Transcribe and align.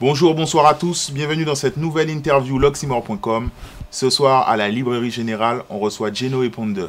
Bonjour, 0.00 0.32
bonsoir 0.36 0.66
à 0.66 0.74
tous, 0.74 1.10
bienvenue 1.10 1.44
dans 1.44 1.56
cette 1.56 1.76
nouvelle 1.76 2.08
interview 2.08 2.56
loximore.com. 2.60 3.50
Ce 3.90 4.10
soir, 4.10 4.48
à 4.48 4.56
la 4.56 4.68
Librairie 4.68 5.10
Générale, 5.10 5.64
on 5.70 5.80
reçoit 5.80 6.12
Geno 6.12 6.44
et 6.44 6.50
Ponder. 6.50 6.86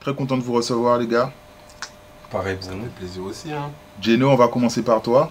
Très 0.00 0.12
content 0.12 0.36
de 0.36 0.42
vous 0.42 0.54
recevoir, 0.54 0.98
les 0.98 1.06
gars. 1.06 1.30
Pareil, 2.32 2.58
vous 2.60 2.68
avez 2.70 2.88
plaisir 2.98 3.22
aussi. 3.22 3.52
Hein. 3.52 3.70
Geno, 4.02 4.28
on 4.28 4.34
va 4.34 4.48
commencer 4.48 4.82
par 4.82 5.00
toi. 5.00 5.30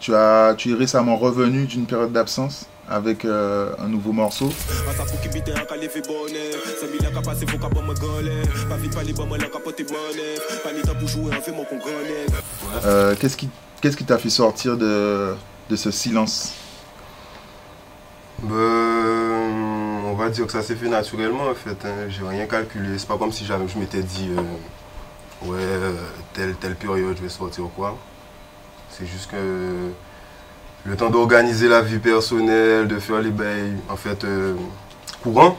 Tu, 0.00 0.12
as, 0.12 0.56
tu 0.58 0.72
es 0.72 0.74
récemment 0.74 1.16
revenu 1.16 1.66
d'une 1.66 1.86
période 1.86 2.10
d'absence 2.10 2.66
avec 2.88 3.24
euh, 3.24 3.72
un 3.78 3.86
nouveau 3.86 4.10
morceau. 4.10 4.52
Euh, 12.84 13.14
Qu'est-ce 13.20 13.36
qui 13.36 13.48
qu'est-ce 13.84 13.98
qui 13.98 14.04
t'a 14.06 14.16
fait 14.16 14.30
sortir 14.30 14.78
de, 14.78 15.34
de 15.68 15.76
ce 15.76 15.90
silence 15.90 16.54
Ben, 18.42 18.54
on 20.06 20.14
va 20.14 20.30
dire 20.30 20.46
que 20.46 20.52
ça 20.52 20.62
s'est 20.62 20.74
fait 20.74 20.88
naturellement 20.88 21.50
en 21.50 21.54
fait. 21.54 21.76
hein. 21.84 22.08
J'ai 22.08 22.26
rien 22.26 22.46
calculé. 22.46 22.96
C'est 22.96 23.06
pas 23.06 23.18
comme 23.18 23.30
si 23.30 23.44
je 23.44 23.78
m'étais 23.78 24.02
dit, 24.02 24.30
euh, 24.30 25.46
ouais, 25.46 25.58
euh, 25.60 25.92
telle, 26.32 26.54
telle 26.54 26.76
période 26.76 27.14
je 27.18 27.22
vais 27.24 27.28
sortir 27.28 27.64
ou 27.66 27.68
quoi. 27.68 27.94
C'est 28.88 29.04
juste 29.04 29.30
que 29.30 29.90
le 30.86 30.96
temps 30.96 31.10
d'organiser 31.10 31.68
la 31.68 31.82
vie 31.82 31.98
personnelle, 31.98 32.88
de 32.88 32.98
faire 32.98 33.20
les 33.20 33.30
bails 33.30 33.76
en 33.90 33.96
fait 33.96 34.24
euh, 34.24 34.54
courants, 35.22 35.58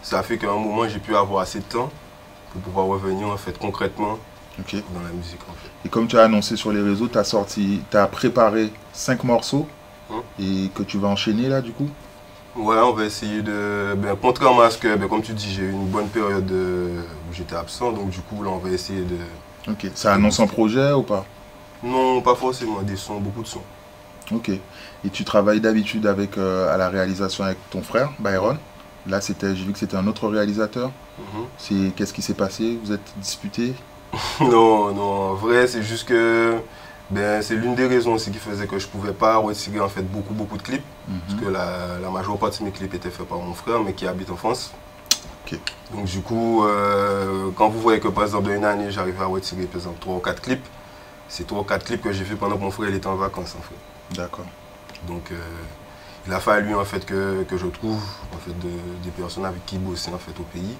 ça 0.00 0.22
fait 0.22 0.38
qu'à 0.38 0.50
un 0.50 0.58
moment 0.58 0.86
j'ai 0.88 1.00
pu 1.00 1.16
avoir 1.16 1.42
assez 1.42 1.58
de 1.58 1.64
temps 1.64 1.90
pour 2.52 2.60
pouvoir 2.62 2.86
revenir 2.86 3.26
en 3.26 3.36
fait 3.36 3.58
concrètement 3.58 4.20
Ok. 4.60 4.74
dans 4.94 5.00
la 5.00 5.10
musique 5.12 5.40
en 5.48 5.52
fait. 5.52 5.68
Et 5.84 5.88
comme 5.88 6.06
tu 6.06 6.18
as 6.18 6.24
annoncé 6.24 6.56
sur 6.56 6.72
les 6.72 6.82
réseaux, 6.82 7.08
tu 7.08 7.18
as 7.18 7.24
sorti, 7.24 7.80
tu 7.90 7.96
as 7.96 8.06
préparé 8.06 8.70
cinq 8.92 9.24
morceaux 9.24 9.66
Mhm. 10.10 10.16
et 10.40 10.68
que 10.74 10.82
tu 10.82 10.98
vas 10.98 11.08
enchaîner 11.08 11.48
là 11.48 11.60
du 11.62 11.72
coup? 11.72 11.88
Ouais, 12.54 12.76
on 12.76 12.92
va 12.92 13.04
essayer 13.06 13.40
de. 13.40 13.94
Ben, 13.96 14.14
contrairement 14.20 14.60
à 14.62 14.70
ce 14.70 14.76
que, 14.76 14.94
ben, 14.96 15.08
comme 15.08 15.22
tu 15.22 15.32
dis, 15.32 15.50
j'ai 15.54 15.62
eu 15.62 15.70
une 15.70 15.86
bonne 15.86 16.08
période 16.08 16.50
où 16.50 17.32
j'étais 17.32 17.54
absent, 17.56 17.92
donc 17.92 18.10
du 18.10 18.20
coup, 18.20 18.42
là, 18.42 18.50
on 18.50 18.58
va 18.58 18.68
essayer 18.68 19.00
de. 19.02 19.16
Ok. 19.72 19.90
Ça 19.94 20.12
annonce 20.12 20.38
un 20.38 20.46
projet 20.46 20.92
ou 20.92 21.02
pas? 21.02 21.24
Non, 21.82 22.20
pas 22.20 22.34
forcément, 22.34 22.82
des 22.82 22.96
sons, 22.96 23.20
beaucoup 23.20 23.42
de 23.42 23.48
sons. 23.48 23.62
Ok. 24.32 24.50
Et 24.50 25.08
tu 25.10 25.24
travailles 25.24 25.60
d'habitude 25.60 26.06
avec 26.06 26.36
euh, 26.36 26.72
à 26.72 26.76
la 26.76 26.90
réalisation 26.90 27.44
avec 27.44 27.56
ton 27.70 27.80
frère 27.82 28.10
Byron. 28.18 28.58
Là, 29.06 29.20
c'était, 29.22 29.56
j'ai 29.56 29.64
vu 29.64 29.72
que 29.72 29.78
c'était 29.78 29.96
un 29.96 30.06
autre 30.06 30.28
réalisateur. 30.28 30.90
Mhm. 31.18 31.44
C'est 31.56 31.94
qu'est-ce 31.96 32.12
qui 32.12 32.22
s'est 32.22 32.34
passé? 32.34 32.78
Vous 32.84 32.92
êtes 32.92 33.12
disputé 33.16 33.74
non, 34.40 34.92
non, 34.92 35.30
en 35.30 35.34
vrai, 35.34 35.66
c'est 35.66 35.82
juste 35.82 36.08
que. 36.08 36.56
Ben, 37.10 37.42
c'est 37.42 37.56
l'une 37.56 37.74
des 37.74 37.86
raisons 37.86 38.14
aussi 38.14 38.30
qui 38.30 38.38
faisait 38.38 38.66
que 38.66 38.78
je 38.78 38.86
pouvais 38.86 39.12
pas 39.12 39.36
retirer 39.36 39.80
en 39.80 39.88
fait 39.90 40.00
beaucoup 40.00 40.32
beaucoup 40.32 40.56
de 40.56 40.62
clips 40.62 40.84
parce 41.26 41.38
que 41.38 41.46
la, 41.46 41.98
la 42.00 42.08
majeure 42.08 42.38
partie 42.38 42.60
de 42.60 42.64
mes 42.64 42.70
clips 42.70 42.94
étaient 42.94 43.10
faits 43.10 43.28
par 43.28 43.36
mon 43.36 43.52
frère 43.52 43.80
mais 43.80 43.92
qui 43.92 44.06
habite 44.06 44.30
en 44.30 44.36
France. 44.36 44.72
Donc 45.92 46.04
du 46.06 46.20
coup, 46.20 46.64
euh, 46.64 47.50
quand 47.56 47.68
vous 47.68 47.80
voyez 47.80 48.00
que 48.00 48.08
par 48.08 48.24
exemple 48.24 48.48
dans 48.48 48.54
une 48.54 48.64
année 48.64 48.90
j'arrive 48.90 49.20
à 49.20 49.26
retirer 49.26 49.64
par 49.64 49.76
exemple 49.76 49.98
3 50.00 50.14
ou 50.14 50.18
4 50.20 50.40
clips, 50.40 50.66
c'est 51.28 51.46
3 51.46 51.60
ou 51.60 51.64
4 51.64 51.84
clips 51.84 52.02
que 52.02 52.12
j'ai 52.12 52.24
fait 52.24 52.34
pendant 52.34 52.56
que 52.56 52.62
mon 52.62 52.70
frère 52.70 52.88
il 52.88 52.94
était 52.94 53.06
en 53.06 53.16
vacances 53.16 53.54
en 53.58 53.62
fait. 53.62 54.16
D'accord. 54.16 54.46
Donc 55.06 55.30
euh, 55.32 55.36
il 56.26 56.32
a 56.32 56.38
fallu 56.40 56.74
en 56.74 56.84
fait 56.84 57.04
que, 57.04 57.42
que 57.42 57.56
je 57.56 57.66
trouve 57.66 57.96
en 58.34 58.38
fait 58.38 58.56
de- 58.60 59.02
des 59.04 59.10
personnes 59.10 59.44
avec 59.44 59.64
qui 59.66 59.76
bosser 59.78 60.10
en 60.12 60.18
fait 60.18 60.38
au 60.40 60.44
pays. 60.44 60.76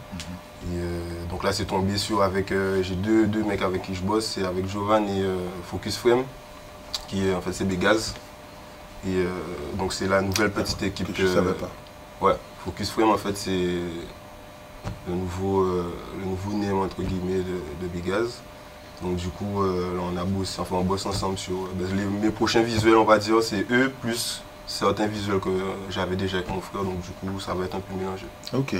Et, 0.64 0.76
euh, 0.78 1.00
donc 1.30 1.42
là 1.42 1.52
c'est 1.52 1.64
tombé 1.64 1.98
sur 1.98 2.22
avec 2.22 2.52
euh, 2.52 2.82
j'ai 2.82 2.94
deux, 2.94 3.26
deux 3.26 3.42
mecs 3.42 3.62
avec 3.62 3.82
qui 3.82 3.94
je 3.94 4.02
bosse, 4.02 4.26
c'est 4.26 4.44
avec 4.44 4.68
Jovan 4.68 5.02
et 5.08 5.22
euh, 5.22 5.36
Focus 5.68 5.96
Frame, 5.96 6.22
qui 7.08 7.26
est 7.26 7.34
en 7.34 7.40
fait 7.40 7.52
c'est 7.52 7.64
Begaz. 7.64 8.14
Et 9.04 9.24
donc 9.78 9.92
c'est 9.92 10.06
la 10.06 10.22
nouvelle 10.22 10.52
petite 10.52 10.80
équipe 10.84 11.12
Que 11.12 11.22
je 11.22 11.26
savais 11.26 11.54
pas. 11.54 11.68
Ouais, 12.20 12.34
Focus 12.64 12.90
Frame 12.90 13.10
en 13.10 13.16
fait 13.18 13.36
c'est 13.36 13.50
le 15.08 15.14
nouveau 15.14 15.64
le 15.64 16.24
nouveau 16.24 16.52
name 16.56 16.78
entre 16.78 17.02
guillemets 17.02 17.42
de, 17.42 17.60
de 17.82 17.88
Begaz. 17.92 18.40
Donc 19.02 19.16
du 19.16 19.26
coup 19.30 19.60
là, 19.64 20.00
on 20.12 20.16
a 20.16 20.24
bossé, 20.24 20.60
enfin 20.60 20.76
on 20.76 20.84
bosse 20.84 21.04
ensemble 21.06 21.36
sur 21.36 21.66
ben, 21.74 21.88
les- 21.96 22.04
mes 22.04 22.30
prochains 22.30 22.62
visuels 22.62 22.94
on 22.94 23.04
va 23.04 23.18
dire 23.18 23.42
c'est 23.42 23.66
eux 23.72 23.90
plus 24.00 24.40
certains 24.66 25.06
visuels 25.06 25.40
que 25.40 25.50
j'avais 25.90 26.16
déjà 26.16 26.38
avec 26.38 26.48
mon 26.48 26.60
frère 26.60 26.84
donc 26.84 27.00
du 27.00 27.10
coup 27.10 27.40
ça 27.40 27.54
va 27.54 27.64
être 27.64 27.74
un 27.74 27.80
peu 27.80 27.94
mélangé. 27.98 28.26
Ok. 28.52 28.74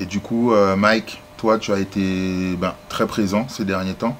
Et 0.00 0.06
du 0.06 0.20
coup, 0.20 0.52
euh, 0.52 0.76
Mike, 0.76 1.20
toi, 1.36 1.58
tu 1.58 1.72
as 1.72 1.80
été 1.80 2.54
ben, 2.56 2.74
très 2.88 3.06
présent 3.06 3.48
ces 3.48 3.64
derniers 3.64 3.94
temps. 3.94 4.16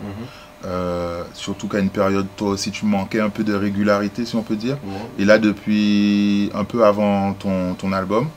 Euh, 0.64 1.22
surtout 1.34 1.68
qu'à 1.68 1.78
une 1.78 1.90
période, 1.90 2.26
toi 2.36 2.48
aussi, 2.48 2.72
tu 2.72 2.84
manquais 2.84 3.20
un 3.20 3.28
peu 3.30 3.44
de 3.44 3.54
régularité, 3.54 4.26
si 4.26 4.34
on 4.34 4.42
peut 4.42 4.56
dire. 4.56 4.76
Et 5.20 5.24
là, 5.24 5.38
depuis 5.38 6.50
un 6.52 6.64
peu 6.64 6.84
avant 6.84 7.32
ton, 7.34 7.74
ton 7.74 7.92
album, 7.92 8.28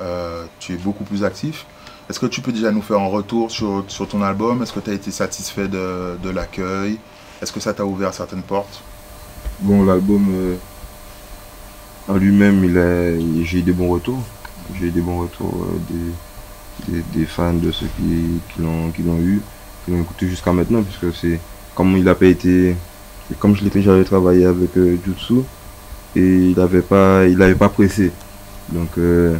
euh, 0.00 0.44
tu 0.60 0.72
es 0.72 0.76
beaucoup 0.76 1.04
plus 1.04 1.24
actif. 1.24 1.66
Est-ce 2.08 2.18
que 2.18 2.24
tu 2.24 2.40
peux 2.40 2.52
déjà 2.52 2.70
nous 2.70 2.80
faire 2.80 3.00
un 3.00 3.08
retour 3.08 3.50
sur, 3.50 3.84
sur 3.88 4.08
ton 4.08 4.22
album? 4.22 4.62
Est-ce 4.62 4.72
que 4.72 4.80
tu 4.80 4.88
as 4.88 4.94
été 4.94 5.10
satisfait 5.10 5.68
de, 5.68 6.16
de 6.22 6.30
l'accueil? 6.30 6.98
Est-ce 7.42 7.52
que 7.52 7.60
ça 7.60 7.74
t'a 7.74 7.84
ouvert 7.84 8.14
certaines 8.14 8.42
portes? 8.42 8.80
Bon, 9.60 9.84
l'album 9.84 10.26
euh, 10.30 10.56
en 12.08 12.16
lui-même, 12.16 12.64
il 12.64 12.78
a, 12.78 13.18
j'ai 13.44 13.58
eu 13.58 13.62
des 13.62 13.72
bons 13.72 13.88
retours. 13.88 14.22
J'ai 14.78 14.86
eu 14.86 14.90
des 14.90 15.00
bons 15.00 15.20
retours 15.20 15.66
euh, 15.66 15.78
des, 16.88 16.92
des, 16.92 17.04
des 17.20 17.26
fans, 17.26 17.54
de 17.54 17.70
ceux 17.70 17.86
qui, 17.96 18.40
qui 18.54 18.62
l'ont 18.62 18.90
qui 18.90 19.02
l'ont 19.02 19.18
eu, 19.18 19.40
qui 19.84 19.90
l'ont 19.90 20.00
écouté 20.00 20.26
jusqu'à 20.28 20.52
maintenant, 20.52 20.82
puisque 20.82 21.14
c'est 21.16 21.38
comme 21.74 21.96
il 21.96 22.04
n'a 22.04 22.14
pas 22.14 22.26
été, 22.26 22.74
comme 23.38 23.54
je 23.54 23.62
l'étais, 23.64 23.82
j'avais 23.82 24.04
travaillé 24.04 24.44
avec 24.46 24.76
euh, 24.76 24.96
Jutsu 25.04 25.40
et 26.16 26.20
il 26.50 26.56
n'avait 26.56 26.82
pas, 26.82 27.26
il 27.26 27.40
avait 27.42 27.54
pas 27.54 27.68
pressé. 27.68 28.10
Donc 28.70 28.88
euh, 28.98 29.36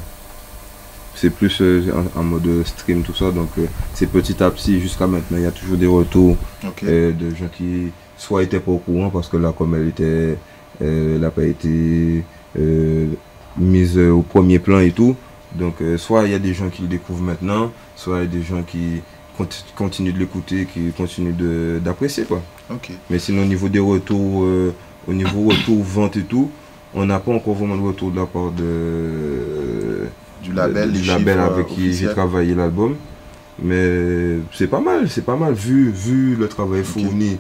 c'est 1.15 1.31
plus 1.31 1.61
euh, 1.61 1.83
en, 2.17 2.21
en 2.21 2.25
mode 2.25 2.65
stream 2.67 3.03
tout 3.03 3.15
ça. 3.15 3.31
Donc 3.31 3.51
c'est 3.95 4.07
petit 4.07 4.43
à 4.43 4.51
petit 4.51 4.81
jusqu'à 4.81 5.07
maintenant. 5.07 5.37
Il 5.39 5.43
y 5.45 5.47
a 5.47 5.51
toujours 5.53 5.77
des 5.77 5.87
retours 5.87 6.37
de 6.83 7.31
gens 7.31 7.49
qui 7.53 7.93
soit 8.17 8.43
étaient 8.43 8.61
pas 8.61 8.73
au 8.73 8.79
courant 8.79 9.11
parce 9.11 9.29
que 9.29 9.37
là 9.37 9.53
comme 9.57 9.75
elle 9.75 9.89
était 9.89 10.39
elle 10.81 11.19
n'a 11.21 11.31
pas 11.31 11.45
été 11.45 12.25
mise 13.57 13.99
euh, 13.99 14.11
au 14.11 14.23
premier 14.23 14.59
plan 14.59 14.79
et 14.81 14.91
tout. 14.93 15.17
Donc 15.55 15.81
euh, 15.81 15.97
soit 15.99 16.25
il 16.25 16.33
y 16.33 16.35
a 16.35 16.39
des 16.39 16.53
gens 16.55 16.69
qui 16.69 16.83
le 16.83 16.89
découvrent 16.89 17.23
maintenant 17.23 17.73
soit 17.97 18.19
il 18.19 18.21
y 18.21 18.25
a 18.25 18.27
des 18.27 18.43
gens 18.43 18.63
qui 18.63 19.01
conti- 19.39 19.65
continuent 19.75 20.13
de 20.13 20.19
l'écouter 20.19 20.67
qui 20.73 20.93
continuent 20.93 21.35
d'apprécier 21.81 22.25
quoi. 22.25 22.43
Mais 23.09 23.19
sinon 23.19 23.43
au 23.43 23.47
niveau 23.47 23.69
des 23.69 23.79
retours 23.79 24.45
euh, 24.45 24.75
au 25.09 25.13
niveau 25.15 25.45
retour 25.49 25.83
vente 25.83 26.17
et 26.19 26.23
tout 26.23 26.51
on 26.95 27.07
n'a 27.07 27.19
pas 27.19 27.33
encore 27.33 27.55
vraiment 27.55 27.77
de 27.77 27.83
retour 27.83 28.11
de 28.11 28.17
la 28.17 28.27
part 28.27 28.51
de 28.51 30.07
Du 30.43 30.53
label, 30.53 30.93
du 30.93 30.99
avec 31.41 31.67
euh, 31.67 31.75
qui 31.75 31.93
j'ai 31.93 32.07
travaillé 32.15 32.55
l'album. 32.55 32.95
Mais 33.63 34.39
c'est 34.53 34.69
pas 34.69 34.81
mal, 34.81 35.09
c'est 35.11 35.25
pas 35.25 35.37
mal 35.37 35.53
vu, 35.53 35.91
vu 35.91 36.37
le 36.37 36.47
travail 36.49 36.83
fourni 36.85 37.39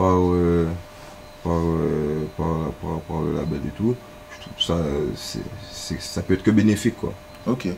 euh, 0.00 0.64
euh, 1.46 2.24
par, 2.36 2.46
par- 2.80 3.00
par 3.08 3.20
le 3.22 3.34
label 3.36 3.60
et 3.66 3.70
tout. 3.76 3.94
Ça, 4.58 4.76
ça 5.98 6.22
peut 6.22 6.34
être 6.34 6.42
que 6.42 6.50
bénéfique 6.50 6.96
quoi. 6.96 7.12
Ok. 7.46 7.68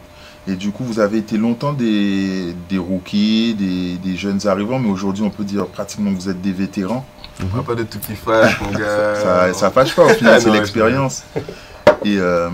Et 0.49 0.57
du 0.57 0.71
coup, 0.73 0.83
vous 0.85 0.99
avez 0.99 1.19
été 1.19 1.39
longtemps 1.39 1.73
des, 1.73 2.53
des 2.69 2.79
rookies, 2.79 3.55
des, 3.55 3.97
des 3.97 4.17
jeunes 4.17 4.45
arrivants, 4.49 4.81
mais 4.81 4.91
aujourd'hui, 4.91 5.23
on 5.23 5.31
peut 5.31 5.45
dire 5.45 5.67
pratiquement 5.67 6.11
que 6.13 6.17
vous 6.17 6.29
êtes 6.29 6.43
des 6.43 6.51
vétérans. 6.53 7.07
On 7.41 7.57
va 7.57 7.63
pas 7.63 7.77
de 7.77 7.85
tout 7.85 8.01
qui 8.01 8.15
fâche 8.15 8.61
mon 8.61 8.73
gars. 8.73 9.15
Ça, 9.23 9.53
ça 9.55 9.71
fâche 9.71 9.95
pas 9.95 10.05
au 10.05 10.09
final, 10.09 10.41
c'est 10.43 10.51
l'expérience. 10.51 11.23
Et 12.05 12.17
euh, 12.19 12.51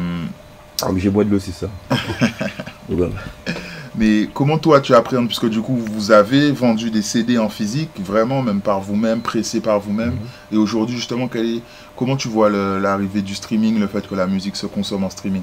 Ah 0.83 0.89
mais 0.93 1.01
j'ai 1.01 1.09
bois 1.11 1.25
de 1.25 1.31
l'eau 1.31 1.39
c'est 1.39 1.53
ça. 1.53 1.69
Mais 3.99 4.29
comment 4.33 4.59
toi 4.59 4.81
tu 4.81 4.95
appréhendes, 4.95 5.27
puisque 5.27 5.49
du 5.49 5.61
coup 5.61 5.77
vous 5.77 6.13
avez 6.13 6.53
vendu 6.53 6.91
des 6.91 7.03
CD 7.03 7.37
en 7.39 7.49
physique, 7.49 7.91
vraiment 7.99 8.43
même 8.43 8.61
par 8.61 8.81
vous-même, 8.81 9.21
pressé 9.23 9.61
par 9.61 9.81
vous-même. 9.81 10.15
Et 10.53 10.57
aujourd'hui 10.57 10.97
justement, 10.97 11.27
quel 11.27 11.47
est- 11.47 11.63
comment 11.97 12.17
tu 12.17 12.29
vois 12.29 12.49
l'arrivée 12.51 13.23
du 13.23 13.35
streaming, 13.35 13.79
le 13.81 13.87
fait 13.89 14.07
que 14.07 14.15
la 14.15 14.27
musique 14.27 14.55
se 14.57 14.67
consomme 14.67 15.05
en 15.05 15.11
streaming? 15.11 15.43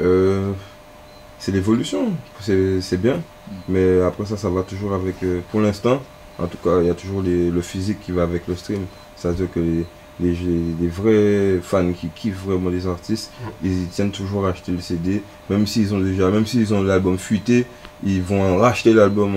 Euh, 0.00 0.52
c'est 1.38 1.52
l'évolution, 1.52 2.12
c'est 2.40 3.00
bien. 3.00 3.20
Mais 3.68 4.00
après 4.02 4.24
ça, 4.26 4.36
ça 4.36 4.48
va 4.48 4.62
toujours 4.62 4.94
avec. 4.94 5.22
euh, 5.22 5.40
pour 5.50 5.60
l'instant, 5.60 6.00
en 6.38 6.46
tout 6.46 6.58
cas, 6.62 6.80
il 6.80 6.86
y 6.86 6.90
a 6.90 6.94
toujours 6.94 7.22
les- 7.22 7.50
le 7.50 7.60
physique 7.62 8.00
qui 8.00 8.12
va 8.12 8.22
avec 8.22 8.46
le 8.48 8.56
stream. 8.56 8.82
C'est-à-dire 9.16 9.48
que 9.52 9.60
les, 9.60 9.84
les, 10.20 10.36
les 10.80 10.88
vrais 10.88 11.60
fans 11.62 11.92
qui 11.92 12.08
kiffent 12.08 12.44
vraiment 12.44 12.70
les 12.70 12.86
artistes, 12.86 13.30
ils 13.64 13.86
tiennent 13.88 14.10
toujours 14.10 14.46
à 14.46 14.50
acheter 14.50 14.72
le 14.72 14.80
CD. 14.80 15.22
Même 15.48 15.66
s'ils 15.66 15.94
ont 15.94 16.00
déjà, 16.00 16.30
même 16.30 16.46
s'ils 16.46 16.72
ont 16.74 16.82
l'album 16.82 17.18
fuité, 17.18 17.66
ils 18.04 18.22
vont 18.22 18.56
racheter 18.58 18.92
l'album 18.92 19.36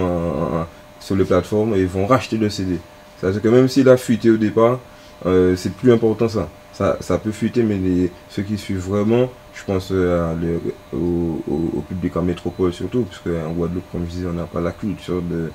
sur 0.99 1.15
les 1.15 1.25
plateformes 1.25 1.75
et 1.75 1.79
ils 1.81 1.87
vont 1.87 2.05
racheter 2.05 2.37
le 2.37 2.49
CD. 2.49 2.77
C'est-à-dire 3.19 3.41
que 3.41 3.47
même 3.47 3.67
s'il 3.67 3.87
a 3.89 3.97
fuité 3.97 4.29
au 4.29 4.37
départ, 4.37 4.79
euh, 5.25 5.55
c'est 5.55 5.73
plus 5.73 5.91
important 5.91 6.27
ça. 6.27 6.49
Ça, 6.73 6.97
ça 7.01 7.17
peut 7.19 7.31
fuiter, 7.31 7.61
mais 7.63 7.77
les, 7.77 8.11
ceux 8.29 8.41
qui 8.41 8.57
suivent 8.57 8.79
vraiment, 8.89 9.29
je 9.53 9.63
pense 9.63 9.89
euh, 9.91 10.33
le- 10.41 10.97
au- 10.97 11.41
au 11.47 11.81
public 11.81 12.17
en 12.17 12.23
métropole 12.23 12.73
surtout, 12.73 13.03
parce 13.03 13.19
qu'en 13.19 13.51
Guadeloupe, 13.51 13.83
comme 13.91 14.05
je 14.05 14.11
disais, 14.11 14.27
on 14.27 14.33
n'a 14.33 14.43
pas 14.45 14.59
la 14.59 14.71
culture 14.71 15.21
de, 15.21 15.51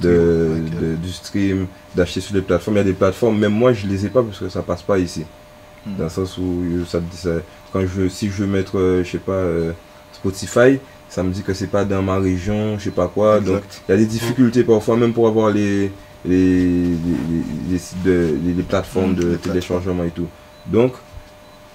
de, 0.00 0.48
Stream, 0.50 0.66
ok. 0.74 0.80
de- 0.80 0.94
du 0.96 1.12
stream, 1.12 1.66
d'acheter 1.94 2.20
sur 2.20 2.34
les 2.34 2.42
plateformes. 2.42 2.76
Il 2.76 2.80
y 2.80 2.82
a 2.82 2.84
des 2.84 2.92
plateformes, 2.92 3.38
même 3.38 3.52
moi 3.52 3.72
je 3.72 3.86
les 3.86 4.06
ai 4.06 4.08
pas 4.08 4.22
parce 4.22 4.38
que 4.38 4.48
ça 4.48 4.62
passe 4.62 4.82
pas 4.82 4.98
ici. 4.98 5.24
Hmm. 5.86 5.96
Dans 5.98 6.04
le 6.04 6.10
sens 6.10 6.38
où 6.38 6.64
ça, 6.86 7.00
ça- 7.12 7.30
quand 7.72 7.80
je, 7.86 8.08
si 8.08 8.28
je 8.28 8.32
veux 8.42 8.46
mettre, 8.46 8.78
euh, 8.78 9.02
je 9.04 9.10
sais 9.10 9.18
pas, 9.18 9.32
euh, 9.32 9.72
Spotify, 10.12 10.78
ça 11.08 11.22
me 11.22 11.30
dit 11.32 11.42
que 11.42 11.52
c'est 11.54 11.66
pas 11.66 11.84
dans 11.84 12.02
ma 12.02 12.18
région, 12.18 12.78
je 12.78 12.84
sais 12.84 12.90
pas 12.90 13.08
quoi. 13.08 13.40
Donc 13.40 13.62
il 13.88 13.92
y 13.92 13.94
a 13.94 13.98
des 13.98 14.06
difficultés 14.06 14.62
parfois, 14.64 14.96
même 14.96 15.12
pour 15.12 15.26
avoir 15.26 15.50
les, 15.50 15.90
les, 16.24 16.64
les, 17.66 17.78
les- 18.56 18.62
plateformes 18.62 19.12
Mm, 19.12 19.16
de 19.16 19.34
téléchargement 19.36 20.04
et 20.04 20.10
tout. 20.10 20.28
Donc, 20.66 20.92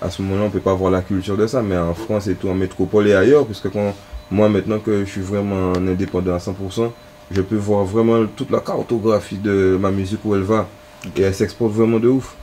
à 0.02 0.10
ce 0.10 0.22
moment-là, 0.22 0.44
on 0.46 0.50
peut 0.50 0.60
pas 0.60 0.72
avoir 0.72 0.90
la 0.92 1.02
culture 1.02 1.36
de 1.38 1.46
ça, 1.48 1.62
mais 1.62 1.78
en 1.78 1.94
France 1.94 2.28
et 2.28 2.36
tout, 2.36 2.48
en 2.50 2.56
métropole 2.56 3.08
et 3.08 3.14
ailleurs, 3.14 3.46
puisque 3.46 3.70
quand, 3.70 3.94
moi, 4.32 4.50
maintenant 4.50 4.80
que 4.80 5.06
je 5.06 5.10
suis 5.10 5.22
vraiment 5.22 5.74
en 5.74 5.88
indépendant 5.88 6.36
à 6.36 6.40
100%, 6.40 6.94
je 7.32 7.42
peux 7.42 7.56
voir 7.58 7.86
vraiment 7.86 8.26
toute 8.28 8.52
la 8.52 8.60
cartographie 8.62 9.38
de 9.38 9.78
ma 9.80 9.92
musique 9.92 10.24
où 10.26 10.36
elle 10.36 10.44
va. 10.44 10.72
Et 11.16 11.22
elle 11.22 11.36
s'exporte 11.36 11.74
vraiment 11.74 12.00
de 12.00 12.08
ouf. 12.10 12.38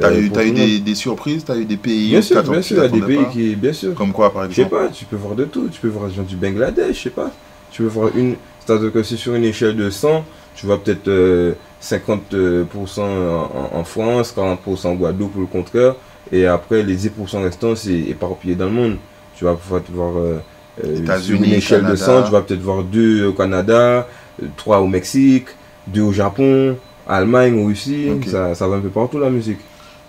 T'as 0.00 0.10
Euh, 0.10 0.14
eu, 0.14 0.30
t'as 0.32 0.44
eu 0.44 0.50
le 0.50 0.54
monde. 0.54 0.70
des, 0.70 0.80
des 0.80 0.94
surprises, 0.94 1.44
t'as 1.44 1.56
eu 1.56 1.64
des 1.66 1.76
pays 1.76 2.08
Bien 2.08 2.22
sûr, 2.22 2.44
bien 2.44 2.62
sûr, 2.62 2.76
il 2.78 2.82
y 2.82 2.86
a 2.86 2.88
des 2.88 3.02
pays 3.02 3.28
qui, 3.28 3.56
bien 3.56 3.72
sûr. 3.72 3.94
Comme 3.94 4.12
quoi, 4.12 4.32
par 4.32 4.48
Je 4.48 4.54
sais 4.56 4.62
exemple 4.62 4.76
pas, 4.76 4.88
tu 4.88 5.04
peux 5.04 5.16
voir 5.16 5.34
de 5.34 5.44
tout. 5.44 5.68
Tu 5.70 5.80
peux 5.80 5.88
voir 5.88 6.08
des 6.08 6.14
gens 6.14 6.22
du 6.22 6.36
Bangladesh, 6.36 6.96
je 6.96 7.02
sais 7.04 7.10
pas. 7.10 7.30
Tu 7.70 7.82
peux 7.82 7.88
voir 7.88 8.10
une. 8.16 8.36
C'est-à-dire 8.60 8.92
que 8.92 9.02
si 9.02 9.16
sur 9.16 9.34
une 9.34 9.44
échelle 9.44 9.76
de 9.76 9.90
100, 9.90 10.24
tu 10.54 10.66
vois 10.66 10.82
peut-être 10.82 11.08
euh, 11.08 11.54
50% 11.80 13.00
en, 13.02 13.70
en 13.78 13.84
France, 13.84 14.32
40% 14.36 14.88
en 14.88 14.94
Guadeloupe 14.94 15.36
ou 15.36 15.40
le 15.40 15.46
contraire. 15.46 15.96
Et 16.30 16.46
après, 16.46 16.82
les 16.82 16.96
10% 16.96 17.42
restants, 17.42 17.76
c'est 17.76 17.98
éparpillé 17.98 18.54
dans 18.56 18.66
le 18.66 18.72
monde. 18.72 18.96
Tu 19.34 19.44
vas 19.44 19.54
pouvoir 19.54 19.82
te 19.82 19.92
voir 19.92 20.16
euh, 20.18 20.38
euh, 20.78 21.16
sur 21.20 21.36
États-Unis, 21.36 21.48
une 21.48 21.52
échelle 21.54 21.80
de 21.86 21.94
Canada. 21.94 21.96
100, 21.96 22.22
tu 22.24 22.30
vas 22.30 22.42
peut-être 22.42 22.60
voir 22.62 22.82
deux 22.84 23.26
au 23.26 23.32
Canada, 23.32 24.08
euh, 24.42 24.46
trois 24.56 24.80
au 24.80 24.86
Mexique, 24.86 25.48
deux 25.86 26.02
au 26.02 26.12
Japon, 26.12 26.76
Allemagne 27.08 27.64
Russie. 27.66 28.08
Ok. 28.10 28.26
Ça, 28.28 28.54
ça 28.54 28.68
va 28.68 28.76
un 28.76 28.80
peu 28.80 28.90
partout 28.90 29.18
la 29.18 29.30
musique. 29.30 29.58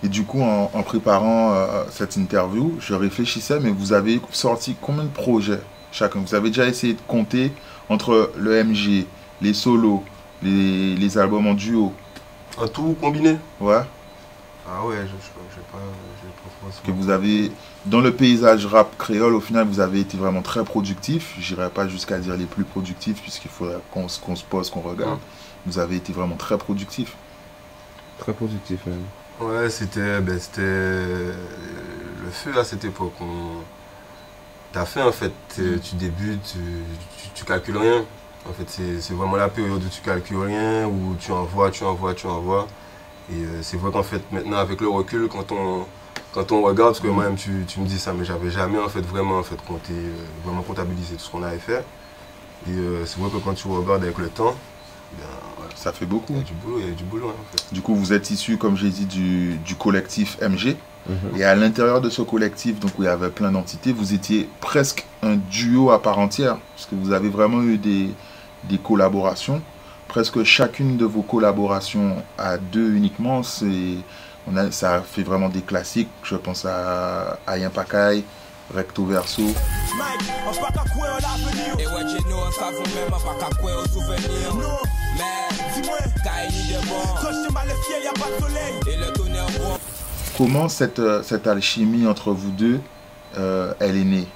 Et 0.02 0.08
du 0.08 0.24
coup, 0.24 0.42
en, 0.42 0.70
en 0.72 0.82
préparant 0.82 1.54
euh, 1.54 1.84
cette 1.90 2.16
interview, 2.16 2.76
je 2.80 2.94
réfléchissais, 2.94 3.58
mais 3.60 3.70
vous 3.70 3.92
avez 3.92 4.20
sorti 4.30 4.76
combien 4.80 5.04
de 5.04 5.08
projets 5.08 5.60
chacun? 5.92 6.20
Vous 6.26 6.34
avez 6.34 6.48
déjà 6.50 6.66
essayé 6.66 6.92
de 6.94 7.00
compter 7.06 7.52
entre 7.88 8.32
le 8.36 8.52
MG, 8.64 9.06
les 9.40 9.54
solos, 9.54 10.02
les, 10.42 10.94
les 10.96 11.18
albums 11.18 11.46
en 11.46 11.54
duo? 11.54 11.92
En 12.58 12.68
tout 12.68 12.96
combiné 13.00 13.36
Ouais. 13.60 13.80
Ah 14.66 14.84
ouais, 14.86 14.96
je 14.96 15.02
je- 15.02 15.12
je 15.50 15.54
sais 15.56 15.66
pas. 15.72 15.78
pas 15.78 16.86
Que 16.86 16.90
vous 16.92 17.10
avez, 17.10 17.50
dans 17.86 18.00
le 18.00 18.14
paysage 18.14 18.66
rap 18.66 18.96
créole, 18.98 19.34
au 19.34 19.40
final, 19.40 19.66
vous 19.66 19.80
avez 19.80 20.00
été 20.00 20.16
vraiment 20.16 20.42
très 20.42 20.64
productif. 20.64 21.34
Je 21.38 21.54
n'irai 21.54 21.70
pas 21.70 21.88
jusqu'à 21.88 22.18
dire 22.18 22.36
les 22.36 22.46
plus 22.46 22.64
productifs, 22.64 23.20
puisqu'il 23.22 23.50
faudrait 23.50 23.80
qu'on 23.90 24.08
se- 24.08 24.20
pose, 24.48 24.70
qu'on 24.70 24.80
regarde. 24.80 25.20
Vous 25.66 25.78
avez 25.78 25.96
été 25.96 26.12
vraiment 26.12 26.36
très 26.36 26.58
productif. 26.58 27.16
Très 28.18 28.32
positif 28.34 28.86
même. 28.86 29.10
Ouais, 29.40 29.68
c'était 29.70 30.20
ben, 30.20 30.38
c'était 30.38 30.60
euh, 30.62 31.34
le 32.24 32.30
feu 32.30 32.56
à 32.58 32.64
cette 32.64 32.84
époque. 32.84 33.14
On... 33.20 33.64
T'as 34.72 34.86
fait 34.86 35.02
en 35.02 35.12
fait, 35.12 35.32
tu 35.56 35.94
débutes, 35.96 36.42
tu, 36.42 36.58
tu, 37.16 37.30
tu 37.32 37.44
calcules 37.44 37.76
rien. 37.78 38.04
En 38.44 38.52
fait, 38.52 38.68
c'est 38.68 39.00
c'est 39.00 39.14
vraiment 39.14 39.36
la 39.36 39.48
période 39.48 39.82
où 39.84 39.88
tu 39.88 40.02
calcules 40.02 40.38
rien, 40.38 40.86
où 40.86 41.16
tu 41.18 41.32
envoies, 41.32 41.70
tu 41.70 41.84
envoies, 41.84 42.14
tu 42.14 42.26
envoies. 42.26 42.66
Et 43.30 43.34
euh, 43.44 43.62
c'est 43.62 43.76
vrai 43.78 43.92
qu'en 43.92 44.02
fait, 44.02 44.22
maintenant, 44.32 44.58
avec 44.58 44.80
le 44.80 44.88
recul, 44.88 45.28
quand 45.28 45.52
on, 45.52 45.86
quand 46.34 46.50
on 46.50 46.62
regarde, 46.62 46.90
parce 46.90 47.00
que 47.00 47.06
moi-même, 47.06 47.36
tu, 47.36 47.64
tu 47.66 47.78
me 47.78 47.86
dis 47.86 47.98
ça, 47.98 48.12
mais 48.12 48.24
j'avais 48.24 48.50
jamais 48.50 48.78
en 48.78 48.88
fait 48.88 49.02
vraiment 49.02 49.38
en 49.38 49.44
fait 49.44 49.60
compté, 49.64 49.92
euh, 49.92 50.24
vraiment 50.44 50.62
comptabilisé 50.62 51.14
tout 51.14 51.20
ce 51.22 51.30
qu'on 51.30 51.44
avait 51.44 51.58
fait. 51.58 51.84
Et 52.68 52.72
euh, 52.72 53.06
c'est 53.06 53.20
vrai 53.20 53.30
que 53.30 53.36
quand 53.36 53.54
tu 53.54 53.68
regardes 53.68 54.02
avec 54.02 54.18
le 54.18 54.28
temps, 54.28 54.54
ben, 55.16 55.24
voilà, 55.56 55.70
Ça 55.76 55.92
fait 55.92 56.06
beaucoup. 56.06 56.32
il 56.32 56.38
y 56.38 56.40
a 56.40 56.44
du 56.44 56.54
boulot, 56.54 56.78
il 56.80 56.88
y 56.88 56.90
a 56.90 56.94
du 56.94 57.04
boulot 57.04 57.28
hein, 57.28 57.34
en 57.40 57.56
fait. 57.56 57.72
Du 57.72 57.82
coup, 57.82 57.94
vous 57.94 58.12
êtes 58.12 58.30
issu, 58.30 58.56
comme 58.56 58.76
j'ai 58.76 58.90
dit, 58.90 59.06
du, 59.06 59.54
du 59.58 59.76
collectif 59.76 60.36
MG. 60.42 60.76
Mhm. 61.08 61.36
Et 61.36 61.44
à 61.44 61.54
l'intérieur 61.54 62.00
de 62.00 62.10
ce 62.10 62.22
collectif, 62.22 62.80
donc 62.80 62.98
où 62.98 63.02
il 63.02 63.06
y 63.06 63.08
avait 63.08 63.28
plein 63.30 63.52
d'entités, 63.52 63.92
vous 63.92 64.12
étiez 64.12 64.48
presque 64.60 65.06
un 65.22 65.36
duo 65.36 65.90
à 65.90 66.02
part 66.02 66.18
entière, 66.18 66.56
parce 66.74 66.86
que 66.86 66.96
vous 66.96 67.12
avez 67.12 67.28
vraiment 67.28 67.62
eu 67.62 67.78
des, 67.78 68.10
des 68.64 68.78
collaborations. 68.78 69.62
Presque 70.08 70.42
chacune 70.42 70.96
de 70.96 71.04
vos 71.04 71.22
collaborations 71.22 72.16
à 72.38 72.56
deux 72.58 72.92
uniquement, 72.92 73.42
c'est, 73.42 73.98
on 74.46 74.56
a, 74.56 74.70
ça 74.70 75.02
fait 75.02 75.22
vraiment 75.22 75.48
des 75.48 75.62
classiques. 75.62 76.10
Je 76.22 76.36
pense 76.36 76.64
à 76.64 77.38
Ayen 77.46 77.70
Pakai, 77.70 78.24
Recto 78.74 79.04
Verso. 79.06 79.42
Comment 90.36 90.68
cette, 90.68 90.98
euh, 90.98 91.22
cette 91.22 91.46
alchimie 91.46 92.06
entre 92.08 92.32
vous 92.32 92.50
deux, 92.50 92.80
euh, 93.38 93.72
elle 93.78 93.96
est 93.96 94.04
née? 94.04 94.26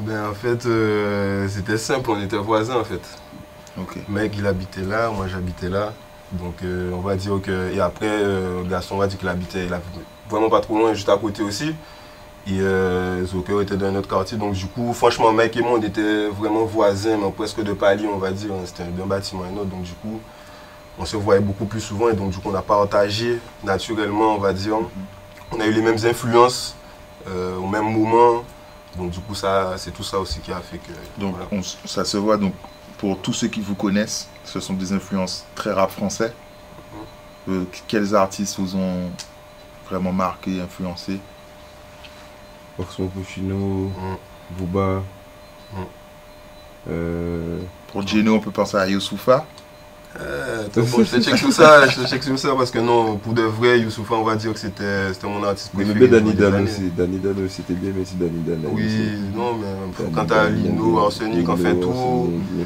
Ben 0.00 0.28
en 0.28 0.34
fait, 0.34 0.66
euh, 0.66 1.48
c'était 1.48 1.78
simple, 1.78 2.10
on 2.10 2.20
était 2.20 2.36
voisins 2.36 2.76
en 2.76 2.84
fait. 2.84 3.00
Ok. 3.78 3.96
Le 4.08 4.14
mec 4.14 4.34
il 4.36 4.46
habitait 4.46 4.82
là, 4.82 5.08
moi 5.08 5.26
j'habitais 5.26 5.70
là. 5.70 5.94
Donc 6.32 6.56
euh, 6.64 6.90
on 6.94 7.00
va 7.00 7.16
dire 7.16 7.40
que. 7.42 7.72
Et 7.72 7.80
après, 7.80 8.08
euh, 8.08 8.62
le 8.62 8.68
garçon 8.68 8.96
on 8.96 8.98
va 8.98 9.06
dire 9.06 9.18
qu'il 9.18 9.28
habitait 9.28 9.66
vraiment 10.28 10.50
pas 10.50 10.60
trop 10.60 10.78
loin, 10.78 10.92
juste 10.94 11.08
à 11.08 11.16
côté 11.16 11.42
aussi. 11.42 11.74
Et 12.48 12.58
euh, 12.60 13.24
était 13.62 13.76
dans 13.76 13.86
un 13.86 13.96
autre 13.96 14.08
quartier. 14.08 14.36
Donc 14.38 14.54
du 14.54 14.66
coup, 14.66 14.92
franchement, 14.92 15.32
mec 15.32 15.56
et 15.56 15.62
moi 15.62 15.72
on 15.78 15.82
était 15.82 16.28
vraiment 16.28 16.64
voisins, 16.64 17.16
mais 17.16 17.30
presque 17.30 17.62
de 17.62 17.72
palier 17.72 18.06
on 18.12 18.18
va 18.18 18.30
dire. 18.30 18.50
C'était 18.64 18.84
d'un 18.84 19.06
bâtiment 19.06 19.42
à 19.44 19.46
un 19.46 19.56
autre. 19.56 19.70
Donc 19.70 19.82
du 19.82 19.92
coup, 19.94 20.20
on 20.98 21.04
se 21.04 21.16
voyait 21.16 21.40
beaucoup 21.40 21.64
plus 21.66 21.80
souvent 21.80 22.08
et 22.08 22.14
donc 22.14 22.30
du 22.30 22.38
coup 22.38 22.50
on 22.50 22.54
a 22.54 22.62
partagé 22.62 23.38
naturellement, 23.64 24.34
on 24.34 24.38
va 24.38 24.52
dire. 24.52 24.76
On 25.52 25.60
a 25.60 25.66
eu 25.66 25.72
les 25.72 25.82
mêmes 25.82 25.98
influences 26.04 26.74
euh, 27.28 27.56
au 27.56 27.66
même 27.66 27.84
moment. 27.90 28.42
Donc 28.96 29.10
du 29.10 29.20
coup, 29.20 29.34
ça, 29.34 29.74
c'est 29.76 29.90
tout 29.92 30.02
ça 30.02 30.18
aussi 30.18 30.40
qui 30.40 30.52
a 30.52 30.60
fait 30.60 30.78
que. 30.78 30.92
Donc 31.20 31.32
voilà. 31.34 31.46
on 31.52 31.58
s- 31.60 31.76
ça 31.84 32.04
se 32.04 32.16
voit 32.16 32.36
donc 32.36 32.52
pour 32.98 33.18
tous 33.20 33.32
ceux 33.32 33.48
qui 33.48 33.60
vous 33.60 33.74
connaissent, 33.74 34.28
ce 34.44 34.60
sont 34.60 34.74
des 34.74 34.92
influences 34.92 35.44
très 35.54 35.72
rap 35.72 35.90
français. 35.90 36.32
Euh, 37.48 37.64
quels 37.86 38.14
artistes 38.14 38.58
vous 38.58 38.76
ont 38.76 39.10
vraiment 39.88 40.12
marqué, 40.12 40.60
influencé? 40.60 41.20
Oxmo 42.78 43.08
Puccino, 43.08 43.56
Mm. 43.56 44.16
Booba. 44.50 45.02
Mm. 45.72 45.76
Euh, 46.88 47.60
Pour 47.88 48.06
Geno, 48.06 48.34
on 48.34 48.40
peut 48.40 48.50
penser 48.50 48.76
à 48.76 48.86
Youssoufa. 48.88 49.46
Euh, 50.20 50.66
bon, 50.74 51.04
je 51.04 51.16
te 51.16 51.20
check 51.20 51.36
sur 51.36 51.52
ça, 51.52 51.86
je 51.88 52.00
te 52.00 52.06
check 52.06 52.22
sur 52.22 52.38
ça 52.38 52.54
parce 52.56 52.70
que 52.70 52.78
non, 52.78 53.16
pour 53.16 53.34
de 53.34 53.42
vrai, 53.42 53.80
Youssoufa, 53.80 54.14
on 54.14 54.24
va 54.24 54.36
dire 54.36 54.52
que 54.52 54.58
c'était 54.58 55.12
c'était 55.12 55.26
mon 55.26 55.42
artiste 55.44 55.72
mais 55.74 55.84
préféré. 55.84 56.08
bien 56.08 56.18
Danny 56.18 56.34
Dan 56.34 56.64
aussi. 56.64 56.90
Danny 56.96 57.18
Dan 57.18 57.44
aussi, 57.44 57.56
c'était 57.56 57.74
bien, 57.74 57.92
mais 57.96 58.04
c'est 58.04 58.18
Danny 58.18 58.40
Dan. 58.46 58.60
Oui, 58.72 58.84
non, 59.34 59.58
mais 59.58 60.06
t'as 60.14 60.24
Dan, 60.24 60.54
Lino, 60.54 60.98
Arsenic, 60.98 61.48
en 61.48 61.56
fait 61.56 61.74
tout. 61.74 62.32
Mais 62.56 62.64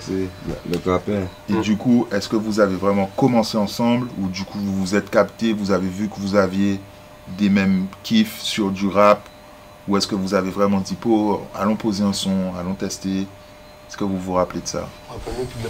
le 0.71 0.79
grappin. 0.79 1.23
Et 1.49 1.55
du 1.61 1.77
coup, 1.77 2.07
est-ce 2.13 2.29
que 2.29 2.37
vous 2.37 2.61
avez 2.61 2.77
vraiment 2.77 3.11
commencé 3.17 3.57
ensemble 3.59 4.09
ou 4.21 4.29
du 4.29 4.45
coup 4.45 4.59
vous 4.59 4.77
vous 4.77 4.95
êtes 4.95 5.11
capté, 5.11 5.53
vous 5.53 5.71
avez 5.71 5.89
vu 5.89 6.09
que 6.09 6.19
vous 6.19 6.37
aviez 6.37 6.81
des 7.39 7.49
mêmes 7.49 7.87
kiffs 8.03 8.41
sur 8.41 8.71
du 8.71 8.87
rap 8.89 9.29
ou 9.89 9.97
est-ce 9.97 10.07
que 10.07 10.15
vous 10.15 10.35
avez 10.35 10.51
vraiment 10.51 10.81
dit, 10.81 10.97
oh, 11.07 11.41
allons 11.55 11.77
poser 11.77 12.05
un 12.05 12.13
son, 12.13 12.55
allons 12.59 12.75
tester? 12.75 13.27
Est-ce 13.91 13.97
que 13.97 14.05
vous 14.05 14.19
vous 14.19 14.35
rappelez 14.35 14.61
de 14.61 14.69
ça? 14.69 14.89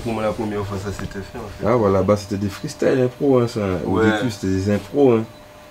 Pour 0.04 0.12
moi, 0.12 0.22
la 0.22 0.32
première 0.32 0.62
fois, 0.66 0.76
ça 0.78 0.92
s'était 0.92 1.20
fait 1.20 1.38
en 1.38 1.48
fait. 1.58 1.66
Ah 1.66 1.74
voilà, 1.76 2.02
bah 2.02 2.18
c'était 2.18 2.36
des 2.36 2.50
freestyles 2.50 3.00
impro, 3.00 3.38
hein, 3.40 3.48
ça. 3.48 3.60
Au 3.86 3.92
Ouais. 3.98 4.04
début, 4.18 4.30
c'était 4.30 4.48
des 4.52 4.70
impros, 4.70 5.12
hein. 5.14 5.24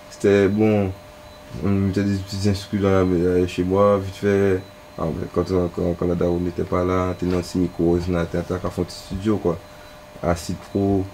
C'était 0.10 0.48
bon. 0.48 0.92
On 1.64 1.70
mettait 1.70 2.04
des 2.04 2.16
petits 2.18 2.50
instruments 2.50 2.90
dans 2.90 2.90
la- 2.90 3.06
euh, 3.06 3.48
chez 3.48 3.64
moi, 3.64 4.00
vite 4.04 4.16
fait. 4.16 4.60
Ah, 4.98 5.04
quand, 5.34 5.46
quand, 5.76 5.94
quand 5.98 6.08
la 6.08 6.16
daronne 6.16 6.44
n'était 6.44 6.64
pas 6.64 6.84
là, 6.84 7.14
t'es 7.20 7.28
dans 7.28 7.38
le 7.38 7.60
micro, 7.60 7.98
faire 8.68 8.82
un 8.82 8.84
petit 8.84 8.96
studio, 8.98 9.38
quoi. 9.38 9.58
Acid 10.24 10.56
Pro, 10.58 11.06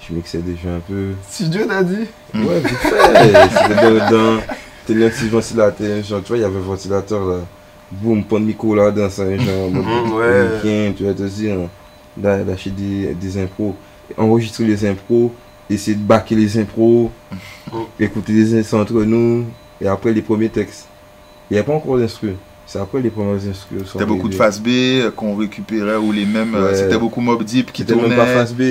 je 0.00 0.14
mixais 0.14 0.38
déjà 0.38 0.68
un 0.76 0.80
peu. 0.80 1.10
Studio, 1.28 1.62
t'as 1.68 1.82
dit? 1.82 2.06
Ouais, 2.34 2.60
vite 2.60 2.68
fait. 2.78 3.48
C'était 3.50 3.74
dans, 4.10 4.10
dans 4.36 4.40
t'es 4.86 5.04
un 5.04 5.10
petit 5.10 5.28
ventilateur, 5.28 6.02
genre, 6.04 6.22
tu 6.22 6.28
vois, 6.28 6.36
il 6.38 6.42
y 6.42 6.44
avait 6.44 6.56
un 6.56 6.60
ventilateur 6.60 7.24
là. 7.26 7.38
Boum, 8.02 8.24
pas 8.24 8.38
de 8.38 8.44
micro 8.44 8.74
là, 8.74 8.90
dans 8.90 9.08
ça, 9.10 9.24
genre, 9.24 9.70
mode 9.70 9.84
Mhm, 9.84 10.12
ouais. 10.14 10.94
tu 10.96 11.04
vois, 11.04 11.14
te 11.14 11.22
dire, 11.22 11.54
hein, 11.54 11.68
d'a- 12.16 12.42
d'acheter 12.44 12.70
des, 12.70 13.14
des 13.14 13.38
impros, 13.42 13.74
enregistrer 14.16 14.64
les 14.64 14.86
impros, 14.86 15.32
essayer 15.70 15.96
de 15.96 16.02
backer 16.02 16.34
les 16.36 16.58
impros, 16.58 17.10
Mhm. 17.72 17.78
écouter 18.00 18.32
les 18.32 18.58
instruments 18.58 18.82
entre 18.82 19.02
nous, 19.04 19.44
et 19.80 19.86
après 19.88 20.12
les 20.12 20.22
premiers 20.22 20.48
textes. 20.48 20.86
Il 21.50 21.54
n'y 21.54 21.60
a 21.60 21.62
pas 21.64 21.74
encore 21.74 21.98
d'instru. 21.98 22.32
C'est 22.66 22.78
après 22.78 23.02
les 23.02 23.10
premiers 23.10 23.46
instrus. 23.48 23.82
C'était 23.92 24.06
beaucoup 24.06 24.28
de 24.28 24.34
face 24.34 24.58
B 24.58 24.68
euh, 24.68 25.10
qu'on 25.10 25.36
récupérait 25.36 25.96
ou 25.96 26.10
les 26.12 26.24
mêmes. 26.24 26.54
euh, 26.54 26.70
Ouais. 26.70 26.74
C'était 26.74 26.96
beaucoup 26.98 27.20
Mob 27.20 27.42
Deep 27.44 27.70
qui 27.72 27.82
C'était 27.82 27.92
même 27.94 28.04
tournait. 28.04 28.16
pas 28.16 28.26
face 28.26 28.54
B, 28.54 28.62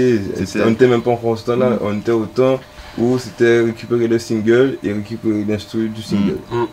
on 0.65 0.69
n'était 0.71 0.87
même 0.87 1.03
pas 1.03 1.11
encore 1.11 1.37
ce 1.37 1.45
temps-là, 1.45 1.69
Mm. 1.71 1.79
on 1.83 1.97
était 1.99 2.11
au 2.11 2.25
temps 2.25 2.59
où 2.97 3.19
c'était 3.19 3.61
récupérer 3.61 4.07
le 4.07 4.17
single 4.17 4.77
et 4.83 4.91
récupérer 4.91 5.43
l'instru 5.47 5.89
du 5.89 6.01
single. 6.01 6.37
Mm. 6.51 6.63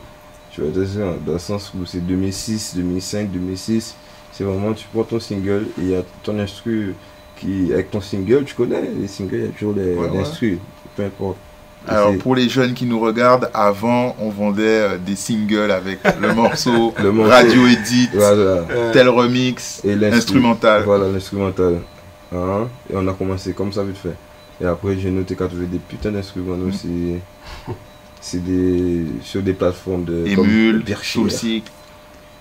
Tu 0.61 0.67
vois, 0.99 1.14
dans, 1.26 1.33
le 1.33 1.38
sens 1.38 1.73
où 1.75 1.87
c'est 1.87 2.05
2006, 2.07 2.75
2005, 2.76 3.31
2006, 3.31 3.95
c'est 4.33 4.45
vraiment 4.45 4.73
tu 4.75 4.87
prends 4.93 5.05
ton 5.05 5.19
single 5.21 5.67
et 5.79 5.83
il 5.83 5.88
y 5.90 5.95
a 5.95 6.02
ton 6.23 6.38
instru 6.38 6.95
qui, 7.37 7.73
avec 7.73 7.90
ton 7.90 8.00
single, 8.00 8.45
tu 8.45 8.55
connais, 8.55 8.83
les 9.00 9.09
singles, 9.09 9.37
il 9.37 9.45
y 9.47 9.49
a 9.49 9.52
toujours 9.52 9.75
les 9.75 9.95
Ouais, 9.95 10.09
ouais. 10.09 10.17
l'instru, 10.19 10.59
peu 10.97 11.05
importe. 11.05 11.37
Alors 11.88 12.14
pour 12.19 12.35
les 12.35 12.50
jeunes 12.50 12.75
qui 12.75 12.85
nous 12.85 13.00
regardent, 13.00 13.50
avant 13.55 14.14
on 14.21 14.29
vendait 14.29 14.62
euh, 14.83 14.99
des 14.99 15.17
singles 15.17 15.71
avec 15.71 15.99
le 16.21 16.35
morceau, 16.35 16.93
Le 17.02 17.11
morceau. 17.11 17.31
radio 17.31 17.67
edit, 17.67 18.11
Voilà. 18.12 18.37
Euh, 18.71 18.93
tel 18.93 19.09
remix, 19.09 19.81
Et 19.83 19.95
l'instru- 19.97 20.17
instrumental. 20.19 20.83
Voilà, 20.85 21.09
l'instrumental. 21.09 21.81
Hein, 22.35 22.69
Et 22.90 22.95
on 22.97 23.09
a 23.09 23.14
commencé 23.14 23.55
comme 23.55 23.73
ça 23.73 23.83
vite 23.83 23.97
fait. 23.97 24.14
Et 24.62 24.67
après, 24.67 24.95
j'ai 24.99 25.11
noté 25.11 25.35
qu'à 25.35 25.47
trouver 25.49 25.64
des 25.64 25.79
putains 25.79 26.12
d'instruments 26.12 26.59
aussi. 26.69 27.14
C'est 28.21 28.43
des, 28.45 29.05
sur 29.23 29.43
des 29.43 29.53
plateformes 29.55 30.05
de. 30.05 30.25
Emule. 30.27 30.85
Soulseek. 31.03 31.65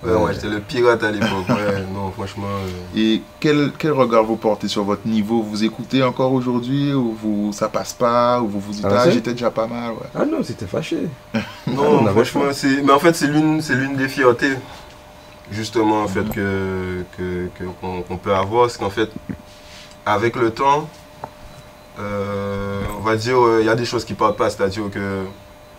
Ouais, 0.01 0.13
ouais, 0.13 0.33
j'étais 0.33 0.47
le 0.47 0.61
pirate 0.61 1.03
à 1.03 1.11
l'époque. 1.11 1.49
Ouais, 1.49 1.83
non, 1.93 2.09
franchement. 2.11 2.47
euh, 2.47 2.97
Et 2.99 3.21
quel, 3.41 3.71
quel 3.77 3.91
regard 3.91 4.23
vous 4.23 4.37
portez 4.37 4.69
sur 4.69 4.83
votre 4.85 5.05
niveau? 5.05 5.41
Vous 5.41 5.63
écoutez 5.65 6.01
encore 6.03 6.31
aujourd'hui 6.31 6.93
ou 6.93 7.13
vous, 7.21 7.51
ça 7.51 7.67
passe 7.67 7.91
pas 7.93 8.41
Ou 8.41 8.47
vous 8.47 8.59
vous 8.61 8.71
dites 8.71 8.85
Ah, 8.85 9.01
ah, 9.05 9.09
j'étais 9.09 9.33
déjà 9.33 9.51
pas 9.51 9.67
mal 9.67 9.91
ouais. 9.91 10.07
Ah 10.15 10.25
non, 10.25 10.41
c'était 10.43 10.67
fâché. 10.67 10.99
Non, 11.67 12.05
franchement, 12.07 12.43
c'est. 12.53 12.81
Mais 12.81 12.93
en 12.93 12.99
fait, 12.99 13.13
c'est 13.13 13.27
l'une, 13.27 13.61
c'est 13.61 13.75
l'une 13.75 13.95
des 13.97 14.07
fiertés, 14.07 14.53
justement, 15.51 16.01
en 16.03 16.07
fait, 16.07 16.27
que, 16.29 17.03
que, 17.17 17.47
que- 17.59 17.63
qu'on, 17.81 18.01
qu'on 18.01 18.17
peut 18.17 18.33
avoir. 18.33 18.69
C'est 18.71 18.79
qu'en 18.79 18.89
fait, 18.89 19.09
avec 20.05 20.35
le 20.37 20.51
temps, 20.51 20.87
euh, 21.99 22.81
on 22.97 23.01
va 23.03 23.15
dire, 23.17 23.37
euh, 23.37 23.59
il 23.61 23.65
y 23.65 23.69
a 23.69 23.75
des 23.75 23.85
choses 23.85 24.05
qui 24.05 24.13
partent 24.13 24.37
pas. 24.37 24.49
C'est-à-dire 24.49 24.89
que 24.91 25.23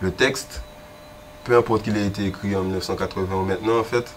le 0.01 0.11
texte, 0.11 0.61
peu 1.43 1.55
importe 1.55 1.83
qu'il 1.83 1.95
ait 1.97 2.05
été 2.05 2.25
écrit 2.25 2.55
en 2.55 2.63
1980 2.63 3.35
ou 3.35 3.43
maintenant, 3.43 3.79
en 3.79 3.83
fait, 3.83 4.11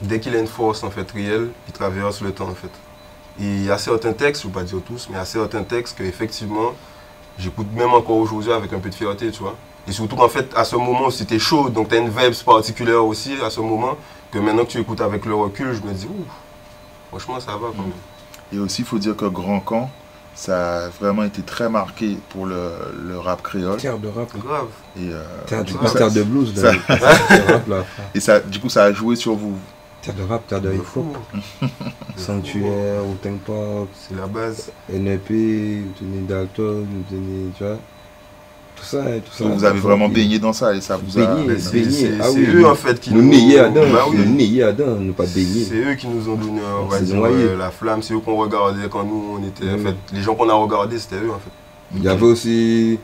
dès 0.00 0.20
qu'il 0.20 0.34
a 0.34 0.38
une 0.38 0.46
force 0.46 0.82
en 0.82 0.90
fait 0.90 1.10
réelle, 1.10 1.50
il 1.68 1.72
traverse 1.72 2.20
le 2.22 2.32
temps 2.32 2.48
en 2.48 2.54
fait. 2.54 2.70
Et 3.40 3.44
il 3.44 3.64
y 3.64 3.70
a 3.70 3.78
certains 3.78 4.12
textes, 4.12 4.42
je 4.42 4.48
ne 4.48 4.52
vais 4.52 4.60
pas 4.60 4.66
dire 4.66 4.80
tous, 4.86 5.08
mais 5.08 5.14
il 5.14 5.18
y 5.18 5.20
a 5.20 5.24
certains 5.24 5.62
textes 5.62 5.96
que 5.96 6.02
effectivement, 6.02 6.72
j'écoute 7.38 7.68
même 7.72 7.92
encore 7.94 8.16
aujourd'hui 8.16 8.52
avec 8.52 8.72
un 8.72 8.80
peu 8.80 8.90
de 8.90 8.94
fierté, 8.94 9.30
tu 9.30 9.42
vois. 9.42 9.56
Et 9.88 9.92
surtout 9.92 10.16
qu'en 10.16 10.28
fait, 10.28 10.52
à 10.54 10.64
ce 10.64 10.76
moment, 10.76 11.10
c'était 11.10 11.38
chaud, 11.38 11.70
donc 11.70 11.88
tu 11.88 11.94
as 11.94 11.98
une 11.98 12.10
vibe 12.10 12.34
particulière 12.44 13.04
aussi 13.04 13.34
à 13.42 13.50
ce 13.50 13.60
moment, 13.60 13.96
que 14.30 14.38
maintenant 14.38 14.64
que 14.64 14.70
tu 14.70 14.80
écoutes 14.80 15.00
avec 15.00 15.24
le 15.24 15.34
recul, 15.34 15.72
je 15.72 15.82
me 15.86 15.92
dis, 15.92 16.06
ouh, 16.06 16.26
franchement, 17.08 17.40
ça 17.40 17.52
va 17.52 17.68
quand 17.74 17.82
même. 17.82 17.92
Et 18.52 18.58
aussi 18.58 18.82
il 18.82 18.84
faut 18.84 18.98
dire 18.98 19.16
que 19.16 19.24
Grand 19.26 19.60
Camp, 19.60 19.90
ça 20.40 20.86
a 20.86 20.88
vraiment 20.88 21.22
été 21.24 21.42
très 21.42 21.68
marqué 21.68 22.16
pour 22.30 22.46
le, 22.46 22.70
le 23.06 23.18
rap 23.18 23.42
créole. 23.42 23.76
Terre 23.76 23.98
de 23.98 24.08
rap. 24.08 24.34
Grave. 24.38 24.68
Et, 24.96 25.10
euh, 25.12 25.22
Terre, 25.46 25.64
du 25.64 25.72
du 25.72 25.78
coup, 25.78 25.84
coup, 25.84 25.90
ça, 25.92 25.98
terre 25.98 26.10
de 26.12 26.22
blues. 26.22 26.54
ça- 26.58 26.72
là. 26.72 26.78
Terre 27.28 27.46
de 27.46 27.52
rap, 27.52 27.68
là. 27.68 27.84
et 28.14 28.20
ça, 28.20 28.40
du 28.40 28.58
coup 28.58 28.70
ça 28.70 28.84
a 28.84 28.92
joué 28.92 29.16
sur 29.16 29.34
vous. 29.34 29.58
Terre 30.00 30.14
de 30.14 30.22
rap, 30.22 30.46
terre 30.46 30.62
de 30.62 30.72
hip 30.72 30.80
hop. 30.96 31.16
Sanctuaire, 32.16 33.04
Wu-Tang 33.04 33.38
Park, 33.46 33.88
C'est 33.94 34.16
la 34.16 34.26
base. 34.26 34.70
NEP, 34.90 35.26
Tony 35.98 36.20
Dalton, 36.26 36.86
Tony, 37.08 37.52
tu 37.56 37.64
vois. 37.64 37.76
Tout 38.80 38.86
ça, 38.86 39.02
tout 39.24 39.32
ça. 39.32 39.44
vous 39.44 39.64
avez 39.64 39.78
vraiment 39.78 40.08
baigné 40.08 40.38
dans 40.38 40.52
ça 40.54 40.74
et 40.74 40.80
ça 40.80 40.96
vous 40.96 41.18
a... 41.18 41.26
Baigné. 41.26 41.58
C'est, 41.58 41.72
baigné, 41.80 42.10
ah 42.20 42.24
c'est 42.32 42.40
eux 42.40 42.60
nous- 42.60 42.64
en 42.66 42.74
fait 42.74 42.98
qui 42.98 43.12
Nous 43.12 43.20
à 43.58 43.68
dedans, 43.68 43.82
Bah 43.92 44.04
oui. 44.10 44.16
nous 44.18 44.24
nous 45.00 45.12
pas 45.12 45.26
baigner. 45.26 45.64
C'est 45.64 45.76
eux 45.76 45.94
qui 45.94 46.08
nous 46.08 46.28
ont 46.28 46.36
donné, 46.36 46.60
on 46.80 46.84
On 46.84 46.88
va 46.88 47.00
dire, 47.00 47.22
euh, 47.22 47.56
la 47.58 47.70
flamme. 47.70 48.02
C'est 48.02 48.14
eux 48.14 48.20
qu'on 48.20 48.36
regardait 48.36 48.88
quand 48.90 49.04
nous, 49.04 49.38
on 49.38 49.46
était. 49.46 49.70
En 49.70 49.76
Mm. 49.76 49.86
fait, 49.86 49.94
les 50.14 50.22
gens 50.22 50.34
qu'on 50.34 50.48
a 50.48 50.54
regardés, 50.54 50.98
c'était 50.98 51.16
eux 51.16 51.30
en 51.30 51.34
fait. 51.38 51.50
Il 51.94 52.02
y 52.02 52.08
avait 52.08 52.22
aussi, 52.24 52.98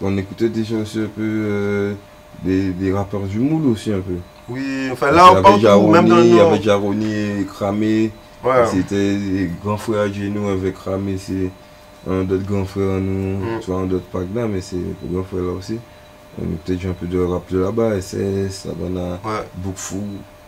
on 0.00 0.16
écoutait 0.16 0.48
des 0.48 0.64
choses 0.64 0.80
aussi 0.82 0.98
un 1.00 1.08
peu, 1.14 1.20
euh, 1.22 1.92
des, 2.42 2.70
des 2.70 2.92
rappeurs 2.92 3.20
du 3.22 3.38
moule 3.38 3.66
aussi 3.72 3.92
un 3.92 4.00
peu. 4.00 4.14
Oui, 4.48 4.88
enfin 4.90 5.10
là, 5.12 5.26
avait 5.32 5.42
partout, 5.42 5.60
Jaroni, 5.60 5.92
même 5.92 6.08
dans 6.08 6.16
le 6.16 6.24
il 6.24 6.30
y 6.30 6.34
Nord. 6.36 6.52
avait 6.52 6.62
Jaroni, 6.62 7.44
Cramé, 7.46 8.10
Ouais. 8.42 8.66
c'était 8.72 8.94
les 9.18 9.50
grands 9.62 9.76
frères 9.76 10.00
à 10.04 10.08
nous 10.30 10.48
avec 10.48 10.74
Cramé, 10.74 11.16
c'est 11.18 11.50
un 12.08 12.24
d'autres 12.24 12.44
grands 12.46 12.64
frères 12.64 12.96
à 12.96 13.00
nous, 13.00 13.38
Mm. 13.38 13.60
tu 13.60 13.70
vois, 13.70 13.80
un 13.80 13.86
d'autres 13.86 14.06
Pagna, 14.06 14.46
mais 14.46 14.60
c'est 14.60 14.76
les 14.76 14.94
grands 15.12 15.24
frères 15.24 15.42
là 15.42 15.52
aussi. 15.52 15.78
On 16.40 16.44
écoutait 16.44 16.88
un 16.88 16.92
peu 16.92 17.06
de 17.06 17.18
rap 17.20 17.42
de 17.50 17.58
là-bas, 17.58 18.00
SS, 18.00 18.62
Savannah, 18.66 19.18
Ouais. 19.24 19.46
Bookfou. 19.56 20.02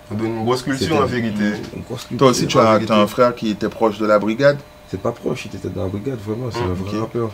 Ça 0.09 0.15
donne 0.15 0.29
une 0.39 0.45
grosse 0.45 0.63
culture 0.63 0.97
en 0.97 1.05
vérité. 1.07 1.53
culture. 1.53 2.19
Toi 2.19 2.29
aussi 2.29 2.47
tu 2.47 2.59
as, 2.59 2.81
t'as 2.87 3.01
un 3.01 3.07
frère 3.07 3.35
qui 3.35 3.51
était 3.51 3.69
proche 3.69 3.99
de 3.99 4.07
la 4.07 4.19
brigade 4.19 4.59
C'est 4.89 5.01
pas 5.01 5.13
proche, 5.13 5.47
il 5.47 5.57
était 5.57 5.69
dans 5.71 5.83
la 5.85 5.89
brigade, 5.89 6.19
vraiment, 6.25 6.51
c'est 6.51 6.61
Mm, 6.61 6.71
un 6.71 6.75
vrai 6.75 6.99
rappeur. 7.01 7.31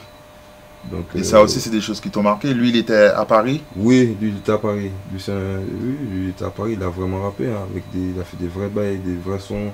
Donc, 0.92 1.04
et 1.14 1.18
euh, 1.18 1.22
ça 1.25 1.42
aussi 1.42 1.60
c'est 1.60 1.70
des 1.70 1.80
choses 1.80 2.00
qui 2.00 2.08
t'ont 2.08 2.22
marqué. 2.22 2.54
Lui 2.54 2.68
il 2.70 2.76
était 2.76 3.06
à 3.08 3.25
Paris. 3.25 3.62
Oui, 3.76 4.16
lui 4.20 4.28
il 4.30 4.37
était 4.38 4.52
à 4.52 4.58
Paris. 4.58 4.90
Lui, 5.12 5.20
c'est 5.20 5.32
un- 5.32 5.58
oui, 5.58 5.96
lui, 6.10 6.25
il 6.25 6.28
était 6.30 6.44
à 6.44 6.50
Paris, 6.50 6.75
il 6.78 6.82
a 6.84 6.88
vraiment 6.88 7.20
rappé, 7.22 7.46
hein, 7.48 7.66
avec 7.70 7.82
des, 7.92 8.12
il 8.14 8.20
a 8.20 8.25
fait 8.25 8.37
des 8.37 8.46
vrais 8.46 8.68
bails, 8.68 8.98
des 8.98 9.16
vrais 9.16 9.40
sons, 9.40 9.72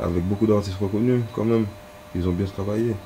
avec 0.00 0.22
beaucoup 0.28 0.46
d'artistes 0.46 0.76
reconnus 0.80 1.22
quand 1.34 1.44
même. 1.44 1.66
Ils 2.16 2.26
ont 2.28 2.32
bien 2.32 2.46
travaillé. 2.46 2.96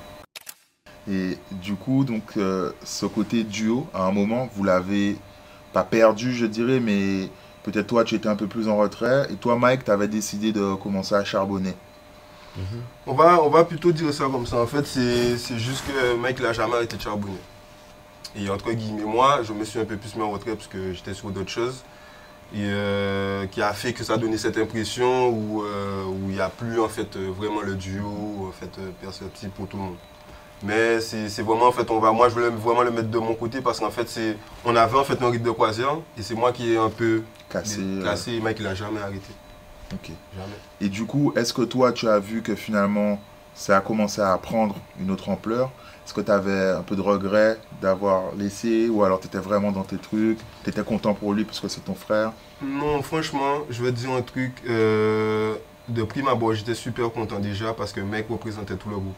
Et 1.10 1.38
du 1.50 1.74
coup, 1.74 2.04
donc, 2.04 2.22
euh, 2.36 2.72
ce 2.82 3.06
côté 3.06 3.44
duo, 3.44 3.86
à 3.92 4.06
un 4.06 4.10
moment, 4.10 4.48
vous 4.54 4.64
l'avez 4.64 5.16
pas 5.72 5.84
perdu, 5.84 6.32
je 6.32 6.46
dirais, 6.46 6.80
mais 6.80 7.28
peut-être 7.62 7.88
toi, 7.88 8.04
tu 8.04 8.14
étais 8.14 8.28
un 8.28 8.36
peu 8.36 8.46
plus 8.46 8.68
en 8.68 8.76
retrait. 8.76 9.26
Et 9.30 9.36
toi, 9.36 9.58
Mike, 9.58 9.84
tu 9.84 9.90
avais 9.90 10.08
décidé 10.08 10.52
de 10.52 10.74
commencer 10.74 11.14
à 11.14 11.24
charbonner. 11.24 11.74
On 13.06 13.14
va, 13.14 13.42
on 13.42 13.50
va 13.50 13.64
plutôt 13.64 13.90
dire 13.90 14.14
ça 14.14 14.26
comme 14.30 14.46
ça. 14.46 14.58
En 14.58 14.66
fait, 14.66 14.86
c'est 14.86 15.58
juste 15.58 15.84
que 15.86 16.16
Mike 16.16 16.40
l'a 16.40 16.52
jamais 16.52 16.74
arrêté 16.74 16.96
de 16.96 17.02
charbonner. 17.02 17.40
Et 18.36 18.48
entre 18.48 18.72
guillemets, 18.72 19.04
moi, 19.04 19.42
je 19.42 19.52
me 19.52 19.64
suis 19.64 19.78
un 19.78 19.84
peu 19.84 19.96
plus 19.96 20.14
mis 20.16 20.22
en 20.22 20.30
retrait 20.30 20.54
parce 20.54 20.68
que 20.68 20.92
j'étais 20.92 21.14
sur 21.14 21.30
d'autres 21.30 21.50
choses. 21.50 21.84
Et 22.54 22.58
euh, 22.62 23.46
qui 23.46 23.60
a 23.62 23.72
fait 23.72 23.92
que 23.92 24.04
ça 24.04 24.14
a 24.14 24.16
donné 24.16 24.38
cette 24.38 24.58
impression 24.58 25.28
où 25.28 25.62
euh, 25.62 26.04
il 26.28 26.34
n'y 26.34 26.40
a 26.40 26.48
plus 26.48 26.78
en 26.78 26.88
fait 26.88 27.16
vraiment 27.16 27.62
le 27.62 27.74
duo 27.74 28.46
en 28.48 28.52
fait, 28.52 28.70
perceptible 29.00 29.50
pour 29.52 29.66
tout 29.66 29.76
le 29.76 29.82
monde. 29.82 29.96
Mais 30.62 31.00
c'est 31.00 31.42
vraiment 31.42 31.66
en 31.66 31.72
fait, 31.72 31.90
on 31.90 31.98
va, 32.00 32.12
moi 32.12 32.28
je 32.28 32.34
voulais 32.34 32.48
vraiment 32.48 32.82
le 32.82 32.90
mettre 32.90 33.08
de 33.10 33.18
mon 33.18 33.34
côté 33.34 33.60
parce 33.60 33.80
qu'en 33.80 33.90
fait, 33.90 34.08
on 34.64 34.74
avait 34.76 34.96
en 34.98 35.04
fait 35.04 35.20
un 35.22 35.28
rythme 35.30 35.44
de 35.44 35.50
croisière 35.50 35.96
et 36.18 36.22
c'est 36.22 36.34
moi 36.34 36.52
qui 36.52 36.72
ai 36.72 36.78
un 36.78 36.88
peu 36.90 37.22
Cassé. 37.50 37.80
euh, 37.80 38.02
cassé 38.02 38.32
et 38.34 38.40
Mike 38.40 38.58
il 38.60 38.64
n'a 38.64 38.74
jamais 38.74 39.00
arrêté. 39.00 39.32
ok. 39.92 40.10
Jamais. 40.36 40.54
Et 40.80 40.88
du 40.88 41.04
coup, 41.04 41.32
est-ce 41.36 41.52
que 41.52 41.62
toi, 41.62 41.92
tu 41.92 42.08
as 42.08 42.18
vu 42.18 42.40
que 42.42 42.54
finalement, 42.54 43.20
ça 43.54 43.76
a 43.76 43.80
commencé 43.80 44.20
à 44.22 44.36
prendre 44.38 44.76
une 45.00 45.10
autre 45.10 45.28
ampleur? 45.28 45.70
Est-ce 46.06 46.12
que 46.14 46.20
tu 46.20 46.30
avais 46.30 46.70
un 46.70 46.82
peu 46.82 46.96
de 46.96 47.00
regret 47.02 47.58
d'avoir 47.80 48.34
laissé 48.36 48.88
Ou 48.88 49.04
alors 49.04 49.20
tu 49.20 49.26
étais 49.26 49.38
vraiment 49.38 49.70
dans 49.72 49.84
tes 49.84 49.96
trucs? 49.96 50.38
Tu 50.62 50.70
étais 50.70 50.82
content 50.82 51.14
pour 51.14 51.32
lui 51.34 51.44
parce 51.44 51.60
que 51.60 51.68
c'est 51.68 51.84
ton 51.84 51.94
frère? 51.94 52.32
Non, 52.62 53.02
franchement, 53.02 53.58
je 53.70 53.82
vais 53.84 53.90
te 53.90 53.96
dire 53.96 54.12
un 54.12 54.22
truc. 54.22 54.52
euh, 54.68 55.54
de 55.88 56.02
prime 56.02 56.28
abord, 56.28 56.54
j'étais 56.54 56.74
super 56.74 57.10
content 57.12 57.38
déjà 57.38 57.74
parce 57.74 57.92
que 57.92 58.00
mec 58.00 58.26
représentait 58.30 58.76
tout 58.76 58.88
le 58.88 58.96
groupe. 58.96 59.14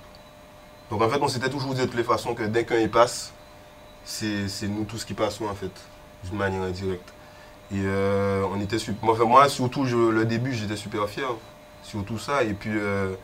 Donc 0.90 1.02
en 1.02 1.08
fait, 1.08 1.18
on 1.20 1.28
s'était 1.28 1.50
toujours 1.50 1.74
dit 1.74 1.80
de 1.80 1.86
toutes 1.86 1.96
les 1.96 2.04
façons 2.04 2.34
que 2.34 2.42
dès 2.44 2.64
qu'un 2.64 2.78
il 2.78 2.90
passe, 2.90 3.32
c'est 4.04 4.48
c'est 4.48 4.68
nous 4.68 4.84
tous 4.84 5.04
qui 5.04 5.14
passons 5.14 5.46
en 5.46 5.54
fait, 5.54 5.72
d'une 6.24 6.38
manière 6.38 6.62
indirecte. 6.62 7.14
Et 7.72 7.80
euh, 7.84 8.44
on 8.52 8.60
était 8.60 8.78
super. 8.78 9.04
Moi, 9.04 9.14
enfin, 9.14 9.24
moi, 9.26 9.48
surtout, 9.48 9.86
je- 9.86 9.96
le 9.96 10.26
début, 10.26 10.54
j'étais 10.54 10.76
super 10.76 11.08
fier. 11.08 11.28
Sur 11.82 12.04
tout 12.04 12.18
ça. 12.18 12.44
Et 12.44 12.54
puis, 12.54 12.72
euh, 12.74 13.14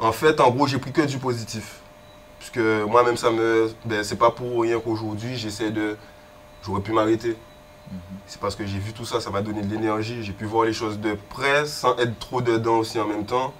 en 0.00 0.12
fait, 0.12 0.40
en 0.40 0.50
gros, 0.50 0.66
j'ai 0.68 0.78
pris 0.78 0.92
que 0.92 1.02
du 1.02 1.18
positif. 1.18 1.80
Puisque 2.40 2.58
moi-même, 2.58 3.16
ça 3.18 3.30
me. 3.30 3.72
Ben, 3.86 4.04
c'est 4.04 4.16
pas 4.18 4.30
pour 4.32 4.62
rien 4.62 4.80
qu'aujourd'hui, 4.80 5.36
j'essaie 5.38 5.70
de. 5.72 5.96
J'aurais 6.64 6.82
pu 6.82 6.92
m'arrêter. 6.92 7.36
C'est 8.26 8.40
parce 8.40 8.56
que 8.56 8.66
j'ai 8.66 8.78
vu 8.78 8.92
tout 8.92 9.04
ça, 9.04 9.20
ça 9.20 9.30
m'a 9.30 9.42
donné 9.42 9.62
de 9.62 9.70
l'énergie. 9.72 10.22
J'ai 10.22 10.32
pu 10.32 10.44
voir 10.44 10.64
les 10.64 10.72
choses 10.72 10.98
de 11.00 11.16
près 11.30 11.66
sans 11.66 11.96
être 11.98 12.18
trop 12.18 12.42
dedans 12.42 12.78
aussi 12.78 13.00
en 13.00 13.06
même 13.06 13.24
temps. 13.26 13.52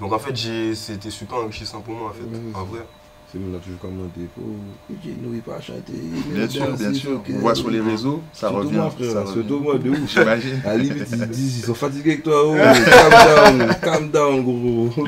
Donc 0.00 0.12
en 0.12 0.18
fait, 0.18 0.34
j'ai- 0.34 0.74
c'était 0.74 1.10
super 1.10 1.38
enrichissant 1.38 1.80
pour 1.80 1.94
moi 1.94 2.08
en 2.10 2.12
fait, 2.12 2.22
Oui, 2.30 2.38
en 2.54 2.64
c'est- 2.64 2.70
vrai. 2.72 2.86
C'est 3.32 3.38
nous, 3.38 3.54
on 3.54 3.56
a 3.56 3.60
toujours 3.60 3.78
pour. 3.78 4.44
DJ 4.90 5.14
nous, 5.22 5.34
il 5.34 5.40
pas 5.42 5.60
chanter. 5.60 5.92
Bien 6.32 6.48
sûr, 6.48 6.66
bien 6.76 6.92
sûr. 6.92 7.22
On 7.32 7.38
voit 7.38 7.54
sur 7.54 7.70
les 7.70 7.80
réseaux, 7.80 8.22
ça 8.32 8.48
revient. 8.48 8.72
moi, 8.72 8.90
frère, 8.90 9.28
surtout 9.28 9.60
moi, 9.60 9.78
de 9.78 9.90
ouf. 9.90 9.98
J'imagine. 10.10 10.60
À 10.64 10.70
la 10.70 10.78
limite, 10.78 11.06
ils 11.12 11.28
disent, 11.28 11.58
ils 11.58 11.64
sont 11.64 11.74
fatigués 11.74 12.10
avec 12.14 12.22
toi. 12.24 12.42
Oh, 12.44 12.54
calm 12.90 13.58
down, 13.58 13.76
calm 13.80 14.10
down, 14.10 14.42
gros. 14.42 15.06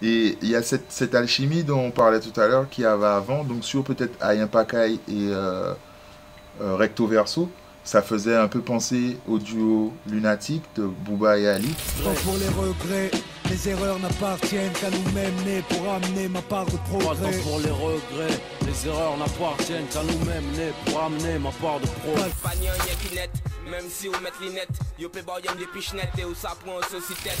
Et 0.00 0.36
il 0.42 0.48
y 0.48 0.54
a 0.54 0.62
cette, 0.62 0.92
cette 0.92 1.14
alchimie 1.16 1.64
dont 1.64 1.80
on 1.80 1.90
parlait 1.90 2.20
tout 2.20 2.38
à 2.38 2.46
l'heure 2.46 2.68
qui 2.68 2.84
avait 2.84 3.04
avant, 3.06 3.42
donc 3.42 3.64
sur 3.64 3.82
peut-être 3.82 4.16
Ayen 4.24 4.46
Pakai 4.46 4.92
et 4.94 4.98
euh, 5.10 5.72
euh, 6.60 6.76
Recto 6.76 7.06
Verso, 7.08 7.48
ça 7.84 8.02
faisait 8.02 8.34
un 8.36 8.48
peu 8.48 8.60
penser 8.60 9.18
au 9.28 9.38
duo 9.38 9.92
lunatique 10.08 10.62
de 10.76 10.84
Booba 10.84 11.38
et 11.38 11.48
Ali. 11.48 11.68
Temps 12.02 12.10
pour 12.24 12.36
les 12.38 12.48
regrets, 12.48 13.10
les 13.50 13.68
erreurs 13.68 13.98
n'appartiennent 13.98 14.72
qu'à 14.72 14.90
nous-mêmes 14.90 15.34
nés 15.44 15.62
pour 15.68 15.92
amener 15.92 16.28
ma 16.28 16.40
part 16.42 16.64
de 16.64 16.70
Pas 16.72 16.76
de 16.76 16.98
progrès. 16.98 17.32
temps 17.32 17.42
pour 17.48 17.58
les 17.60 17.70
regrets, 17.70 18.38
les 18.66 18.88
erreurs 18.88 19.16
n'appartiennent 19.18 19.86
qu'à 19.92 20.02
nous-mêmes 20.02 20.50
nés 20.56 20.72
pour 20.86 21.02
amener 21.02 21.38
ma 21.38 21.50
part 21.50 21.78
de 21.80 21.86
pro. 21.86 22.14
Panier 22.42 22.70
rien 22.70 22.94
qui 23.02 23.14
net, 23.14 23.30
même 23.70 23.84
si 23.88 24.08
vous 24.08 24.14
mettez 24.22 24.46
lunettes, 24.48 24.68
yo 24.98 25.08
play 25.10 25.22
boy 25.22 25.42
des 25.42 25.66
pichenettes 25.66 26.12
et 26.18 26.24
où 26.24 26.34
ça 26.34 26.52
prend 26.64 26.76
aussi 26.76 27.14
tête. 27.22 27.38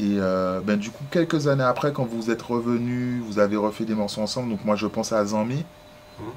Et 0.00 0.18
euh, 0.20 0.60
ben, 0.60 0.76
du 0.78 0.90
coup, 0.90 1.02
quelques 1.10 1.48
années 1.48 1.64
après, 1.64 1.92
quand 1.92 2.04
vous 2.04 2.30
êtes 2.30 2.42
revenus, 2.42 3.20
vous 3.26 3.40
avez 3.40 3.56
refait 3.56 3.84
des 3.84 3.96
morceaux 3.96 4.20
ensemble, 4.20 4.50
donc 4.50 4.64
moi 4.64 4.76
je 4.76 4.86
pense 4.86 5.10
à 5.10 5.24
Zambi, 5.24 5.64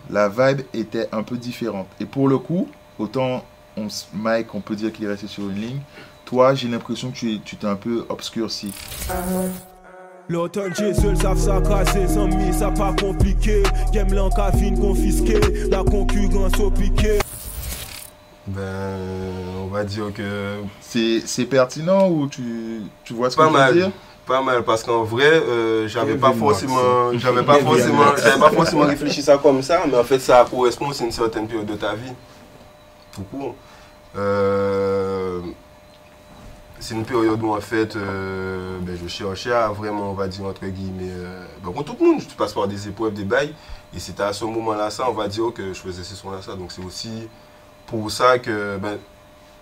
la 0.09 0.27
vibe 0.29 0.61
était 0.73 1.07
un 1.11 1.21
peu 1.21 1.37
différente. 1.37 1.87
Et 1.99 2.05
pour 2.05 2.27
le 2.27 2.39
coup, 2.39 2.67
autant 3.01 3.43
on, 3.77 3.87
Mike, 4.13 4.53
on 4.53 4.61
peut 4.61 4.75
dire 4.75 4.91
qu'il 4.93 5.05
est 5.05 5.09
resté 5.09 5.27
sur 5.27 5.43
une 5.43 5.55
ligne, 5.55 5.79
toi 6.25 6.53
j'ai 6.55 6.67
l'impression 6.67 7.09
que 7.11 7.15
tu 7.15 7.33
es- 7.35 7.39
tu 7.43 7.55
t'es 7.55 7.67
un 7.67 7.75
peu 7.75 8.05
obscurci. 8.09 8.73
L'automne, 10.29 10.73
j'ai 10.77 10.93
seul, 10.93 11.17
savent 11.17 11.37
ça 11.39 11.59
casser, 11.61 12.07
sans 12.07 12.27
mis, 12.27 12.53
ça 12.53 12.71
pas 12.71 12.93
compliqué. 12.93 13.63
Game 13.91 14.13
l'encafine 14.13 14.79
confisqué, 14.79 15.39
la 15.69 15.83
concurrence 15.83 16.57
au 16.59 16.71
piqué. 16.71 17.19
Ben, 18.47 18.61
on 19.61 19.67
va 19.67 19.83
dire 19.83 20.11
que 20.13 20.57
C'est 20.79 21.21
c'est 21.25 21.45
pertinent 21.45 22.09
ou 22.09 22.27
tu, 22.27 22.81
tu 23.03 23.13
vois 23.13 23.29
ce 23.29 23.35
Pas 23.35 23.43
que 23.43 23.49
je 23.49 23.53
veux 23.53 23.59
mal. 23.59 23.73
dire? 23.73 23.91
Pas 24.25 24.41
mal 24.41 24.63
parce 24.63 24.83
qu'en 24.83 25.03
vrai, 25.03 25.25
euh, 25.25 25.87
j'avais 25.87 26.15
pas 26.15 26.31
forcément, 26.31 27.11
j'avais 27.13 27.43
pas 27.51 27.59
forcément, 27.59 28.15
j'avais 28.17 28.39
pas 28.39 28.51
forcément 28.51 28.81
réfléchi 28.85 29.21
ça 29.21 29.37
comme 29.37 29.61
ça, 29.61 29.81
mais 29.89 29.97
en 29.97 30.03
fait 30.03 30.19
ça 30.19 30.45
correspond 30.49 30.87
aussi 30.89 31.03
à 31.03 31.05
une 31.07 31.11
certaine 31.11 31.47
période 31.47 31.65
de 31.65 31.75
ta 31.75 31.93
vie. 31.95 32.13
Tout 33.13 33.23
court. 33.23 33.55
Euh, 34.17 35.41
c'est 36.79 36.95
une 36.95 37.05
période 37.05 37.41
où 37.43 37.53
en 37.53 37.61
fait, 37.61 37.95
euh, 37.95 38.77
ben, 38.81 38.97
je 39.01 39.07
cherchais 39.07 39.51
à 39.53 39.69
vraiment, 39.69 40.11
on 40.11 40.13
va 40.13 40.27
dire 40.27 40.45
entre 40.45 40.65
guillemets, 40.65 41.11
euh, 41.11 41.45
ben, 41.63 41.71
comme 41.73 41.83
tout 41.83 41.95
le 41.99 42.05
monde, 42.05 42.19
tu 42.27 42.35
passes 42.35 42.53
par 42.53 42.67
des 42.67 42.87
épreuves, 42.87 43.13
des 43.13 43.23
bails, 43.23 43.53
et 43.95 43.99
c'était 43.99 44.23
à 44.23 44.33
ce 44.33 44.45
moment-là 44.45 44.89
ça, 44.89 45.07
on 45.09 45.13
va 45.13 45.27
dire 45.27 45.53
que 45.53 45.73
je 45.73 45.79
faisais 45.79 46.03
ces 46.03 46.15
sons-là 46.15 46.41
ça, 46.41 46.55
donc 46.55 46.71
c'est 46.71 46.83
aussi 46.83 47.27
pour 47.85 48.09
ça 48.09 48.39
que 48.39 48.77
ben, 48.77 48.97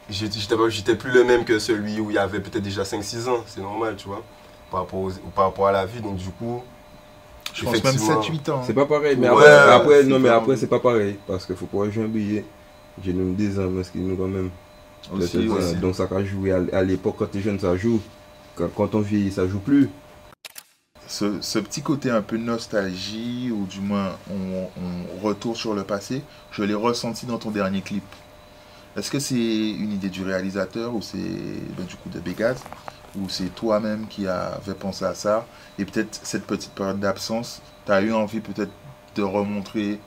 j'étais 0.10 0.30
pas- 0.56 0.96
plus 0.96 1.12
le 1.12 1.24
même 1.26 1.44
que 1.44 1.60
celui 1.60 2.00
où 2.00 2.10
il 2.10 2.16
y 2.16 2.20
avait 2.20 2.40
peut-être 2.40 2.64
déjà 2.64 2.84
5-6 2.86 3.28
ans, 3.28 3.44
c'est 3.48 3.62
normal, 3.62 3.96
tu 3.98 4.08
vois, 4.08 4.24
par 4.72 4.82
rapport, 4.82 5.00
aux- 5.02 5.12
par 5.36 5.46
rapport 5.46 5.68
à 5.68 5.72
la 5.74 5.86
vie. 5.86 6.00
Donc 6.02 6.16
du 6.16 6.30
coup, 6.30 6.64
Je 7.54 7.66
pense 7.66 7.74
même 7.74 7.82
effectivement, 7.86 8.22
7-8 8.22 8.50
ans. 8.50 8.64
C'est 8.66 8.74
pas 8.74 8.86
pareil, 8.86 9.18
mais 9.18 9.30
Ouais, 9.30 9.46
après, 9.46 10.04
non, 10.04 10.20
mais 10.20 10.30
pas- 10.30 10.36
après, 10.38 10.56
c'est 10.56 10.68
pas 10.68 10.80
pareil. 10.80 11.18
Parce 11.28 11.46
qu'il 11.46 11.56
faut 11.56 11.66
pouvoir 11.66 11.92
jouer 11.92 12.04
un 12.06 12.08
billet. 12.08 12.46
J'ai 13.04 13.14
nous 13.14 13.34
10 13.34 13.60
ans, 13.60 13.72
parce 13.76 13.90
qu'il 13.90 14.06
nous 14.06 14.16
quand 14.16 14.28
même. 14.28 14.50
Aussi. 15.14 15.48
Donc 15.82 15.96
ça 15.96 16.08
a 16.12 16.24
joué 16.24 16.52
à, 16.52 16.84
l'époque, 16.84 17.16
quand 17.18 17.28
t'es 17.32 17.42
jeune, 17.42 17.60
ça 17.60 17.76
joue. 17.76 18.02
Quand, 18.56 18.94
on 18.96 19.00
vieillit, 19.00 19.32
ça 19.32 19.48
joue 19.48 19.60
plus. 19.60 19.90
Ce, 21.08 21.42
ce 21.42 21.58
petit 21.58 21.82
côté 21.82 22.12
un 22.12 22.22
peu 22.22 22.38
nostalgie, 22.38 23.50
ou 23.52 23.66
du 23.66 23.80
moins 23.80 24.18
on, 24.30 24.68
on 24.78 25.26
retourne 25.26 25.56
sur 25.56 25.74
le 25.74 25.84
passé, 25.84 26.22
je 26.52 26.64
l'ai 26.64 26.74
ressenti 26.74 27.26
dans 27.26 27.38
ton 27.38 27.52
dernier 27.52 27.82
clip. 27.82 28.04
Est-ce 28.98 29.12
que 29.12 29.20
c'est 29.20 29.36
une 29.36 29.94
idée 29.94 30.10
du 30.10 30.24
réalisateur 30.24 30.94
ou 30.96 31.02
c'est 31.02 31.18
ben, 31.18 31.86
du 31.88 31.96
coup 31.96 32.10
de 32.10 32.20
Begaz 32.20 32.58
ou 33.16 33.30
c'est 33.30 33.54
toi-même 33.56 34.08
qui 34.08 34.28
avais 34.28 34.74
pensé 34.74 35.06
à 35.06 35.14
ça? 35.14 35.46
Et 35.78 35.86
peut-être 35.86 36.20
cette 36.24 36.46
petite 36.46 36.72
période 36.72 37.00
d'absence, 37.00 37.62
tu 37.86 37.92
as 37.92 38.02
eu 38.02 38.12
envie 38.12 38.40
peut-être 38.40 38.72
de 39.16 39.22
remontrer 39.22 40.00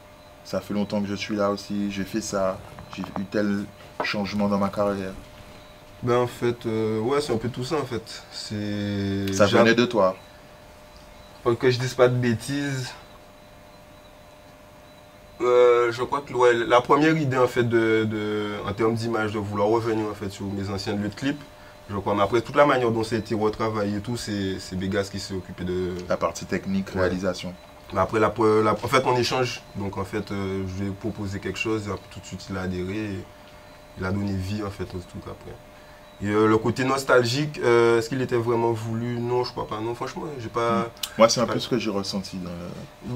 ça 0.45 0.61
fait 0.61 0.75
longtemps 0.75 1.01
que 1.01 1.09
je 1.09 1.15
suis 1.15 1.37
là 1.37 1.51
aussi, 1.51 1.91
j'ai 1.91 2.05
fait 2.05 2.21
ça, 2.21 2.59
j'ai 2.95 3.03
eu 3.03 3.25
tel 3.31 3.65
changement 4.05 4.49
dans 4.49 4.59
ma 4.59 4.69
carrière. 4.69 5.13
ben 6.03 6.17
en 6.19 6.27
fait, 6.27 6.67
euh, 6.67 6.99
ouais, 7.01 7.21
c'est 7.21 7.33
un 7.33 7.37
peu 7.39 7.49
tout 7.49 7.65
ça 7.65 7.77
en 7.77 7.85
fait. 7.85 8.23
C'est 8.33 9.33
Ça 9.33 9.47
venait 9.47 9.75
de 9.75 9.85
toi. 9.85 10.17
Pour 11.43 11.57
que 11.59 11.71
je 11.71 11.79
dise 11.79 11.95
pas 11.95 12.09
de 12.09 12.15
bêtises. 12.17 12.93
euh, 15.41 15.91
je 15.91 16.03
crois 16.05 16.21
que 16.21 16.33
ouais, 16.35 16.55
la 16.55 16.81
première 16.81 17.17
idée 17.17 17.37
en 17.39 17.49
fait 17.49 17.65
de, 17.65 18.05
de- 18.05 18.55
en 18.69 18.73
termes 18.73 18.95
d'image 18.95 19.33
de 19.33 19.39
vouloir 19.39 19.69
revenir 19.69 20.07
en 20.09 20.15
fait 20.15 20.31
sur 20.31 20.47
mes 20.47 20.69
anciens 20.71 20.95
lieux 20.95 21.09
de 21.09 21.15
clip, 21.15 21.41
je 21.91 21.97
crois. 21.97 22.15
Mais 22.15 22.23
après 22.23 22.43
toute 22.43 22.55
la 22.57 22.65
manière 22.67 22.91
dont 22.93 23.03
ça 23.03 23.17
a 23.17 23.19
été 23.19 23.35
retravaillé 23.35 23.97
et 23.97 24.01
tout, 24.01 24.17
c'est 24.17 24.59
Begas 24.77 25.09
qui 25.11 25.19
s'est 25.19 25.35
occupé 25.35 25.65
de. 25.65 25.95
La 26.09 26.17
partie 26.17 26.45
technique, 26.47 26.95
Ouais. 26.95 27.01
réalisation. 27.03 27.55
Après 27.97 28.21
la, 28.21 28.29
en 28.31 28.89
fait 28.89 29.03
on 29.07 29.17
échange. 29.17 29.63
Donc 29.77 29.99
en 29.99 30.05
fait 30.05 30.31
euh, 30.31 30.65
je 30.67 30.83
lui 30.83 30.91
ai 30.91 30.93
proposé 30.93 31.39
quelque 31.41 31.59
chose 31.59 31.91
tout 32.11 32.21
de 32.21 32.25
suite 32.27 32.47
il 32.51 32.57
a 32.57 32.63
adhéré. 32.63 32.97
et 32.97 33.25
il 33.99 34.05
a 34.05 34.11
donné 34.11 34.33
vie 34.33 34.63
en 34.63 34.71
fait 34.71 34.85
au 34.85 34.99
truc 34.99 35.23
après. 35.25 35.55
Et 36.23 36.29
euh, 36.29 36.47
le 36.47 36.57
côté 36.57 36.85
nostalgique, 36.85 37.59
euh, 37.65 37.99
est-ce 37.99 38.09
qu'il 38.09 38.23
était 38.23 38.37
vraiment 38.37 38.71
voulu? 38.71 39.19
Non, 39.19 39.43
je 39.43 39.51
crois 39.51 39.67
pas. 39.67 39.81
Non, 39.81 39.93
franchement, 39.95 40.23
j'ai 40.39 40.49
pas. 40.49 40.89
Moi, 41.19 41.29
c'est 41.29 41.41
un 41.41 41.47
peu 41.47 41.59
ce 41.59 41.69
que 41.69 41.79
j'ai 41.79 41.91
ressenti 41.91 42.37
dans 42.37 42.51
le... 42.51 43.15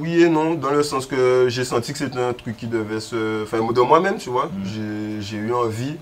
Oui 0.00 0.20
et 0.22 0.28
non, 0.28 0.54
dans 0.54 0.70
le 0.70 0.82
sens 0.82 1.06
que 1.06 1.46
j'ai 1.48 1.64
senti 1.64 1.92
que 1.92 1.98
c'était 1.98 2.18
un 2.18 2.32
truc 2.32 2.56
qui 2.56 2.66
devait 2.66 2.98
se. 2.98 3.44
Enfin, 3.44 3.58
de 3.58 3.80
moi-même, 3.80 4.18
tu 4.18 4.30
vois. 4.30 4.46
Mm. 4.46 5.20
J'ai- 5.20 5.36
eu 5.36 5.52
envie 5.54 5.96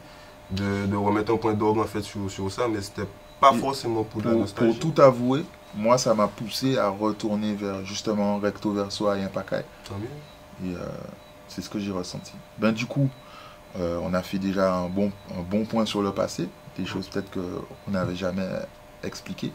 de, 0.51 0.87
de 0.87 0.97
remettre 0.97 1.33
un 1.35 1.37
point 1.37 1.53
d'orgue 1.53 1.81
en 1.81 1.85
fait 1.85 2.01
sur, 2.01 2.31
sur 2.31 2.51
ça, 2.51 2.67
mais 2.67 2.81
c'était 2.81 3.07
pas 3.41 3.53
forcément 3.53 4.03
pour 4.05 4.23
de 4.23 4.27
la 4.27 4.33
Pour, 4.33 4.41
nostalgie. 4.41 4.79
pour 4.79 4.95
tout 4.95 5.03
avouer, 5.03 5.45
moi, 5.75 5.99
ça 5.99 6.15
m'a 6.15 6.29
poussé 6.29 6.79
à 6.79 6.89
retourner 6.89 7.55
vers 7.55 7.85
justement 7.85 8.39
recto 8.39 8.73
verso 8.73 9.07
à 9.09 9.17
mieux. 9.17 10.09
Et 10.65 10.75
euh, 10.75 10.87
c'est 11.49 11.63
ce 11.63 11.71
que 11.71 11.79
j'ai 11.79 11.93
ressenti. 11.93 12.33
Ben, 12.59 12.73
du 12.73 12.87
coup, 12.87 13.09
euh, 13.79 13.99
on 14.03 14.15
a 14.15 14.23
fait 14.23 14.39
déjà 14.39 14.75
un 14.75 14.89
bon, 14.89 15.13
un 15.37 15.43
bon 15.43 15.65
point 15.65 15.85
sur 15.85 16.03
le 16.03 16.13
passé, 16.13 16.49
des 16.77 16.87
choses 16.87 17.09
peut-être 17.09 17.31
qu'on 17.31 17.91
n'avait 17.91 18.17
jamais 18.17 18.49
expliquées. 19.05 19.53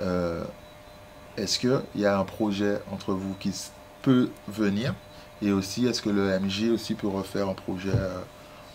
Euh, 0.00 0.44
est-ce 1.36 1.58
qu'il 1.58 1.80
y 1.94 2.04
a 2.04 2.18
un 2.18 2.24
projet 2.24 2.80
entre 2.92 3.12
vous 3.12 3.34
qui 3.38 3.52
peut 4.02 4.30
venir? 4.48 4.94
Et 5.40 5.52
aussi, 5.52 5.86
est-ce 5.86 6.02
que 6.02 6.10
le 6.10 6.36
MJ 6.40 6.70
aussi 6.70 6.94
peut 6.94 7.06
refaire 7.06 7.48
un 7.48 7.54
projet 7.54 7.92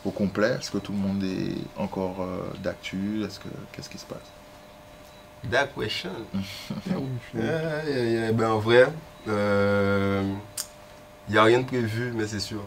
au 0.05 0.11
complet? 0.11 0.55
Est-ce 0.59 0.71
que 0.71 0.77
tout 0.77 0.93
le 0.93 0.97
monde 0.97 1.21
est 1.25 1.57
encore 1.77 2.25
d'actu? 2.63 3.21
Est-ce 3.25 3.39
que 3.39 3.49
Qu'est-ce 3.73 3.89
qui 3.89 3.97
se 3.97 4.05
passe? 4.05 4.31
That 5.51 5.67
question. 5.77 6.11
Yeah, 7.35 7.83
yeah, 7.87 8.03
yeah. 8.03 8.31
Ben, 8.31 8.49
en 8.51 8.59
vrai, 8.59 8.87
il 9.27 9.33
n'y 11.31 11.37
a 11.37 11.43
rien 11.43 11.59
de 11.59 11.65
prévu, 11.65 12.11
mais 12.15 12.27
c'est 12.27 12.39
sûr. 12.39 12.61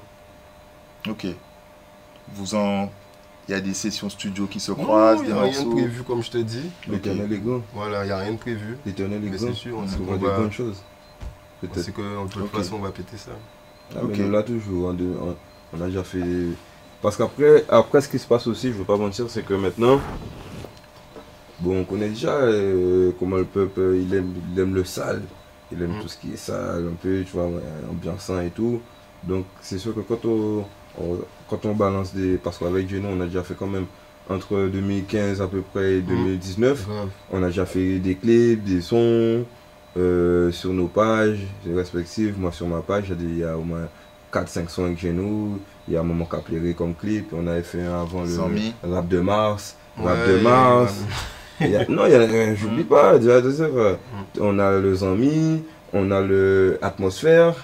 Ok. 1.09 1.27
Vous 2.35 2.55
en... 2.55 2.91
Il 3.49 3.53
y 3.53 3.55
a 3.55 3.61
des 3.61 3.75
sessions 3.75 4.11
studio 4.11 4.47
qui 4.49 4.59
se 4.59 4.73
croisent, 4.73 5.21
il 5.23 5.27
des 5.29 5.33
n'y 5.33 5.39
a 5.39 5.43
rien 5.43 5.63
de 5.65 5.71
prévu, 5.71 6.03
comme 6.03 6.21
je 6.23 6.31
te 6.33 6.39
dis. 6.39 6.69
L'éternel 6.89 7.33
est 7.33 7.39
grand. 7.39 7.61
Voilà, 7.73 8.03
il 8.03 8.07
n'y 8.09 8.13
a 8.13 8.19
rien 8.19 8.33
de 8.33 8.39
prévu. 8.39 8.77
L'éternel 8.85 9.25
est 9.25 9.31
Mais 9.31 9.37
grand. 9.37 9.47
c'est 9.47 9.55
sûr, 9.55 9.77
on 9.79 9.83
On 9.83 9.87
sait 9.87 9.97
voit 9.99 10.15
qu'on 10.17 10.21
des 10.21 10.27
va- 10.27 10.37
bonnes 10.39 10.51
choses. 10.53 10.83
On 11.63 11.67
Peut-être. 11.69 11.85
sait 11.85 11.93
que 11.93 12.01
de 12.25 12.29
toute 12.29 12.43
Ok. 12.43 12.57
façon, 12.57 12.75
on 12.77 12.81
va 12.81 12.91
péter 12.91 13.17
ça. 13.17 13.31
Ah, 13.95 14.01
Ok. 14.03 14.11
mais 14.11 14.19
nous, 14.25 14.31
là, 14.33 14.43
toujours, 14.43 14.87
on, 14.89 14.97
on- 15.29 15.37
on 15.75 15.81
a 15.81 15.87
déjà 15.87 16.03
fait. 16.03 16.19
Parce 17.01 17.17
qu'après, 17.17 17.65
après, 17.69 18.01
ce 18.01 18.09
qui 18.09 18.19
se 18.19 18.27
passe 18.27 18.49
aussi, 18.49 18.69
je 18.73 18.73
veux 18.79 18.85
pas 18.85 18.97
mentir, 18.97 19.27
c'est 19.29 19.45
que 19.45 19.55
maintenant, 19.55 20.01
bon, 21.61 21.81
on 21.81 21.85
connaît 21.85 22.09
déjà 22.09 22.33
euh, 22.35 23.11
comment 23.19 23.37
le 23.37 23.45
peuple, 23.45 23.81
euh, 23.81 24.01
il 24.01 24.15
aime, 24.15 24.33
il 24.53 24.61
aime 24.61 24.75
le 24.75 24.85
sale, 24.85 25.23
il 25.73 25.83
aime 25.83 25.97
Mm. 25.99 26.03
tout 26.03 26.09
ce 26.09 26.17
qui 26.19 26.33
est 26.33 26.37
sale, 26.37 26.87
un 26.91 26.95
peu, 27.01 27.23
tu 27.25 27.33
vois, 27.33 27.47
ouais, 27.47 27.63
ambiançant 27.91 28.41
et 28.41 28.51
tout. 28.51 28.81
Donc, 29.25 29.45
c'est 29.61 29.79
sûr 29.79 29.95
que 29.95 30.01
quand 30.01 30.25
on, 30.25 30.65
on- 31.01 31.19
quand 31.49 31.65
on 31.67 31.75
balance 31.75 32.15
des. 32.15 32.37
Parce 32.37 32.59
qu'avec 32.59 32.89
Geno, 32.89 33.09
on 33.11 33.21
a 33.21 33.27
déjà 33.27 33.43
fait 33.43 33.55
quand 33.59 33.67
même 33.67 33.87
entre 34.29 34.69
2015 34.69 35.41
à 35.41 35.47
peu 35.47 35.61
près 35.63 35.95
et 35.95 36.01
2019. 36.01 36.87
Grave. 36.87 37.09
On 37.33 37.43
a 37.43 37.47
déjà 37.47 37.67
fait 37.67 37.99
des 37.99 38.15
clips, 38.17 38.63
des 38.65 38.81
sons 38.81 39.45
euh, 39.97 40.51
sur 40.53 40.73
nos 40.73 40.87
pages 40.89 41.41
respectives. 41.75 42.35
Moi, 42.39 42.53
sur 42.53 42.67
ma 42.69 42.81
page, 42.81 43.13
il 43.19 43.39
y 43.39 43.45
a 43.45 43.57
au 43.57 43.63
moins 43.63 43.89
4-5 44.33 44.69
sons 44.69 44.85
avec 44.85 44.99
Genou. 44.99 45.59
Il 45.89 45.95
y 45.95 45.97
a 45.97 46.01
un 46.01 46.05
moment 46.05 46.27
comme 46.77 46.95
clip. 46.95 47.33
On 47.33 47.47
avait 47.47 47.63
fait 47.63 47.83
un 47.83 48.03
avant 48.03 48.23
le 48.25 48.29
rap 48.85 49.09
de 49.09 49.21
Mars. 49.21 49.77
Rap 49.97 50.07
Ouais, 50.27 50.33
de 50.35 50.39
Mars. 50.43 50.95
Y 51.61 51.77
a- 51.77 51.87
non, 51.89 52.07
il 52.07 52.13
y 52.13 52.15
a- 52.15 52.55
j'oublie 52.55 52.85
pas. 52.85 53.19
déjà, 53.19 53.41
On 54.41 54.59
a 54.59 54.79
le 54.79 54.95
Zami, 54.95 55.63
on 55.93 56.11
a 56.11 56.21
le 56.21 56.79
Atmosphère. 56.83 57.55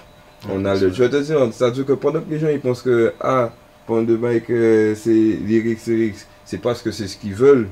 On 0.49 0.65
a 0.65 0.73
le. 0.75 0.91
Je 0.91 1.03
vais 1.03 1.09
te 1.09 1.17
dire, 1.21 1.39
ça 1.53 1.67
veut 1.67 1.71
dire 1.71 1.85
que 1.85 1.93
pendant 1.93 2.19
que 2.21 2.29
les 2.29 2.39
gens 2.39 2.49
ils 2.49 2.59
pensent 2.59 2.81
que 2.81 3.13
ah, 3.21 3.51
pendant 3.87 4.03
de 4.03 4.15
Mike 4.17 4.49
euh, 4.49 4.93
c'est 4.95 5.11
lyrics, 5.11 5.85
lyrics, 5.87 6.15
c'est 6.45 6.61
parce 6.61 6.81
que 6.81 6.91
c'est 6.91 7.07
ce 7.07 7.17
qu'ils 7.17 7.33
veulent. 7.35 7.67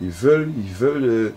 Ils 0.00 0.10
veulent, 0.10 0.50
ils 0.56 0.72
veulent, 0.72 1.04
euh, 1.04 1.28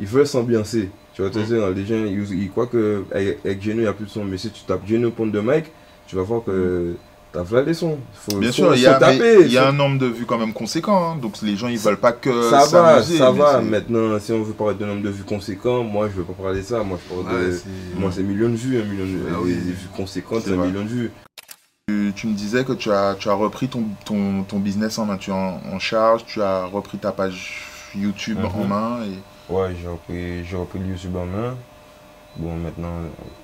ils 0.00 0.06
veulent 0.06 0.26
s'ambiancer. 0.26 0.90
Tu 1.14 1.22
vas 1.22 1.30
te 1.30 1.38
Mm. 1.38 1.44
dire, 1.44 1.70
les 1.70 1.86
gens 1.86 2.04
ils, 2.04 2.42
ils 2.42 2.50
croient 2.50 2.66
que 2.66 3.04
avec, 3.12 3.38
avec 3.44 3.62
Geno 3.62 3.76
il 3.78 3.82
n'y 3.82 3.86
a 3.86 3.92
plus 3.92 4.04
de 4.06 4.10
son, 4.10 4.24
mais 4.24 4.36
si 4.36 4.50
tu 4.50 4.64
tapes 4.64 4.86
Geno 4.86 5.10
Pont 5.12 5.26
de 5.28 5.40
Mike, 5.40 5.66
tu 6.06 6.16
vas 6.16 6.22
voir 6.22 6.42
que 6.44 6.94
t'as 7.34 7.74
sons. 7.74 7.98
Faut, 8.14 8.38
Bien 8.38 8.48
faut- 8.50 8.54
sûr, 8.54 8.74
il 8.74 8.82
y, 8.82 8.86
a, 8.86 9.44
y 9.46 9.58
un 9.58 9.72
nombre 9.72 9.98
de 9.98 10.06
vues 10.06 10.24
quand 10.26 10.38
même 10.38 10.52
conséquent. 10.52 11.12
hein. 11.12 11.16
Donc 11.20 11.40
les 11.42 11.56
gens, 11.56 11.68
ils 11.68 11.78
veulent 11.78 11.96
pas 11.98 12.12
que 12.12 12.50
ça 12.50 12.64
va, 12.66 13.02
ça 13.02 13.30
va. 13.30 13.60
Maintenant, 13.60 14.18
si 14.20 14.32
on 14.32 14.42
veut 14.42 14.52
parler 14.54 14.74
de 14.76 14.84
nombre 14.86 15.02
de 15.02 15.10
vues 15.10 15.24
conséquents, 15.24 15.82
moi 15.82 16.08
je 16.08 16.14
veux 16.18 16.24
pas 16.24 16.32
parler 16.42 16.60
de 16.60 16.64
ça. 16.64 16.82
Moi 16.82 16.98
je 17.04 17.14
parle 17.14 17.34
Ouais, 17.36 17.46
de. 17.48 17.52
c'est- 17.52 17.98
Moi 17.98 18.10
c'est 18.12 18.22
millions 18.22 18.48
de 18.48 18.56
vues, 18.56 18.80
un 18.80 18.84
million 18.84 19.04
de 19.04 19.26
Ah 19.28 19.30
des- 19.38 19.44
oui. 19.44 19.54
des 19.54 19.72
vues 19.72 19.88
conséquentes, 19.96 20.42
C'est 20.44 20.52
un 20.52 20.56
vrai. 20.56 20.68
million 20.68 20.82
de 20.84 20.88
vues. 20.88 21.10
Tu, 21.88 22.12
tu 22.16 22.26
me 22.28 22.34
disais 22.34 22.64
que 22.64 22.72
tu 22.72 22.90
as, 22.90 23.14
tu 23.18 23.28
as 23.28 23.34
repris 23.34 23.68
ton, 23.68 23.82
ton, 24.06 24.42
ton 24.44 24.58
business 24.58 24.98
en 24.98 25.04
main, 25.04 25.18
tu 25.18 25.30
es 25.30 25.34
en, 25.34 25.60
en 25.70 25.78
charge, 25.78 26.24
tu 26.24 26.40
as 26.40 26.64
repris 26.64 26.96
ta 26.96 27.12
page 27.12 27.66
YouTube 27.94 28.38
Mhm. 28.38 28.46
en 28.62 28.64
main. 28.64 28.98
Et... 29.04 29.52
Ouais, 29.52 29.74
j'ai 29.80 29.88
repris, 29.88 30.44
j'ai 30.46 30.56
repris 30.56 30.78
le 30.78 30.86
YouTube 30.86 31.14
en 31.16 31.26
main. 31.26 31.54
Bon, 32.36 32.56
maintenant, 32.56 32.94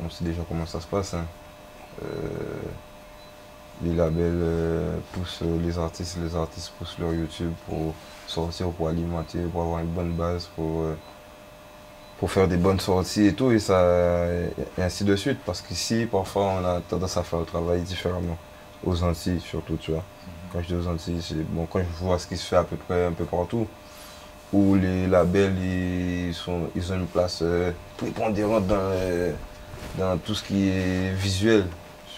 on 0.05 0.09
sait 0.09 0.25
déjà 0.25 0.41
comment 0.49 0.65
ça 0.67 0.81
se 0.81 0.87
passe. 0.87 1.13
hein. 1.15 1.25
Euh, 2.03 2.07
les 3.83 3.95
labels 3.95 4.41
euh, 4.43 4.97
poussent 5.13 5.43
les 5.63 5.79
artistes, 5.79 6.19
les 6.23 6.37
artistes 6.37 6.73
poussent 6.79 6.97
leur 6.99 7.13
YouTube 7.13 7.53
pour 7.69 7.95
sortir, 8.27 8.69
pour 8.71 8.89
alimenter, 8.89 9.39
pour 9.53 9.63
avoir 9.63 9.81
une 9.81 9.89
bonne 9.89 10.13
base, 10.13 10.49
pour, 10.55 10.83
euh, 10.83 10.95
pour 12.19 12.31
faire 12.31 12.47
des 12.47 12.57
bonnes 12.57 12.81
sorties 12.81 13.27
et 13.27 13.35
tout, 13.35 13.51
et, 13.51 13.59
ça, 13.59 14.27
et 14.79 14.83
ainsi 14.83 15.05
de 15.05 15.17
suite. 15.17 15.39
Parce 15.45 15.63
qu'ici, 15.63 16.07
parfois, 16.11 16.55
on 16.61 16.65
a 16.65 16.81
tendance 16.81 17.17
à 17.17 17.23
faire 17.23 17.41
le 17.41 17.47
travail 17.47 17.81
différemment. 17.81 18.37
Aux 18.85 19.03
Antilles, 19.03 19.41
surtout, 19.41 19.77
tu 19.77 19.91
vois. 19.91 20.05
Quand 20.53 20.61
je 20.63 20.69
dis 20.69 20.75
aux 20.75 20.89
Antilles, 20.89 21.21
c'est 21.23 21.47
bon, 21.49 21.67
quand 21.67 21.81
je 21.81 22.05
vois 22.05 22.19
ce 22.19 22.27
qui 22.27 22.37
se 22.37 22.47
fait 22.47 22.57
à 22.57 22.65
peu 22.65 22.77
près 22.77 23.07
un 23.07 23.13
peu 23.13 23.25
partout, 23.25 23.67
où 24.53 24.75
les 24.75 25.07
labels 25.07 25.57
ils, 25.59 26.35
sont, 26.35 26.69
ils 26.75 26.93
ont 26.93 26.97
une 26.97 27.07
place 27.07 27.41
euh, 27.43 27.73
prépondérante 27.97 28.67
dans, 28.67 28.77
euh, 28.77 29.33
dans 29.99 30.19
tout 30.19 30.35
ce 30.35 30.43
qui 30.43 30.69
est 30.69 31.13
visuel. 31.15 31.67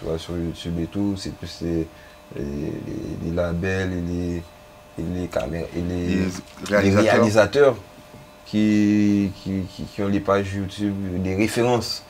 Tu 0.02 0.08
vois, 0.08 0.18
sur 0.18 0.36
YouTube 0.36 0.78
et 0.80 0.86
tout, 0.86 1.14
c'est 1.16 1.32
plus 1.34 1.60
les, 1.62 1.86
les- 2.36 2.42
les- 2.44 2.72
les 3.24 3.30
labels 3.30 3.92
et 3.92 4.00
les, 4.00 4.36
et 4.98 5.20
les 5.20 5.28
caméras 5.28 5.66
et 5.76 5.80
les, 5.80 6.26
réalisateurs. 6.68 7.76
qui, 8.46 9.30
qui, 9.42 9.62
qui- 9.72 9.84
qui 9.84 10.02
ont 10.02 10.08
les 10.08 10.20
pages 10.20 10.52
YouTube, 10.52 11.22
des 11.22 11.36
références 11.36 12.02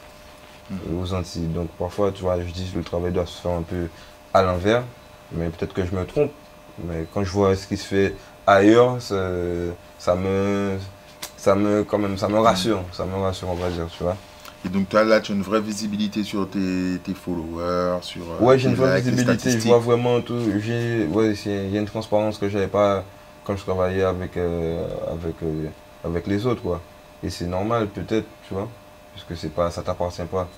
Mhm. 0.70 0.98
aux 1.00 1.12
Antilles. 1.12 1.48
Donc 1.55 1.68
parfois, 1.78 2.11
tu 2.12 2.22
vois, 2.22 2.40
je 2.40 2.50
dis 2.50 2.70
que 2.72 2.78
le 2.78 2.85
travail 2.85 3.12
doit 3.12 3.26
se 3.26 3.40
faire 3.42 3.50
un 3.52 3.62
peu 3.62 3.88
à 4.33 4.42
l'envers, 4.42 4.83
mais 5.33 5.48
peut-être 5.50 5.74
que 5.74 5.85
je 5.85 5.94
me 5.94 6.05
trompe. 6.07 6.31
Mais 6.85 7.05
quand 7.12 7.22
je 7.22 7.31
vois 7.31 7.55
ce 7.55 7.66
qui 7.66 7.76
se 7.76 7.85
fait 7.87 8.14
ailleurs, 8.46 9.00
ça, 9.02 9.31
ça 9.98 10.14
me, 10.14 10.78
ça 11.37 11.55
me, 11.55 11.85
quand 11.85 11.98
même, 11.98 12.16
ça 12.16 12.28
me 12.28 12.38
rassure, 12.38 12.83
ça 12.92 13.05
me 13.05 13.14
rassure, 13.16 13.50
on 13.50 13.55
va 13.55 13.68
dire, 13.68 13.87
tu 13.96 14.02
vois. 14.02 14.16
Et 14.64 14.68
donc 14.68 14.88
toi 14.88 15.05
là, 15.05 15.20
tu 15.20 15.33
as 15.33 15.35
une 15.35 15.42
vraie 15.42 15.61
visibilité 15.61 16.22
sur 16.22 16.48
tes, 16.48 16.98
tes 17.03 17.14
followers, 17.14 17.98
sur 18.03 18.22
euh, 18.22 18.44
Ouais, 18.44 18.59
j'ai 18.59 18.68
une 18.68 18.75
vraie 18.77 19.01
visibilité, 19.01 19.51
je 19.59 19.59
vois 19.68 19.79
vraiment 19.79 20.20
tout. 20.20 20.38
J'ai, 20.61 21.05
ouais, 21.07 21.35
c'est- 21.35 21.66
il 21.66 21.70
y 21.75 21.77
a 21.77 21.81
une 21.81 21.87
transparence 21.87 22.38
que 22.38 22.48
j'avais 22.48 22.68
pas 22.68 23.05
quand 23.44 23.57
je 23.57 23.62
travaillais 23.62 24.05
avec, 24.05 24.37
euh, 24.37 24.87
avec, 25.11 25.35
euh, 25.42 25.66
avec 26.05 26.27
les 26.29 26.46
autres, 26.46 26.62
quoi. 26.62 26.81
Et 27.25 27.31
c'est 27.31 27.46
normal, 27.46 27.88
peut-être, 27.88 28.27
tu 28.46 28.55
vois, 28.55 28.68
puisque 29.14 29.37
c'est 29.40 29.53
pas, 29.53 29.70
ça 29.70 29.83
t'appartient 29.83 30.22
pas. 30.31 30.48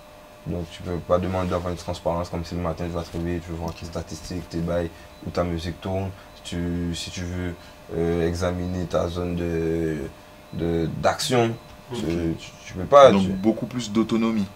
Donc 0.47 0.67
tu 0.71 0.83
peux 0.83 0.99
pas 0.99 1.19
demander 1.19 1.49
d'avoir 1.49 1.71
une 1.73 1.79
transparence 1.79 2.29
comme 2.29 2.45
si 2.45 2.55
le 2.55 2.61
matin 2.61 2.85
tu 2.85 2.91
vas 2.93 3.03
te 3.03 3.17
réveiller, 3.17 3.39
tu 3.41 3.51
veux 3.51 3.57
voir 3.57 3.73
tes 3.75 3.87
statistiques, 3.87 4.47
tes 4.51 4.59
bails, 4.59 4.91
où 5.27 5.31
ta 5.31 5.43
musique 5.45 5.81
tourne. 5.81 6.11
Si 6.37 6.43
tu, 6.51 6.95
si 6.95 7.11
tu 7.11 7.23
veux 7.23 7.55
euh, 7.97 8.29
examiner 8.29 8.85
ta 8.85 9.09
zone 9.09 9.37
de, 9.37 10.87
d'action, 11.01 11.55
tu, 11.93 12.01
tu, 12.39 12.51
tu 12.67 12.75
peux 12.75 12.85
pas. 12.85 13.11
Donc 13.13 13.23
tu- 13.23 13.29
beaucoup 13.31 13.67
plus 13.67 13.91
d'autonomie. 13.93 14.47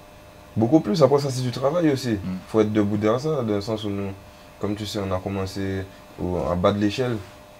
Beaucoup 0.56 0.80
plus, 0.80 1.02
après 1.02 1.18
ça 1.20 1.30
c'est 1.30 1.42
du 1.42 1.50
travail 1.50 1.90
aussi. 1.92 2.12
Mm. 2.12 2.18
faut 2.48 2.60
être 2.60 2.72
debout 2.72 2.96
derrière 2.96 3.20
ça, 3.20 3.42
dans 3.42 3.54
le 3.54 3.60
sens 3.60 3.84
où 3.84 3.90
nous, 3.90 4.10
comme 4.60 4.74
tu 4.74 4.86
sais, 4.86 4.98
on 4.98 5.14
a 5.14 5.18
commencé 5.20 5.84
au- 6.20 6.36
en 6.38 6.56
bas 6.56 6.72
de 6.72 6.78
l'échelle, 6.80 7.16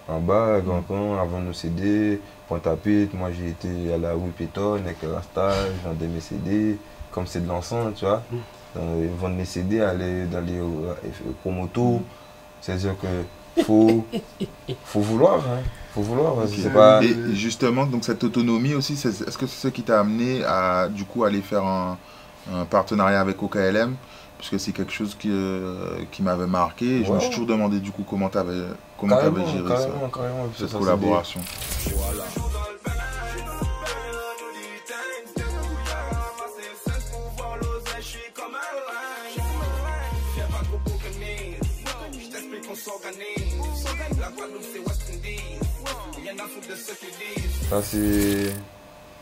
en 0.07 0.19
bas, 0.19 0.55
à 0.55 0.59
Grand 0.61 0.81
Camp, 0.81 1.19
avant 1.19 1.39
nos 1.39 1.53
CD, 1.53 2.19
Pointe-à-Pitre, 2.47 3.15
moi 3.15 3.29
j'ai 3.31 3.49
été 3.49 3.93
à 3.93 3.97
la 3.97 4.13
rue 4.13 4.31
Pétonne 4.37 4.81
avec 4.85 4.97
la 5.03 5.21
stage, 5.21 5.69
vendais 5.85 6.07
mes 6.07 6.19
CD, 6.19 6.77
comme 7.11 7.27
c'est 7.27 7.41
de 7.43 7.47
l'encens, 7.47 7.93
tu 7.95 8.05
vois. 8.05 8.23
Dans, 8.75 8.81
ils 9.01 9.07
vendent 9.07 9.35
mes 9.37 9.45
CD, 9.45 9.81
aller 9.81 10.25
dans 10.25 10.41
les 10.41 10.57
euh, 10.59 10.93
promotos, 11.41 12.01
c'est-à-dire 12.61 12.95
que 12.99 13.63
faut, 13.63 14.05
faut 14.83 14.99
vouloir, 14.99 15.37
hein. 15.39 15.61
Faut 16.03 16.13
vouloir, 16.13 16.35
pas... 16.73 17.03
Et 17.03 17.35
justement, 17.35 17.85
donc 17.85 18.03
cette 18.05 18.23
autonomie 18.23 18.73
aussi, 18.73 18.95
c'est- 18.95 19.09
est-ce 19.27 19.37
que 19.37 19.47
c'est 19.47 19.67
ce 19.67 19.67
qui 19.67 19.83
t'a 19.83 19.99
amené 19.99 20.43
à 20.43 20.87
du 20.89 21.03
coup 21.05 21.23
aller 21.23 21.41
faire 21.41 21.63
un, 21.65 21.97
un 22.53 22.65
partenariat 22.65 23.19
avec 23.21 23.41
OKLM 23.41 23.95
Puisque 24.37 24.57
c'est 24.57 24.71
quelque 24.71 24.93
chose 24.93 25.17
qui, 25.19 25.29
euh, 25.29 25.97
qui 26.13 26.23
m'avait 26.23 26.47
marqué. 26.47 27.01
Et 27.01 27.03
je 27.05 27.11
me 27.11 27.19
suis 27.19 27.29
toujours 27.29 27.45
demandé 27.47 27.81
du 27.81 27.91
coup 27.91 28.05
comment 28.09 28.29
tu 28.29 28.37
avais, 28.37 28.61
comment 28.97 29.17
t'avais 29.17 29.41
Carrément, 29.41 29.51
géré 29.51 29.67
carrément, 29.67 29.93
ça, 30.01 30.17
carrément, 30.17 30.47
puis 30.53 30.59
cette 30.65 30.79
collaboration. 30.79 31.41
Ça 47.69 47.81
c'est 47.83 48.51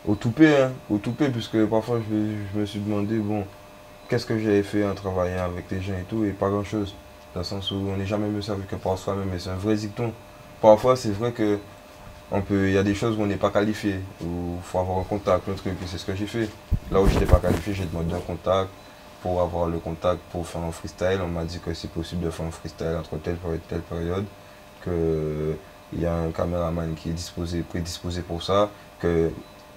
au 0.06 0.14
toupet, 0.14 0.62
hein, 0.62 0.72
au 0.88 0.98
toupet, 0.98 1.28
puisque 1.28 1.62
parfois 1.66 2.00
je, 2.08 2.58
me- 2.58 2.64
suis 2.66 2.78
demandé, 2.80 3.18
bon, 3.18 3.44
qu'est-ce 4.08 4.24
que 4.24 4.38
j'avais 4.38 4.62
fait 4.62 4.86
en 4.86 4.94
travaillant 4.94 5.44
avec 5.44 5.70
les 5.70 5.82
gens 5.82 5.92
et 5.94 6.04
tout, 6.08 6.24
et 6.24 6.30
pas 6.30 6.48
grand-chose. 6.48 6.94
Dans 7.34 7.40
le 7.40 7.44
sens 7.44 7.70
où 7.70 7.74
on 7.74 7.96
n'est 7.96 8.06
jamais 8.06 8.28
mieux 8.28 8.40
servi 8.40 8.62
que 8.66 8.76
par 8.76 8.96
soi-même, 8.96 9.32
et 9.34 9.38
c'est 9.38 9.50
un 9.50 9.56
vrai 9.56 9.74
dicton. 9.76 10.12
Parfois 10.62 10.96
c'est 10.96 11.10
vrai 11.10 11.32
que 11.32 11.58
on 12.30 12.40
peut, 12.42 12.68
il 12.68 12.74
y 12.74 12.78
a 12.78 12.82
des 12.82 12.94
choses 12.94 13.18
où 13.18 13.22
on 13.22 13.26
n'est 13.26 13.36
pas 13.36 13.50
qualifié, 13.50 13.96
où 14.22 14.56
il 14.56 14.62
faut 14.62 14.78
avoir 14.78 14.98
un 14.98 15.04
contact, 15.04 15.48
un 15.48 15.52
truc, 15.54 15.74
c'est 15.86 15.98
ce 15.98 16.04
que 16.06 16.14
j'ai 16.14 16.26
fait. 16.26 16.48
Là 16.90 17.00
où 17.00 17.06
je 17.06 17.14
n'étais 17.14 17.26
pas 17.26 17.38
qualifié, 17.38 17.74
j'ai 17.74 17.84
demandé 17.86 18.14
un 18.14 18.20
contact 18.20 18.70
pour 19.22 19.40
avoir 19.42 19.66
le 19.66 19.78
contact 19.78 20.20
pour 20.30 20.46
faire 20.46 20.62
un 20.62 20.72
freestyle. 20.72 21.20
On 21.22 21.28
m'a 21.28 21.44
dit 21.44 21.58
que 21.58 21.72
c'est 21.74 21.90
possible 21.90 22.24
de 22.24 22.30
faire 22.30 22.46
un 22.46 22.50
freestyle 22.50 22.96
entre 22.98 23.16
telle 23.18 23.36
période 23.36 23.60
et 23.64 23.68
telle 23.68 23.80
période, 23.80 24.24
qu'il 25.90 26.02
y 26.02 26.06
a 26.06 26.14
un 26.14 26.30
caméraman 26.30 26.94
qui 26.94 27.10
est 27.10 27.12
disposé, 27.14 27.60
prédisposé 27.62 28.22
pour 28.22 28.42
ça, 28.42 28.70
qu'il 29.00 29.30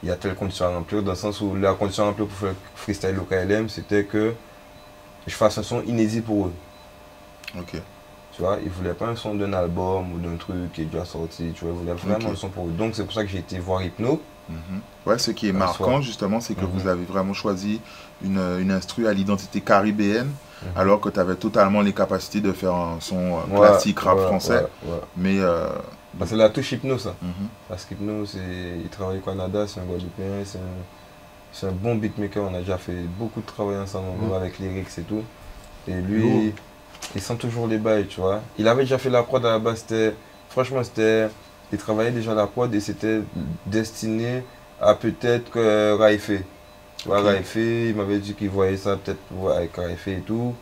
y 0.04 0.10
a 0.12 0.15
telle 0.15 0.36
condition 0.36 0.65
à 0.65 0.69
remplir, 0.69 1.04
dans 1.04 1.12
le 1.12 1.17
sens 1.17 1.41
où 1.41 1.56
la 1.56 1.74
condition 1.74 2.04
à 2.04 2.08
remplir 2.08 2.28
pour 2.28 2.38
faire 2.38 2.50
le 2.50 2.56
freestyle 2.76 3.17
au 3.19 3.24
KLM, 3.24 3.69
c'était 3.69 4.04
que 4.06 4.34
je 5.28 5.34
fasse 5.36 5.58
un 5.58 5.63
son 5.63 5.82
inédit 5.84 6.21
pour 6.21 6.47
eux. 6.47 6.54
Ok. 7.58 7.74
Tu 8.34 8.41
vois, 8.41 8.58
ils 8.63 8.69
voulaient 8.69 8.93
pas 8.93 9.08
un 9.08 9.15
son 9.15 9.36
d'un 9.36 9.52
album 9.54 10.13
ou 10.13 10.17
d'un 10.17 10.38
truc 10.38 10.71
qui 10.74 10.84
est 10.84 10.86
déjà 10.86 11.04
sorti, 11.06 11.52
tu 11.54 11.65
vois, 11.65 11.74
ils 11.74 11.80
voulaient 11.80 11.93
vraiment 11.93 12.28
Ok. 12.30 12.34
un 12.34 12.36
son 12.36 12.50
pour 12.50 12.67
eux. 12.67 12.71
Donc 12.71 12.95
c'est 12.95 13.04
pour 13.04 13.13
ça 13.13 13.24
que 13.24 13.30
j'ai 13.30 13.39
été 13.39 13.60
voir 13.60 13.84
Hypno. 13.84 14.21
Mhm. 14.50 14.58
Ouais, 15.06 15.17
ce 15.17 15.32
qui 15.32 15.50
est 15.50 15.54
marquant 15.54 15.84
soir. 15.86 16.02
justement, 16.02 16.39
c'est 16.39 16.56
que 16.56 16.62
Mhm. 16.65 16.71
vous 16.74 16.88
avez 16.88 17.04
vraiment 17.06 17.34
choisi 17.34 17.82
une, 18.24 18.39
une 18.60 18.71
instru 18.71 19.08
à 19.08 19.13
l'identité 19.13 19.60
caribéenne, 19.62 20.32
Mhm. 20.63 20.69
alors 20.78 21.02
que 21.02 21.10
tu 21.10 21.19
avais 21.19 21.36
totalement 21.36 21.82
les 21.82 21.93
capacités 21.93 22.39
de 22.39 22.52
faire 22.54 22.74
un 22.74 22.97
son 23.02 23.17
euh, 23.17 23.41
Ouais, 23.50 23.60
classique 23.60 24.00
rap 24.00 24.17
ouais, 24.17 24.24
français. 24.26 24.65
ouais. 24.86 25.00
Mais 25.17 25.39
euh, 25.39 25.67
Bah, 26.13 26.26
c'est 26.28 26.36
la 26.36 26.50
touche 26.50 26.71
Hypno 26.74 26.97
ça. 26.97 27.15
mhm. 27.21 27.32
Parce 27.69 27.86
qu'Hypno, 27.86 28.26
c'est, 28.26 28.39
il 28.84 28.89
travaille 28.89 29.17
au 29.19 29.21
Canada, 29.21 29.65
c'est 29.67 29.80
un 29.80 29.84
Guadeloupéen, 29.84 30.43
c'est 30.45 30.58
un, 30.58 30.84
c'est 31.54 31.67
un 31.67 31.71
bon 31.71 31.95
beatmaker. 31.95 32.43
On 32.43 32.54
a 32.54 32.60
déjà 32.60 32.78
fait 32.78 32.95
beaucoup 33.17 33.41
de 33.41 33.45
travail 33.45 33.78
ensemble 33.78 34.08
Mhm. 34.21 34.34
avec 34.34 34.60
lyrics 34.60 34.97
et 34.97 35.02
tout. 35.04 35.24
Et 35.88 35.93
lui, 35.93 36.54
il 37.15 37.21
sent 37.21 37.36
toujours 37.38 37.67
les 37.67 37.78
bails, 37.78 38.08
tu 38.08 38.19
vois. 38.21 38.41
Il 38.58 38.67
avait 38.67 38.84
déjà 38.84 38.97
fait 38.97 39.10
la 39.10 39.24
prod 39.24 39.43
à 39.45 39.52
la 39.52 39.60
base, 39.60 39.80
c'était, 39.80 40.13
franchement, 40.50 40.84
c'était, 40.84 41.28
il 41.71 41.78
travaillait 41.78 42.12
déjà 42.12 42.34
la 42.36 42.45
prod 42.47 42.74
et 42.76 42.80
c'était 42.80 43.21
destiné 43.65 44.43
à 44.82 44.93
peut-être 44.95 45.50
que 45.52 45.93
Raifé. 45.97 46.41
Tu 46.97 47.08
vois. 47.08 47.21
Raifé, 47.21 47.89
il 47.89 47.95
m'avait 47.95 48.19
dit 48.19 48.34
qu'il 48.34 48.50
voyait 48.50 48.78
ça 48.78 48.95
peut-être 48.97 49.19
avec 49.56 49.76
Raifé 49.76 50.17
et 50.17 50.21
tout. 50.21 50.54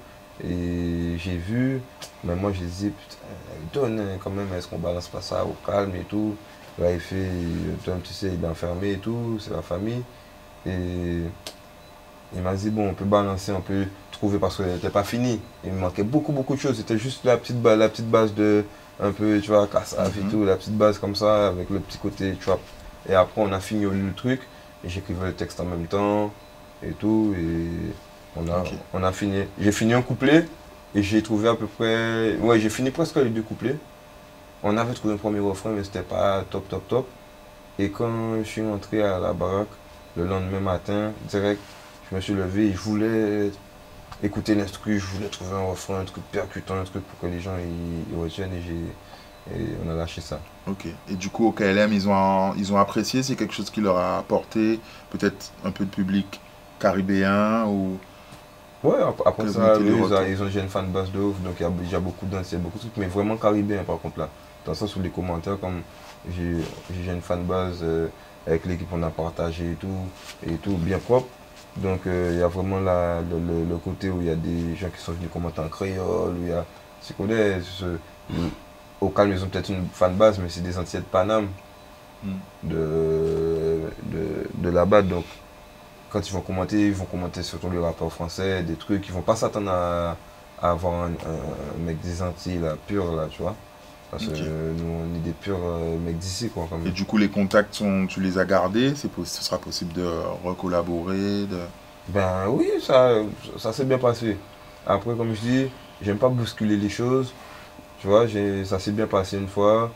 Et 0.43 1.17
j'ai 1.17 1.35
vu, 1.37 1.81
mais 2.23 2.35
moi 2.35 2.51
je 2.53 2.59
disais, 2.63 2.89
putain, 2.89 3.17
il 3.61 3.69
donne 3.73 3.99
hein, 3.99 4.17
quand 4.23 4.29
même, 4.29 4.47
est-ce 4.57 4.67
qu'on 4.67 4.79
balance 4.79 5.07
pas 5.07 5.21
ça 5.21 5.43
au 5.43 5.55
calme 5.65 5.95
et 5.95 6.03
tout? 6.05 6.35
Raifé, 6.79 7.25
toi 7.83 7.95
tu 8.03 8.13
sais, 8.13 8.31
il 8.33 8.43
est 8.43 8.47
enfermé 8.47 8.93
et 8.93 8.97
tout, 8.99 9.37
c'est 9.39 9.51
la 9.51 9.61
famille. 9.61 10.01
Et 10.65 10.71
il 12.35 12.41
m'a 12.41 12.53
dit, 12.53 12.69
bon, 12.69 12.89
on 12.89 12.93
peut 12.93 13.05
balancer, 13.05 13.51
on 13.51 13.61
peut 13.61 13.85
trouver 14.11 14.37
parce 14.39 14.57
qu'elle 14.57 14.67
n'était 14.73 14.89
pas 14.89 15.03
finie. 15.03 15.41
Il 15.65 15.73
me 15.73 15.79
manquait 15.79 16.03
beaucoup, 16.03 16.31
beaucoup 16.31 16.55
de 16.55 16.59
choses. 16.61 16.77
C'était 16.77 16.97
juste 16.97 17.25
la 17.25 17.37
petite, 17.37 17.61
base, 17.61 17.77
la 17.79 17.89
petite 17.89 18.09
base 18.09 18.33
de, 18.33 18.63
un 19.01 19.11
peu, 19.11 19.41
tu 19.41 19.49
vois, 19.49 19.67
cassave 19.67 20.15
Mhm. 20.17 20.27
et 20.27 20.31
tout, 20.31 20.45
la 20.45 20.55
petite 20.55 20.77
base 20.77 20.99
comme 20.99 21.15
ça, 21.15 21.47
avec 21.47 21.69
le 21.69 21.79
petit 21.79 21.97
côté 21.97 22.33
trap. 22.35 22.59
Et 23.09 23.15
après, 23.15 23.41
on 23.41 23.51
a 23.51 23.59
fini 23.59 23.83
le 23.85 24.13
truc, 24.15 24.41
et 24.85 24.89
j'écrivais 24.89 25.27
le 25.27 25.33
texte 25.33 25.59
en 25.59 25.65
même 25.65 25.87
temps, 25.87 26.31
et 26.83 26.91
tout, 26.91 27.33
et 27.37 27.93
on 28.35 28.47
a, 28.47 28.59
Ok. 28.59 28.73
on 28.93 29.03
a 29.03 29.11
fini. 29.11 29.43
J'ai 29.59 29.71
fini 29.71 29.93
un 29.93 30.01
couplet, 30.01 30.47
et 30.95 31.03
j'ai 31.03 31.21
trouvé 31.21 31.49
à 31.49 31.55
peu 31.55 31.67
près, 31.67 32.35
ouais, 32.37 32.59
j'ai 32.59 32.69
fini 32.69 32.91
presque 32.91 33.15
les 33.17 33.29
deux 33.29 33.41
couplets. 33.43 33.75
On 34.63 34.77
avait 34.77 34.93
trouvé 34.93 35.13
un 35.13 35.17
premier 35.17 35.39
refrain, 35.39 35.71
mais 35.71 35.83
c'était 35.83 36.01
pas 36.01 36.43
top, 36.49 36.67
top, 36.69 36.87
top. 36.87 37.07
Et 37.79 37.89
quand 37.91 38.37
je 38.39 38.43
suis 38.43 38.61
rentré 38.61 39.01
à 39.03 39.19
la 39.19 39.33
baraque, 39.33 39.67
le 40.17 40.25
lendemain 40.25 40.59
matin, 40.59 41.11
direct, 41.29 41.61
je 42.09 42.15
me 42.15 42.21
suis 42.21 42.33
levé 42.33 42.67
et 42.67 42.73
je 42.73 42.77
voulais 42.79 43.51
écouter 44.21 44.55
l'instru, 44.55 44.99
je 44.99 45.05
voulais 45.05 45.29
trouver 45.29 45.53
un 45.55 45.65
refrain, 45.69 45.99
un 46.01 46.05
truc 46.05 46.23
percutant, 46.31 46.75
un 46.77 46.83
truc 46.83 47.03
pour 47.05 47.19
que 47.19 47.27
les 47.33 47.39
gens 47.39 47.53
ils, 47.57 48.13
ils 48.13 48.19
retiennent 48.21 48.53
et, 48.53 48.61
j'ai- 48.61 49.55
et 49.55 49.65
on 49.85 49.89
a 49.89 49.93
lâché 49.95 50.19
ça. 50.21 50.39
Ok. 50.67 50.87
Et 51.09 51.15
du 51.15 51.29
coup, 51.29 51.47
au 51.47 51.51
KLM, 51.53 51.93
ils 51.93 52.09
ont, 52.09 52.53
ils 52.55 52.73
ont 52.73 52.77
apprécié, 52.77 53.23
c'est 53.23 53.35
quelque 53.37 53.53
chose 53.53 53.69
qui 53.69 53.79
leur 53.81 53.97
a 53.97 54.17
apporté 54.19 54.79
peut-être 55.09 55.51
un 55.63 55.71
peu 55.71 55.85
de 55.85 55.89
public 55.89 56.41
caribéen 56.79 57.65
ou... 57.67 57.97
Ouais, 58.83 59.01
ap- 59.01 59.21
après 59.25 59.47
ça, 59.47 59.75
eux, 59.77 59.97
ils, 59.97 60.41
ont, 60.41 60.45
déjà 60.45 60.61
une 60.61 60.69
fanbase 60.69 61.11
de 61.11 61.19
ouf, 61.19 61.39
donc 61.41 61.55
il 61.59 61.63
y 61.63 61.65
a 61.65 61.69
déjà 61.69 61.99
beaucoup 61.99 62.25
a 62.31 62.57
beaucoup 62.57 62.77
de 62.77 62.81
trucs, 62.83 62.97
mais 62.97 63.07
vraiment 63.07 63.35
caribéen 63.37 63.83
par 63.83 63.99
contre 63.99 64.19
là. 64.19 64.29
Dans 64.65 64.71
le 64.71 64.77
sens 64.77 64.95
où 64.95 65.01
les 65.01 65.09
commentaires, 65.09 65.59
comme 65.59 65.81
j'ai 66.29 67.11
une 67.11 67.21
fanbase 67.21 67.79
euh, 67.83 68.07
avec 68.47 68.65
l'équipe, 68.65 68.87
on 68.93 69.03
a 69.03 69.09
partagé 69.09 69.71
et 69.71 69.75
tout, 69.75 69.87
et 70.47 70.55
tout, 70.57 70.77
bien 70.77 70.97
propre. 70.99 71.27
Donc 71.75 72.07
euh, 72.07 72.29
il 72.33 72.39
y 72.39 72.41
a 72.43 72.47
vraiment 72.47 72.79
la- 72.79 73.21
le, 73.21 73.37
le- 73.39 73.65
le 73.65 73.77
côté 73.77 74.09
où 74.09 74.21
il 74.21 74.27
y 74.27 74.31
a 74.31 74.35
des 74.35 74.75
gens 74.77 74.89
qui 74.89 75.01
sont 75.01 75.11
venus 75.13 75.29
commenter 75.31 75.59
en 75.61 75.67
créole, 75.69 76.35
où 76.37 76.43
il 76.43 76.49
y 76.49 76.51
a, 76.53 76.65
tu 77.05 77.13
connais, 77.13 77.61
ce- 77.61 77.99
le- 78.29 78.49
au 79.01 79.09
calme 79.09 79.31
ils 79.33 79.43
ont 79.43 79.49
peut-être 79.49 79.69
une 79.69 79.87
fanbase, 79.91 80.39
mais 80.39 80.49
c'est 80.49 80.61
des 80.61 80.77
Antillais 80.77 81.01
de 81.01 81.05
Paname, 81.07 81.49
Hmm. 82.23 82.39
de, 82.63 83.89
de, 84.03 84.49
de 84.53 84.69
là-bas, 84.69 85.01
donc 85.03 85.25
quand 86.09 86.27
ils 86.27 86.33
vont 86.33 86.41
commenter, 86.41 86.87
ils 86.87 86.93
vont 86.93 87.05
commenter 87.05 87.43
surtout 87.43 87.69
les 87.69 87.79
rappeurs 87.79 88.11
français, 88.11 88.63
des 88.63 88.75
trucs, 88.75 89.07
ils 89.07 89.13
vont 89.13 89.21
pas 89.21 89.35
s'attendre 89.35 89.71
à, 89.71 90.17
à 90.61 90.71
avoir 90.71 91.03
un, 91.03 91.11
un 91.11 91.83
mec 91.85 91.99
des 92.01 92.21
Antilles 92.21 92.59
là, 92.59 92.75
pur 92.87 93.13
là, 93.13 93.27
tu 93.29 93.41
vois. 93.41 93.55
Parce 94.11 94.25
que 94.25 94.73
nous, 94.75 94.91
on 94.91 95.15
est 95.15 95.19
des 95.19 95.33
purs 95.33 95.59
euh, 95.63 95.97
mecs 95.99 96.17
d'ici, 96.17 96.49
quoi. 96.49 96.65
Quand 96.67 96.83
Et 96.83 96.89
du 96.89 97.05
coup, 97.05 97.17
les 97.17 97.29
contacts, 97.29 97.75
sont, 97.75 98.07
tu 98.07 98.21
les 98.21 98.39
as 98.39 98.45
gardés? 98.45 98.95
Ce 98.95 99.07
sera 99.43 99.59
possible 99.59 99.93
de 99.93 100.07
recollaborer 100.43 101.45
de... 101.45 101.59
Ben 102.07 102.47
oui, 102.49 102.67
ça, 102.81 103.11
ça 103.57 103.71
s'est 103.71 103.85
bien 103.85 103.99
passé. 103.99 104.35
Après, 104.87 105.15
comme 105.15 105.35
je 105.35 105.41
dis, 105.41 105.71
j'aime 106.01 106.17
pas 106.17 106.29
bousculer 106.29 106.75
les 106.75 106.89
choses. 106.89 107.35
Tu 107.99 108.07
vois, 108.07 108.25
ça 108.65 108.79
s'est 108.79 108.91
bien 108.93 109.05
passé 109.05 109.37
une 109.37 109.47
fois. 109.47 109.91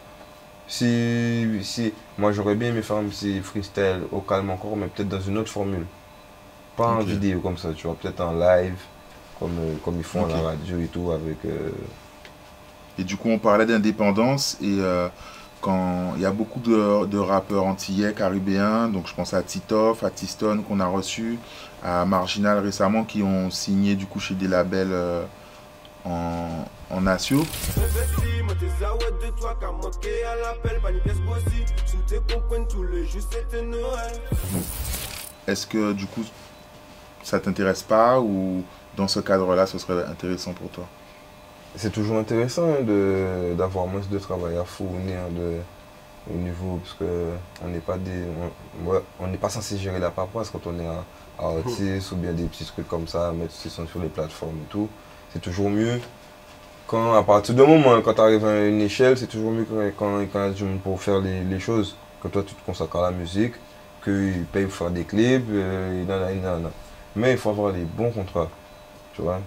Si, 0.67 1.45
si, 1.63 1.93
moi 2.17 2.31
j'aurais 2.31 2.55
bien 2.55 2.69
aimé 2.69 2.81
faire 2.81 2.97
un 2.97 3.05
petit 3.05 3.41
freestyle 3.41 4.01
au 4.11 4.21
calme 4.21 4.49
encore, 4.51 4.77
mais 4.77 4.87
peut-être 4.87 5.09
dans 5.09 5.21
une 5.21 5.37
autre 5.37 5.49
formule. 5.51 5.85
Pas 6.75 6.87
en 6.87 6.99
vidéo 6.99 7.39
comme 7.39 7.57
ça, 7.57 7.69
tu 7.75 7.85
vois, 7.87 7.95
peut-être 7.95 8.21
en 8.21 8.33
live, 8.33 8.75
comme, 9.39 9.57
euh, 9.59 9.75
comme 9.83 9.97
ils 9.97 10.03
font 10.03 10.25
à 10.25 10.29
la 10.29 10.41
radio 10.41 10.79
et 10.79 10.87
tout, 10.87 11.11
avec... 11.11 11.37
euh, 11.45 11.69
Et 12.97 13.03
du 13.03 13.15
coup, 13.17 13.29
on 13.29 13.39
parlait 13.39 13.65
d'indépendance 13.65 14.57
et 14.61 14.77
euh, 14.79 15.07
quand 15.61 16.13
il 16.15 16.21
y 16.21 16.25
a 16.25 16.31
beaucoup 16.31 16.59
de, 16.59 17.05
de 17.05 17.17
rappeurs 17.17 17.65
antillais, 17.65 18.13
caribéens, 18.13 18.87
donc 18.89 19.07
je 19.07 19.13
pense 19.13 19.33
à 19.33 19.41
Titoff, 19.43 20.03
à 20.03 20.09
Tiston 20.09 20.63
qu'on 20.67 20.79
a 20.79 20.87
reçu, 20.87 21.37
à 21.83 22.05
Marginal 22.05 22.59
récemment 22.59 23.03
qui 23.03 23.21
ont 23.23 23.49
signé 23.51 23.95
du 23.95 24.05
coup 24.05 24.19
chez 24.19 24.33
des 24.35 24.47
labels 24.47 24.91
euh, 24.91 25.23
en, 26.05 26.65
en 26.89 27.01
Noël. 27.01 27.45
Est-ce 35.47 35.67
que 35.67 35.93
du 35.93 36.05
coup 36.07 36.23
ça 37.23 37.39
t'intéresse 37.39 37.83
pas 37.83 38.19
ou 38.21 38.63
dans 38.95 39.07
ce 39.07 39.19
cadre-là 39.19 39.65
ce 39.67 39.77
serait 39.79 40.05
intéressant 40.05 40.53
pour 40.53 40.69
toi? 40.71 40.87
C'est 41.75 41.91
toujours 41.91 42.17
intéressant 42.17 42.69
hein, 42.69 42.83
de- 42.83 43.55
d'avoir 43.57 43.87
moins 43.87 44.01
de 44.09 44.19
travail 44.19 44.57
à 44.57 44.65
fournir 44.65 45.29
de, 45.31 45.57
au 46.31 46.35
niveau, 46.37 46.77
parce 46.83 46.93
que 46.95 47.05
on 47.63 47.69
n'est 47.69 47.79
pas 47.81 47.97
des, 47.97 48.23
on 48.85 48.89
ouais, 48.91 48.99
on 49.19 49.27
n'est 49.27 49.37
pas 49.37 49.49
censé 49.49 49.77
gérer 49.77 49.99
la 49.99 50.11
paperasse 50.11 50.49
quand 50.51 50.65
on 50.67 50.79
est 50.79 50.87
un 50.87 51.05
un 51.39 51.57
artiste 51.59 52.11
ou 52.11 52.15
bien 52.17 52.31
des 52.33 52.45
petits 52.45 52.65
trucs 52.65 52.87
comme 52.87 53.07
ça, 53.07 53.31
mettre 53.33 53.53
ces 53.53 53.69
sons 53.69 53.87
sur 53.87 53.99
les 53.99 54.09
plateformes 54.09 54.57
et 54.63 54.67
tout. 54.69 54.87
C'est 55.33 55.41
toujours 55.41 55.69
mieux 55.71 55.99
quand, 56.87 57.13
à 57.15 57.23
partir 57.23 57.55
du 57.55 57.61
moment 57.61 58.01
quand 58.01 58.13
tu 58.15 58.21
arrives 58.21 58.45
à 58.45 58.65
une 58.67 58.81
échelle, 58.81 59.17
c'est 59.17 59.27
toujours 59.27 59.51
mieux 59.51 59.65
quand, 59.65 59.81
quand, 59.97 60.25
quand 60.31 60.43
il 60.45 60.47
y 60.47 60.51
a 60.51 60.53
du 60.53 60.63
monde 60.65 60.81
pour 60.81 61.01
faire 61.01 61.19
les, 61.21 61.43
les 61.43 61.59
choses, 61.59 61.95
que 62.21 62.27
toi 62.29 62.43
tu 62.45 62.55
te 62.55 62.65
consacres 62.65 62.97
à 62.97 63.03
la 63.03 63.11
musique, 63.11 63.55
qu'ils 64.03 64.45
payent 64.51 64.65
pour 64.65 64.73
faire 64.75 64.91
des 64.91 65.03
clips, 65.05 65.45
euh. 65.51 66.03
Mais 67.15 67.31
il 67.31 67.37
faut 67.37 67.49
avoir 67.49 67.73
des 67.73 67.83
bons 67.83 68.11
contrats, 68.11 68.49
tu 69.13 69.21
vois. 69.21 69.39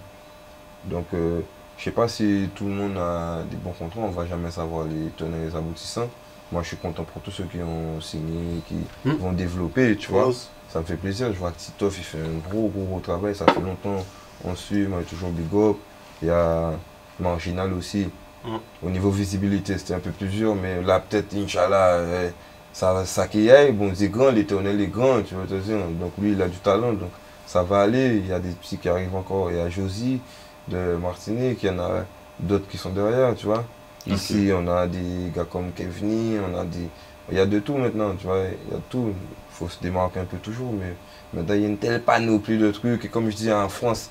Donc, 0.85 1.05
euh, 1.13 1.41
je 1.77 1.83
sais 1.83 1.91
pas 1.91 2.07
si 2.07 2.49
tout 2.55 2.65
le 2.65 2.71
monde 2.71 2.97
a 2.97 3.43
des 3.49 3.57
bons 3.57 3.71
contrats, 3.73 4.01
on 4.01 4.09
va 4.09 4.25
jamais 4.25 4.51
savoir 4.51 4.85
les 4.85 5.09
tenants 5.17 5.37
et 5.37 5.49
les 5.49 5.55
aboutissants. 5.55 6.07
Moi, 6.51 6.61
je 6.63 6.69
suis 6.69 6.77
content 6.77 7.03
pour 7.03 7.21
tous 7.21 7.31
ceux 7.31 7.43
qui 7.43 7.57
ont 7.61 7.99
signé, 7.99 8.61
qui 8.67 8.75
Hmm. 9.03 9.15
vont 9.17 9.33
développer, 9.33 9.97
tu 9.97 10.11
vois. 10.11 10.31
Ça 10.69 10.79
me 10.79 10.85
fait 10.85 10.95
plaisir. 10.95 11.27
Je 11.33 11.37
vois 11.37 11.51
que 11.51 11.57
Titoff, 11.57 11.97
il 11.97 12.03
fait 12.03 12.19
un 12.19 12.49
gros, 12.49 12.67
gros, 12.69 12.85
gros 12.85 12.99
travail. 12.99 13.35
Ça 13.35 13.45
fait 13.45 13.59
longtemps 13.61 14.03
on 14.45 14.55
suit. 14.55 14.87
Moi, 14.87 15.01
toujours 15.09 15.29
Big 15.29 15.47
Up. 15.53 15.75
Il 16.21 16.29
y 16.29 16.31
a 16.31 16.71
Marginal 17.19 17.73
aussi. 17.73 18.07
Mm. 18.45 18.55
Au 18.83 18.89
niveau 18.89 19.09
visibilité, 19.09 19.77
c'était 19.77 19.93
un 19.93 19.99
peu 19.99 20.11
plus 20.11 20.27
dur. 20.27 20.55
Mais 20.55 20.81
là, 20.81 20.99
peut-être, 21.01 21.33
Inch'Allah, 21.35 21.95
euh, 21.95 22.29
ça, 22.71 23.05
ça 23.05 23.27
qui 23.27 23.49
aille. 23.51 23.71
Bon, 23.73 23.91
c'est 23.93 24.07
grand, 24.09 24.31
l'éternel 24.31 24.79
est 24.79 24.87
grand, 24.87 25.21
tu 25.23 25.35
vois. 25.35 25.45
Donc, 25.45 26.13
lui, 26.17 26.31
il 26.31 26.41
a 26.41 26.47
du 26.47 26.57
talent. 26.57 26.93
Donc, 26.93 27.11
ça 27.47 27.63
va 27.63 27.79
aller. 27.81 28.17
Il 28.17 28.27
y 28.27 28.33
a 28.33 28.39
des 28.39 28.51
petits 28.51 28.77
qui 28.77 28.89
arrivent 28.89 29.15
encore. 29.15 29.49
Il 29.49 29.57
y 29.57 29.59
a 29.59 29.69
Josie 29.69 30.19
de 30.67 30.95
Martinique. 31.01 31.63
Il 31.63 31.67
y 31.67 31.69
en 31.71 31.79
a 31.79 32.05
d'autres 32.39 32.67
qui 32.67 32.77
sont 32.77 32.91
derrière, 32.91 33.33
tu 33.33 33.47
vois. 33.47 33.63
Ici, 34.05 34.51
on 34.53 34.67
a 34.67 34.87
des 34.87 35.31
gars 35.35 35.43
comme 35.43 35.71
Kevni, 35.71 36.37
on 36.39 36.57
a 36.57 36.63
des... 36.63 36.87
Il 37.29 37.37
y 37.37 37.41
a 37.41 37.45
de 37.45 37.59
tout 37.59 37.75
maintenant, 37.75 38.13
tu 38.17 38.25
vois, 38.25 38.37
il 38.39 38.71
y 38.71 38.73
a 38.73 38.77
de 38.77 38.83
tout. 38.89 39.07
Il 39.09 39.53
faut 39.53 39.67
se 39.67 39.81
démarquer 39.81 40.21
un 40.21 40.25
peu 40.25 40.37
toujours, 40.37 40.71
mais 40.71 40.93
maintenant, 41.33 41.55
il 41.55 41.61
y 41.61 41.65
a 41.65 41.67
une 41.67 41.77
telle 41.77 42.01
panoplie 42.01 42.57
de 42.57 42.71
trucs. 42.71 43.03
Et 43.03 43.09
comme 43.09 43.29
je 43.29 43.35
dis, 43.35 43.51
en 43.51 43.67
France, 43.67 44.09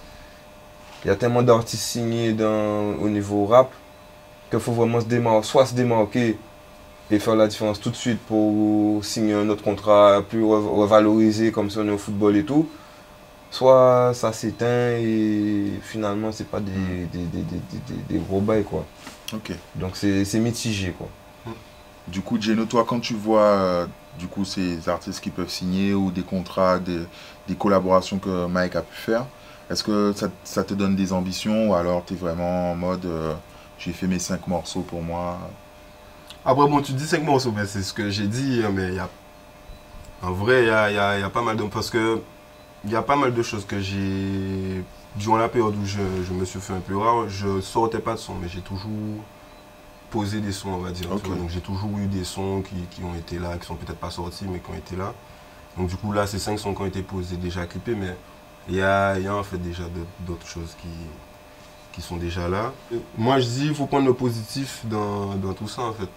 il 1.03 1.09
y 1.09 1.11
a 1.11 1.17
tellement 1.17 1.43
d'artistes 1.43 1.83
signés 1.85 2.33
dans, 2.35 2.95
au 3.01 3.09
niveau 3.09 3.47
rap 3.47 3.71
qu'il 4.51 4.61
faut 4.61 4.73
vraiment 4.73 5.01
se 5.01 5.07
démarquer, 5.07 5.47
soit 5.47 5.65
se 5.65 5.75
démarquer 5.75 6.37
et 7.11 7.19
faire 7.19 7.37
la 7.37 7.47
différence 7.47 7.81
tout 7.81 7.91
de 7.91 7.97
suite 7.97 8.19
pour 8.27 9.03
signer 9.03 9.35
un 9.35 9.49
autre 9.49 9.63
contrat 9.63 10.23
plus 10.29 10.45
rev- 10.45 10.69
revalorisé 10.69 11.53
comme 11.53 11.71
si 11.71 11.79
on 11.79 11.87
est 11.87 11.93
au 11.93 11.99
football 11.99 12.37
et 12.37 12.45
tout. 12.45 12.69
Soit 13.51 14.13
ça 14.15 14.33
s'éteint 14.33 14.97
et 14.99 15.81
finalement, 15.83 16.33
c'est 16.33 16.49
pas 16.49 16.61
des, 16.61 17.07
des, 17.13 17.25
des, 17.25 17.43
des, 17.43 17.61
des- 17.89 18.03
des 18.09 18.19
gros 18.19 18.41
bails, 18.41 18.65
quoi. 18.65 18.85
Ok. 19.33 19.53
Donc 19.77 19.97
c'est 19.97 20.25
c'est 20.25 20.41
mitigé 20.41 20.93
quoi. 20.93 21.09
Du 22.09 22.21
coup, 22.23 22.41
Geno, 22.41 22.65
toi, 22.67 22.85
quand 22.87 23.01
tu 23.01 23.15
vois 23.15 23.43
euh, 23.43 23.87
du 24.19 24.29
coup 24.29 24.45
ces 24.45 24.89
artistes 24.89 25.21
qui 25.21 25.31
peuvent 25.31 25.51
signer 25.51 25.95
ou 25.95 26.11
des 26.11 26.23
contrats, 26.23 26.79
des, 26.79 27.01
des 27.49 27.55
collaborations 27.57 28.19
que 28.19 28.47
Mike 28.47 28.77
a 28.77 28.83
pu 28.83 28.95
faire, 28.97 29.27
est-ce 29.71 29.83
que 29.85 30.13
ça, 30.15 30.29
ça 30.45 30.65
te 30.65 30.75
donne 30.75 30.95
des 30.97 31.13
ambitions 31.13 31.71
ou 31.71 31.75
alors 31.75 32.05
tu 32.07 32.15
es 32.15 32.17
vraiment 32.17 32.73
en 32.73 32.77
mode 32.77 33.05
euh, 33.07 33.35
j'ai 33.79 33.93
fait 33.93 34.07
mes 34.07 34.19
cinq 34.21 34.47
morceaux 34.49 34.83
pour 34.83 35.03
moi? 35.03 35.39
Après, 36.45 36.67
bon, 36.69 36.81
tu 36.81 36.93
dis 36.93 37.07
5 37.07 37.23
morceaux, 37.25 37.53
mais 37.55 37.67
c'est 37.67 37.83
ce 37.83 37.93
que 37.93 38.09
j'ai 38.11 38.27
dit, 38.27 38.63
hein, 38.65 38.71
mais 38.73 38.89
il 38.89 38.95
y 38.95 38.99
a. 38.99 39.09
En 40.23 40.33
vrai, 40.33 40.63
il 40.63 40.67
y 40.67 40.71
a, 40.71 40.91
il 40.91 40.95
y 40.97 40.99
a- 40.99 41.19
il 41.19 41.21
y 41.21 41.25
a 41.25 41.31
pas 41.31 41.43
mal 41.43 41.57
de. 41.57 41.63
Parce 41.65 41.91
que. 41.91 42.21
Il 42.87 42.93
y 42.93 42.97
a 42.97 43.03
pas 43.03 43.17
mal 43.17 43.35
de 43.35 43.43
choses 43.43 43.67
que 43.67 43.81
j'ai. 43.81 44.83
Durant 45.17 45.37
la 45.37 45.49
période 45.49 45.75
où 45.75 45.85
je, 45.85 45.99
je 46.27 46.33
me 46.33 46.45
suis 46.45 46.61
fait 46.61 46.75
un 46.75 46.81
peu 46.81 46.97
rare, 46.97 47.29
je 47.29 47.61
sortais 47.61 47.99
pas 48.01 48.15
de 48.15 48.19
son, 48.19 48.35
mais 48.35 48.49
j'ai 48.49 48.61
toujours 48.61 48.91
posé 50.11 50.41
des 50.41 50.53
sons, 50.53 50.71
on 50.71 50.79
va 50.79 50.91
dire. 50.91 51.09
Donc 51.09 51.49
j'ai 51.49 51.61
toujours 51.61 51.91
eu 51.99 52.07
des 52.07 52.23
sons 52.25 52.63
qui, 52.63 52.77
qui 52.91 53.03
ont 53.03 53.15
été 53.15 53.39
là, 53.39 53.57
qui 53.59 53.67
sont 53.67 53.77
peut-être 53.77 53.99
pas 53.99 54.11
sortis, 54.11 54.45
mais 54.49 54.61
qui 54.61 54.71
ont 54.71 54.75
été 54.75 54.95
là. 54.95 55.15
Donc 55.77 55.89
du 55.89 55.97
coup, 55.97 56.13
là, 56.13 56.27
ces 56.27 56.39
5 56.39 56.59
sons 56.59 56.75
qui 56.75 56.83
ont 56.83 56.87
été 56.87 57.03
posés, 57.03 57.37
déjà 57.37 57.67
clippés, 57.67 57.95
mais 57.95 58.15
il 58.69 58.77
y 58.77 58.83
a, 58.83 59.19
y 59.19 59.27
a 59.27 59.35
en 59.35 59.43
fait 59.43 59.59
déjà 59.59 59.85
d'autres 60.21 60.47
choses 60.47 60.77
qui, 60.81 60.89
qui 61.93 62.03
sont 62.03 62.17
déjà 62.17 62.49
là. 62.49 62.73
Moi, 63.17 63.41
je 63.41 63.47
dis, 63.47 63.67
il 63.67 63.75
faut 63.75 63.87
prendre 63.87 64.07
le 64.07 64.15
positif 64.15 64.83
dans, 64.85 65.35
dans 65.35 65.55
tout 65.55 65.69
ça, 65.69 65.83
en 65.83 65.93
fait. 65.93 66.11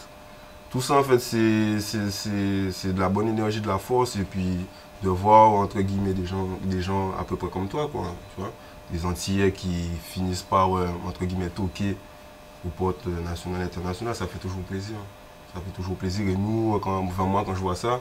Tout 0.69 0.81
ça, 0.81 0.99
en 0.99 1.03
fait, 1.03 1.19
c'est- 1.19 2.93
de 2.93 2.99
la 2.99 3.09
bonne 3.09 3.27
énergie, 3.27 3.59
de 3.61 3.67
la 3.67 3.79
force, 3.79 4.15
et 4.15 4.23
puis 4.23 4.57
de 5.03 5.09
voir, 5.09 5.51
entre 5.51 5.79
guillemets, 5.81 6.13
des 6.13 6.25
gens, 6.25 6.47
des 6.63 6.81
gens 6.81 7.11
à 7.19 7.23
peu 7.23 7.35
près 7.35 7.47
comme 7.49 7.67
toi, 7.67 7.89
quoi, 7.91 8.13
tu 8.35 8.41
vois. 8.41 8.51
Des 8.91 9.05
Antillais 9.05 9.51
qui 9.51 9.87
finissent 10.03 10.41
par, 10.43 10.75
euh, 10.77 10.87
entre 11.07 11.25
guillemets, 11.25 11.49
toquer 11.49 11.95
aux 12.65 12.69
portes 12.69 13.07
euh, 13.07 13.21
nationales 13.23 13.61
et 13.61 13.65
internationales, 13.65 14.15
ça 14.15 14.27
fait 14.27 14.39
toujours 14.39 14.61
plaisir. 14.61 14.95
Ça 15.53 15.61
fait 15.61 15.71
toujours 15.71 15.95
plaisir. 15.95 16.27
Et 16.27 16.35
nous, 16.35 16.77
quand, 16.81 16.99
enfin, 17.03 17.23
moi, 17.23 17.43
quand 17.45 17.55
je 17.55 17.59
vois 17.61 17.75
ça, 17.75 17.99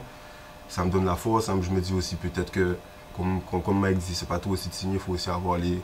ça 0.67 0.83
me 0.85 0.91
donne 0.91 1.05
la 1.05 1.15
force. 1.15 1.49
Je 1.61 1.69
me 1.71 1.81
dis 1.81 1.93
aussi 1.93 2.15
peut-être 2.15 2.51
que, 2.51 2.77
comme, 3.15 3.41
comme, 3.49 3.61
comme 3.63 3.79
Mike 3.79 3.97
dit, 3.99 4.13
c'est 4.15 4.27
pas 4.27 4.39
tout 4.39 4.51
aussi 4.51 4.69
de 4.69 4.73
signer, 4.73 4.95
il 4.95 4.99
faut 4.99 5.13
aussi 5.13 5.29
avoir 5.29 5.57
les, 5.57 5.79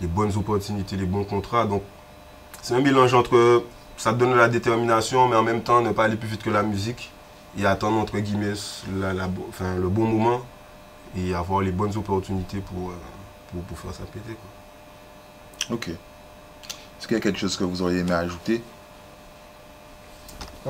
les 0.00 0.06
bonnes 0.06 0.34
opportunités, 0.36 0.96
les 0.96 1.06
bons 1.06 1.24
contrats. 1.24 1.64
Donc, 1.66 1.82
c'est 2.62 2.74
un 2.74 2.80
mélange 2.80 3.14
entre 3.14 3.62
ça 3.96 4.12
te 4.12 4.18
donne 4.18 4.32
de 4.32 4.36
la 4.36 4.48
détermination, 4.48 5.28
mais 5.28 5.36
en 5.36 5.42
même 5.42 5.62
temps 5.62 5.80
ne 5.80 5.92
pas 5.92 6.04
aller 6.04 6.16
plus 6.16 6.28
vite 6.28 6.42
que 6.42 6.50
la 6.50 6.62
musique 6.62 7.10
et 7.58 7.64
attendre 7.66 7.98
entre 7.98 8.18
guillemets 8.18 8.52
la- 9.00 9.12
la 9.14 9.26
bo- 9.28 9.46
enfin, 9.48 9.76
le 9.76 9.88
bon 9.88 10.04
moment 10.06 10.42
et 11.16 11.34
avoir 11.34 11.62
les 11.62 11.72
bonnes 11.72 11.96
opportunités 11.96 12.58
pour, 12.58 12.90
euh, 12.90 12.94
pour, 13.52 13.62
pour 13.62 13.78
faire 13.78 13.94
ça 13.94 14.04
péter. 14.12 14.36
Quoi. 15.68 15.76
Ok. 15.76 15.88
Est-ce 15.88 17.06
qu'il 17.08 17.16
y 17.16 17.20
a 17.20 17.22
quelque 17.22 17.38
chose 17.38 17.56
que 17.56 17.64
vous 17.64 17.80
auriez 17.82 18.00
aimé 18.00 18.12
ajouter? 18.12 18.62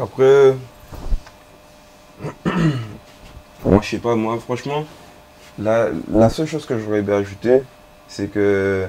Après, 0.01 0.55
moi 3.65 3.81
je 3.83 3.89
sais 3.89 3.99
pas, 3.99 4.15
moi 4.15 4.39
franchement, 4.39 4.85
la, 5.59 5.89
la 6.13 6.29
seule 6.31 6.47
chose 6.47 6.67
que 6.67 6.79
j'aurais 6.79 7.03
bien 7.03 7.17
ajouté, 7.17 7.63
c'est 8.09 8.29
que 8.29 8.87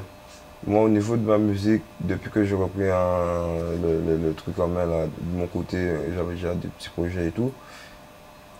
moi 0.65 0.81
au 0.83 0.89
niveau 0.89 1.15
de 1.17 1.21
ma 1.25 1.37
musique, 1.37 1.83
depuis 2.01 2.29
que 2.31 2.43
j'ai 2.43 2.55
repris 2.55 2.89
un- 2.89 3.75
le, 3.81 4.01
le- 4.01 4.17
le 4.27 4.33
truc 4.33 4.57
en 4.59 4.67
main 4.67 4.85
là, 4.85 5.05
de 5.05 5.37
mon 5.37 5.47
côté, 5.47 5.77
j'avais 6.15 6.33
déjà 6.35 6.53
des 6.55 6.67
petits 6.67 6.89
projets 6.89 7.27
et 7.27 7.31
tout, 7.31 7.51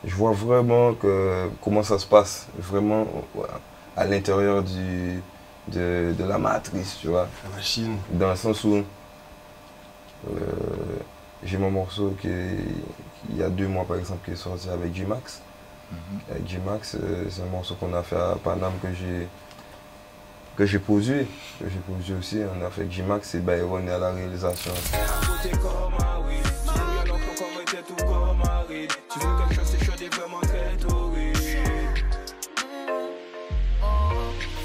je 0.06 0.14
vois 0.16 0.32
vraiment 0.32 0.94
que 0.94 1.50
comment 1.64 1.84
ça 1.84 1.98
se 1.98 2.06
passe 2.06 2.48
vraiment 2.60 3.08
à 3.96 4.06
l'intérieur 4.06 4.62
du 4.64 5.22
de, 5.70 6.14
de 6.18 6.24
la 6.24 6.38
matrice, 6.38 6.98
tu 7.02 7.08
vois. 7.08 7.28
La 7.50 7.56
machine. 7.58 7.98
Dans 8.12 8.30
le 8.30 8.36
sens 8.38 8.64
où 8.64 8.76
euh, 8.76 8.84
j'ai 11.44 11.58
mon 11.58 11.72
morceau 11.72 12.16
qui 12.22 12.28
est, 12.30 12.58
il 13.30 13.38
y 13.38 13.44
a 13.44 13.50
deux 13.50 13.68
mois 13.68 13.84
par 13.86 13.98
exemple 13.98 14.24
qui 14.26 14.32
est 14.32 14.36
sorti 14.36 14.70
avec 14.70 14.94
G-Max. 14.96 15.42
Avec 16.30 16.48
G-Max, 16.48 16.96
euh, 16.96 17.26
c'est 17.30 17.42
un 17.42 17.46
morceau 17.52 17.76
qu'on 17.76 17.94
a 17.94 18.04
fait 18.04 18.16
à 18.16 18.36
Paname 18.44 18.74
que 18.82 18.88
j'ai 18.94 19.28
que 20.58 20.66
j'ai 20.66 20.80
produit, 20.80 21.26
que 21.60 21.70
j'ai 21.70 21.80
produit 21.80 22.14
aussi. 22.20 22.40
On 22.60 22.66
a 22.66 22.70
fait 22.70 22.90
G-Max 22.92 23.36
et 23.36 23.40
Byron 23.40 23.88
est 23.88 23.92
à 23.92 24.00
la 24.00 24.12
réalisation. 24.12 24.72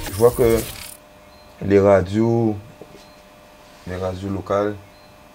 Je 0.07 0.12
vois 0.14 0.31
que 0.31 0.59
les 1.62 1.81
radios, 1.81 2.57
les 3.87 3.96
radios 3.96 4.28
locales, 4.31 4.74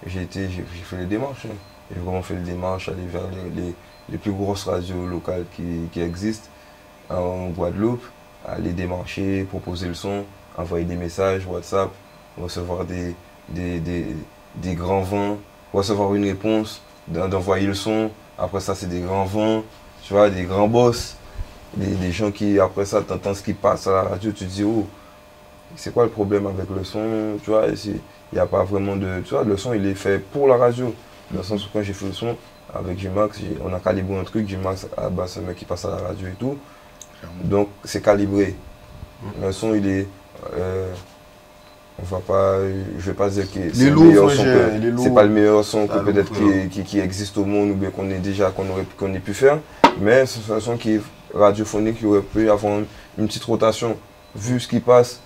j'ai 0.06 0.28
j'ai 0.32 0.48
fait 0.84 0.96
les 0.98 1.06
démarches. 1.06 1.46
hein. 1.46 1.54
J'ai 1.92 2.00
vraiment 2.00 2.22
fait 2.22 2.34
le 2.34 2.42
démarche, 2.42 2.88
aller 2.88 3.06
vers 3.06 3.22
les, 3.30 3.62
les- 3.62 3.74
les 4.10 4.18
plus 4.18 4.32
grosses 4.32 4.64
radios 4.64 5.06
locales 5.06 5.44
qui, 5.54 5.88
qui 5.92 6.00
existent 6.00 6.48
en 7.10 7.48
Guadeloupe, 7.48 8.02
aller 8.46 8.72
démarcher, 8.72 9.44
proposer 9.44 9.88
le 9.88 9.94
son, 9.94 10.24
envoyer 10.58 10.84
des 10.84 10.96
messages, 10.96 11.46
WhatsApp, 11.46 11.88
recevoir 12.40 12.84
des, 12.84 13.14
des, 13.48 13.80
des, 13.80 14.06
des 14.56 14.74
grands 14.74 15.02
vents, 15.02 15.38
recevoir 15.72 16.14
une 16.14 16.24
réponse, 16.24 16.82
d'en- 17.06 17.28
d'envoyer 17.28 17.66
le 17.66 17.74
son. 17.74 18.10
Après 18.38 18.60
ça, 18.60 18.74
c'est 18.74 18.88
des 18.88 19.00
grands 19.00 19.24
vents, 19.24 19.62
tu 20.02 20.12
vois, 20.12 20.28
des 20.30 20.42
grands 20.44 20.68
boss, 20.68 21.16
des, 21.76 21.86
des 21.94 22.12
gens 22.12 22.30
qui, 22.30 22.58
après 22.60 22.84
ça, 22.84 23.02
tu 23.02 23.12
entends 23.12 23.34
ce 23.34 23.42
qui 23.42 23.54
passe 23.54 23.86
à 23.86 23.92
la 23.92 24.02
radio, 24.02 24.32
tu 24.32 24.44
te 24.46 24.50
dis, 24.50 24.64
oh, 24.64 24.86
c'est 25.76 25.92
quoi 25.94 26.04
le 26.04 26.10
problème 26.10 26.46
avec 26.46 26.68
le 26.70 26.84
son, 26.84 27.38
tu 27.42 27.50
vois, 27.50 27.66
il 27.68 28.00
n'y 28.32 28.38
a 28.38 28.46
pas 28.46 28.64
vraiment 28.64 28.96
de, 28.96 29.20
tu 29.24 29.30
vois, 29.34 29.44
le 29.44 29.56
son, 29.56 29.72
il 29.74 29.86
est 29.86 29.94
fait 29.94 30.18
pour 30.18 30.48
la 30.48 30.56
radio. 30.56 30.94
Dans 31.30 31.38
le 31.38 31.44
sens 31.44 31.66
où 31.66 31.68
quand 31.72 31.82
j'ai 31.82 31.92
fait 31.92 32.06
le 32.06 32.12
son 32.12 32.36
avec 32.74 32.98
j'ai- 32.98 33.10
on 33.62 33.72
a 33.74 33.80
calibré 33.80 34.18
un 34.18 34.24
truc, 34.24 34.48
J-Max, 34.48 34.86
ah 34.96 35.10
bah, 35.10 35.24
c'est 35.26 35.40
un 35.40 35.42
mec 35.42 35.56
qui 35.56 35.64
passe 35.66 35.84
à 35.84 35.90
la 35.90 35.96
radio 36.08 36.26
et 36.26 36.32
tout. 36.38 36.56
Donc 37.44 37.68
c'est 37.84 38.02
calibré. 38.02 38.54
Le 39.42 39.52
son 39.52 39.74
il 39.74 39.86
est. 39.86 40.06
euh, 40.58 40.92
on 42.00 42.04
va 42.04 42.20
pas. 42.20 42.58
Je 42.98 43.06
vais 43.06 43.16
pas 43.16 43.28
dire 43.28 43.50
que 43.50 43.58
c'est 43.72 43.90
le 43.90 43.96
meilleur 43.96 44.30
son 44.30 45.14
pas 45.14 45.22
le 45.24 45.28
meilleur 45.30 45.64
son 45.64 45.86
que 45.86 45.98
peut-être 45.98 46.32
qui, 46.32 46.68
qui- 46.70 46.84
qui 46.84 47.00
existe 47.00 47.36
au 47.38 47.44
monde 47.44 47.70
ou 47.70 47.74
bien 47.74 47.90
qu'on 47.90 48.08
est 48.10 48.18
déjà 48.18 48.50
qu'on 48.50 48.68
aurait 48.70 48.84
qu'on 48.96 49.12
ait 49.14 49.18
pu 49.18 49.34
faire. 49.34 49.58
Mais 50.00 50.24
c'est 50.26 50.52
un 50.52 50.60
son 50.60 50.76
qui 50.76 50.94
est 50.94 51.00
radiophonique, 51.34 51.98
qui 51.98 52.06
aurait 52.06 52.20
pu 52.22 52.48
avoir 52.50 52.78
une, 53.18 53.26
petite 53.26 53.44
rotation. 53.44 53.96
Vu 54.36 54.60
ce 54.60 54.68
qui 54.68 54.78
passe, 54.78 55.20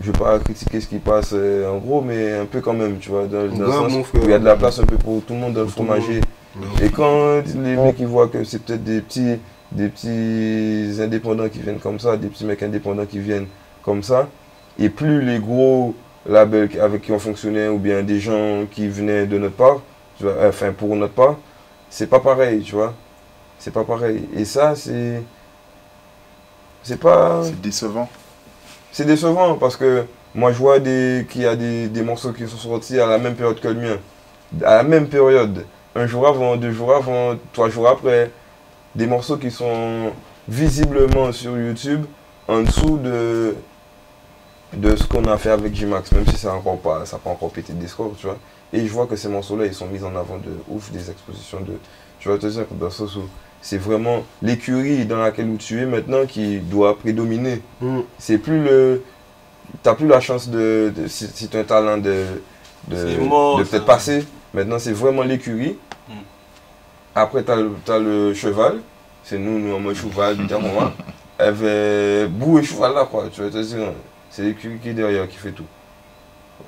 je 0.00 0.12
vais 0.12 0.18
pas 0.18 0.38
critiquer 0.38 0.80
ce 0.80 0.86
qui 0.86 0.98
passe 0.98 1.30
euh, 1.32 1.68
en 1.68 1.78
gros, 1.78 2.00
mais 2.02 2.32
un 2.38 2.44
peu 2.46 2.60
quand 2.60 2.72
même, 2.74 2.98
tu 2.98 3.10
vois, 3.10 3.24
dans, 3.26 3.46
dans 3.48 3.58
le 3.58 3.64
Grave, 3.64 3.72
sens 3.84 3.92
mon 3.92 4.00
où 4.00 4.04
frère. 4.04 4.20
il 4.24 4.30
y 4.30 4.34
a 4.34 4.38
de 4.38 4.44
la 4.44 4.56
place 4.56 4.78
un 4.78 4.84
peu 4.84 4.96
pour 4.96 5.22
tout 5.24 5.32
le 5.34 5.40
monde 5.40 5.54
dans 5.54 5.62
le 5.62 5.66
fromager. 5.66 6.20
Et 6.82 6.90
quand 6.90 7.40
les 7.62 7.76
mecs 7.76 7.96
ils 7.98 8.06
voient 8.06 8.28
que 8.28 8.44
c'est 8.44 8.62
peut-être 8.62 8.84
des 8.84 9.00
petits, 9.00 9.38
des 9.72 9.88
petits 9.88 11.00
indépendants 11.02 11.48
qui 11.48 11.58
viennent 11.60 11.78
comme 11.80 11.98
ça, 11.98 12.16
des 12.16 12.28
petits 12.28 12.44
mecs 12.44 12.62
indépendants 12.62 13.06
qui 13.06 13.18
viennent 13.18 13.46
comme 13.82 14.02
ça, 14.02 14.28
et 14.78 14.88
plus 14.88 15.22
les 15.22 15.38
gros 15.38 15.94
labels 16.26 16.70
avec 16.80 17.02
qui 17.02 17.12
on 17.12 17.18
fonctionnait 17.18 17.68
ou 17.68 17.78
bien 17.78 18.02
des 18.02 18.20
gens 18.20 18.64
qui 18.70 18.88
venaient 18.88 19.26
de 19.26 19.38
notre 19.38 19.56
part, 19.56 19.80
tu 20.18 20.24
vois, 20.24 20.34
enfin 20.46 20.72
pour 20.72 20.94
notre 20.96 21.14
part, 21.14 21.36
c'est 21.90 22.06
pas 22.06 22.20
pareil, 22.20 22.62
tu 22.62 22.74
vois. 22.74 22.94
C'est 23.58 23.72
pas 23.72 23.84
pareil. 23.84 24.28
Et 24.34 24.44
ça, 24.44 24.74
c'est. 24.74 25.22
C'est 26.82 26.98
pas. 26.98 27.42
C'est 27.44 27.60
décevant. 27.60 28.08
C'est 28.90 29.04
décevant 29.04 29.54
parce 29.56 29.76
que 29.76 30.04
moi 30.34 30.52
je 30.52 30.58
vois 30.58 30.78
des, 30.78 31.26
qu'il 31.30 31.42
y 31.42 31.46
a 31.46 31.54
des, 31.54 31.88
des 31.88 32.02
morceaux 32.02 32.32
qui 32.32 32.48
sont 32.48 32.56
sortis 32.56 32.98
à 32.98 33.06
la 33.06 33.18
même 33.18 33.34
période 33.34 33.60
que 33.60 33.68
le 33.68 33.74
mien. 33.74 33.98
À 34.64 34.76
la 34.76 34.82
même 34.82 35.08
période. 35.08 35.64
Un 35.94 36.06
jour 36.06 36.26
avant, 36.26 36.56
deux 36.56 36.72
jours 36.72 36.94
avant, 36.94 37.36
trois 37.52 37.68
jours 37.68 37.88
après. 37.88 38.30
Des 38.94 39.06
morceaux 39.06 39.36
qui 39.36 39.50
sont 39.50 40.12
visiblement 40.48 41.30
sur 41.32 41.56
YouTube 41.56 42.04
en 42.48 42.62
dessous 42.62 42.98
de, 42.98 43.54
de 44.72 44.96
ce 44.96 45.04
qu'on 45.04 45.24
a 45.24 45.36
fait 45.38 45.50
avec 45.50 45.74
J-Max, 45.74 46.12
même 46.12 46.26
si 46.26 46.36
ça 46.36 46.48
n'a 46.48 46.54
encore 46.54 46.78
pas, 46.78 47.04
ça 47.06 47.16
a 47.16 47.18
pas 47.18 47.30
encore 47.30 47.50
pété 47.50 47.72
des 47.72 47.86
scores, 47.88 48.14
tu 48.18 48.26
vois. 48.26 48.38
Et 48.72 48.86
je 48.86 48.92
vois 48.92 49.06
que 49.06 49.16
ces 49.16 49.28
morceaux-là, 49.28 49.66
ils 49.66 49.74
sont 49.74 49.86
mis 49.86 50.02
en 50.02 50.16
avant 50.16 50.38
de 50.38 50.50
ouf, 50.68 50.90
des 50.90 51.10
expositions 51.10 51.60
de. 51.60 51.74
Je 52.20 52.30
vais 52.30 52.38
te 52.38 52.46
dire, 52.46 52.64
dans 52.70 52.86
le 52.86 52.90
sens 52.90 53.16
où 53.16 53.22
c'est 53.60 53.78
vraiment 53.78 54.24
l'écurie 54.42 55.04
dans 55.04 55.18
laquelle 55.18 55.48
où 55.48 55.56
tu 55.56 55.80
es 55.80 55.86
maintenant 55.86 56.26
qui 56.26 56.58
doit 56.58 56.98
prédominer 56.98 57.60
Mm. 57.80 58.00
c'est 58.18 58.38
plus 58.38 58.62
le 58.64 59.02
t'as 59.84 59.94
plus 59.94 60.08
la 60.08 60.18
chance 60.20 60.48
de, 60.48 60.92
de- 60.96 61.06
si, 61.06 61.28
si 61.28 61.46
tu 61.48 61.56
as 61.56 61.60
un 61.60 61.64
talent 61.64 61.96
de 61.98 62.24
de, 62.88 62.96
C'est 62.96 63.18
mort, 63.18 63.58
de 63.58 63.62
peut-être 63.64 63.84
passer 63.84 64.24
maintenant 64.52 64.80
c'est 64.80 64.92
vraiment 64.92 65.22
l'écurie 65.22 65.76
Mm. 66.08 66.12
après 67.14 67.42
t'as 67.44 67.54
le, 67.56 67.70
t'as 67.84 67.98
le 68.00 68.34
cheval 68.34 68.80
c'est 69.22 69.38
nous 69.38 69.60
nous 69.60 69.72
en 69.74 69.78
mode 69.78 69.94
cheval 69.94 70.34
évidemment 70.40 70.90
avec 71.38 72.30
bout 72.32 72.58
et 72.58 72.64
cheval 72.64 72.94
là 72.94 73.04
quoi 73.08 73.26
tu 73.32 73.42
vas 73.42 73.50
te 73.50 73.62
dire 73.62 73.92
c'est 74.32 74.42
l'écurie 74.42 74.78
qui 74.80 74.88
est 74.88 74.94
derrière 74.94 75.28
qui 75.28 75.36
fait 75.36 75.52
tout 75.52 75.66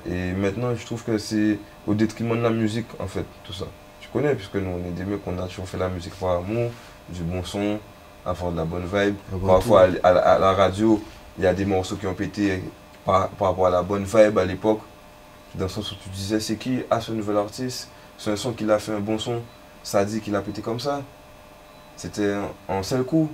et 0.07 0.31
maintenant 0.31 0.73
je 0.75 0.85
trouve 0.85 1.03
que 1.03 1.17
c'est 1.17 1.59
au 1.87 1.93
détriment 1.93 2.37
de 2.37 2.41
la 2.43 2.49
musique 2.49 2.87
en 2.99 3.07
fait 3.07 3.25
tout 3.43 3.53
ça 3.53 3.65
tu 3.99 4.07
connais 4.09 4.35
puisque 4.35 4.55
nous 4.55 4.69
on 4.69 4.87
est 4.87 4.91
des 4.91 5.03
mecs 5.03 5.21
on 5.27 5.37
a 5.39 5.47
toujours 5.47 5.67
fait 5.67 5.77
la 5.77 5.89
musique 5.89 6.15
par 6.15 6.37
amour 6.37 6.71
du 7.09 7.21
bon 7.23 7.43
son 7.43 7.79
avoir 8.25 8.51
de 8.51 8.57
la 8.57 8.65
bonne 8.65 8.85
vibe 8.85 9.15
Avant 9.31 9.47
Parfois, 9.47 9.87
à, 10.03 10.13
la- 10.13 10.19
à 10.21 10.39
la 10.39 10.53
radio, 10.53 10.99
il 11.37 11.43
y 11.43 11.47
a 11.47 11.53
des 11.53 11.65
morceaux 11.65 11.95
qui 11.95 12.07
ont 12.07 12.13
pété 12.15 12.63
par, 13.05 13.29
par 13.29 13.49
rapport 13.49 13.67
à 13.67 13.69
la 13.69 13.83
bonne 13.83 14.03
vibe 14.03 14.37
à 14.39 14.45
l'époque. 14.45 14.79
Dans 15.53 15.65
le 15.65 15.69
sens 15.69 15.91
où 15.91 15.95
tu 15.95 16.09
disais, 16.09 16.39
c'est 16.39 16.55
qui 16.55 16.81
a 16.89 16.99
ce 16.99 17.11
nouvel 17.11 17.37
artiste? 17.37 17.89
C'est 18.17 18.31
un 18.31 18.35
son 18.35 18.53
qu'il 18.53 18.71
a 18.71 18.79
fait 18.79 18.93
un 18.93 18.99
bon 18.99 19.19
son. 19.19 19.41
Ça 19.83 20.03
dit 20.03 20.21
qu'il 20.21 20.35
a 20.35 20.41
pété 20.41 20.61
comme 20.61 20.79
ça. 20.79 21.01
C'était 21.95 22.33
en, 22.67 22.81
seul 22.81 23.03
coup. 23.03 23.29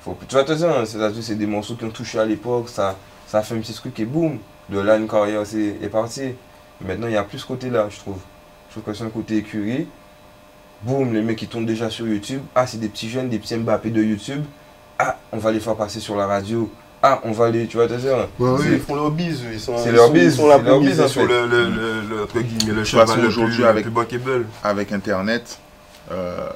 Faut, 0.00 0.16
tu 0.28 0.34
vas 0.36 0.44
te 0.44 0.52
dire, 0.52 0.70
hein, 0.70 0.84
c'est 0.86 1.34
des 1.36 1.46
morceaux 1.46 1.74
qui 1.74 1.84
ont 1.84 1.90
touché 1.90 2.18
à 2.18 2.24
l'époque. 2.24 2.68
Ça, 2.68 2.96
ça 3.26 3.38
a 3.38 3.42
fait 3.42 3.54
un 3.54 3.58
petit 3.58 3.74
truc 3.74 3.98
et 4.00 4.04
boum. 4.04 4.38
De 4.70 4.78
là, 4.80 4.96
une 4.96 5.08
carrière 5.08 5.44
c'est- 5.46 5.76
est 5.82 5.88
partie. 5.90 6.34
Maintenant, 6.80 7.06
il 7.06 7.12
y 7.12 7.16
a 7.16 7.22
plus 7.22 7.38
ce 7.38 7.46
côté-là, 7.46 7.86
je 7.90 7.98
trouve. 7.98 8.18
Je 8.68 8.74
trouve 8.80 8.84
que 8.84 8.94
c'est 8.98 9.04
un 9.04 9.10
côté 9.10 9.36
écurie. 9.36 9.86
Boum, 10.82 11.12
les 11.14 11.22
mecs 11.22 11.36
qui 11.38 11.46
tournent 11.46 11.66
déjà 11.66 11.88
sur 11.90 12.06
YouTube. 12.06 12.42
Ah, 12.54 12.66
c'est 12.66 12.78
des 12.78 12.88
petits 12.88 13.08
jeunes, 13.08 13.28
des 13.28 13.38
petits 13.38 13.56
Mbappé 13.56 13.90
de 13.90 14.02
YouTube. 14.02 14.42
Ah, 14.98 15.16
on 15.32 15.38
va 15.38 15.50
les 15.52 15.60
faire 15.60 15.76
passer 15.76 16.00
sur 16.00 16.16
la 16.16 16.26
radio. 16.26 16.70
Ah, 17.02 17.20
on 17.24 17.32
va 17.32 17.50
les. 17.50 17.66
Tu 17.66 17.76
vas 17.76 17.86
te 17.86 17.94
dire. 17.94 18.16
Ouais, 18.16 18.50
oui, 18.50 18.58
c'est- 18.62 18.72
ils 18.74 18.80
font 18.80 18.94
leur 18.94 19.10
bise, 19.10 19.42
ils 19.52 19.60
sont, 19.60 19.76
c'est 19.78 19.90
ils 19.90 19.94
leur 19.94 20.06
sont- 20.06 20.12
bise, 20.12 20.22
ils 20.24 20.30
sont 20.32 20.42
pour 20.42 20.48
leur 20.48 20.80
bise, 20.80 21.06
sur 21.06 21.26
le, 21.26 21.46
le, 21.46 21.68
le, 21.68 22.00
le- 22.08 22.22
entre 22.24 22.40
guillemets, 22.40 22.72
le 22.74 22.84
cheval 22.84 23.06
aujourd'hui, 23.26 23.56
avec-. 23.70 23.86
Avec 24.62 24.92
Internet, 24.92 25.58
euh, 26.10 26.48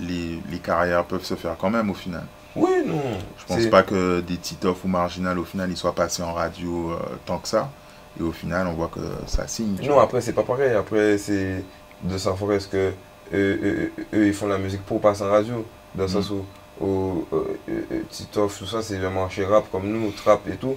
les, 0.00 0.40
les 0.50 0.58
carrières 0.58 1.04
peuvent 1.04 1.24
se 1.24 1.34
faire 1.34 1.56
quand 1.58 1.70
même 1.70 1.90
au 1.90 1.94
final. 1.94 2.24
Oui, 2.56 2.70
non. 2.86 3.00
Je 3.38 3.44
pense 3.44 3.66
pas 3.66 3.82
que 3.82 4.20
des 4.20 4.36
Titoff 4.38 4.84
ou 4.84 4.88
Marginal, 4.88 5.38
au 5.38 5.44
final, 5.44 5.70
ils 5.70 5.76
soient 5.76 5.94
passés 5.94 6.22
en 6.22 6.32
radio 6.32 6.90
euh, 6.92 6.96
tant 7.26 7.38
que 7.38 7.48
ça. 7.48 7.70
Et 8.18 8.22
au 8.22 8.32
final, 8.32 8.66
on 8.66 8.72
voit 8.72 8.88
que 8.88 9.00
ça 9.26 9.46
signe. 9.46 9.76
Non, 9.82 9.94
vois. 9.94 10.02
après, 10.04 10.20
c'est 10.22 10.32
pas 10.32 10.42
pareil. 10.42 10.72
Après, 10.72 11.18
c'est 11.18 11.62
de 12.02 12.16
savoir 12.18 12.52
est-ce 12.52 12.68
que 12.68 12.92
eux, 13.34 13.60
eux- 13.62 13.92
eux, 14.14 14.26
ils 14.26 14.32
font 14.34 14.46
la 14.48 14.58
musique 14.58 14.82
pour 14.86 15.00
passer 15.00 15.22
en 15.22 15.30
radio. 15.30 15.66
Dans 15.94 16.04
le 16.04 16.08
sens 16.08 16.30
où, 16.30 16.44
où 16.80 17.26
euh, 17.32 17.44
euh, 17.68 17.80
euh, 17.92 18.00
Titoff, 18.10 18.58
tout 18.58 18.66
ça, 18.66 18.80
c'est 18.82 18.98
le 18.98 19.10
marché 19.10 19.44
rap 19.44 19.64
comme 19.70 19.88
nous, 19.90 20.10
trap 20.12 20.40
et 20.48 20.56
tout. 20.56 20.76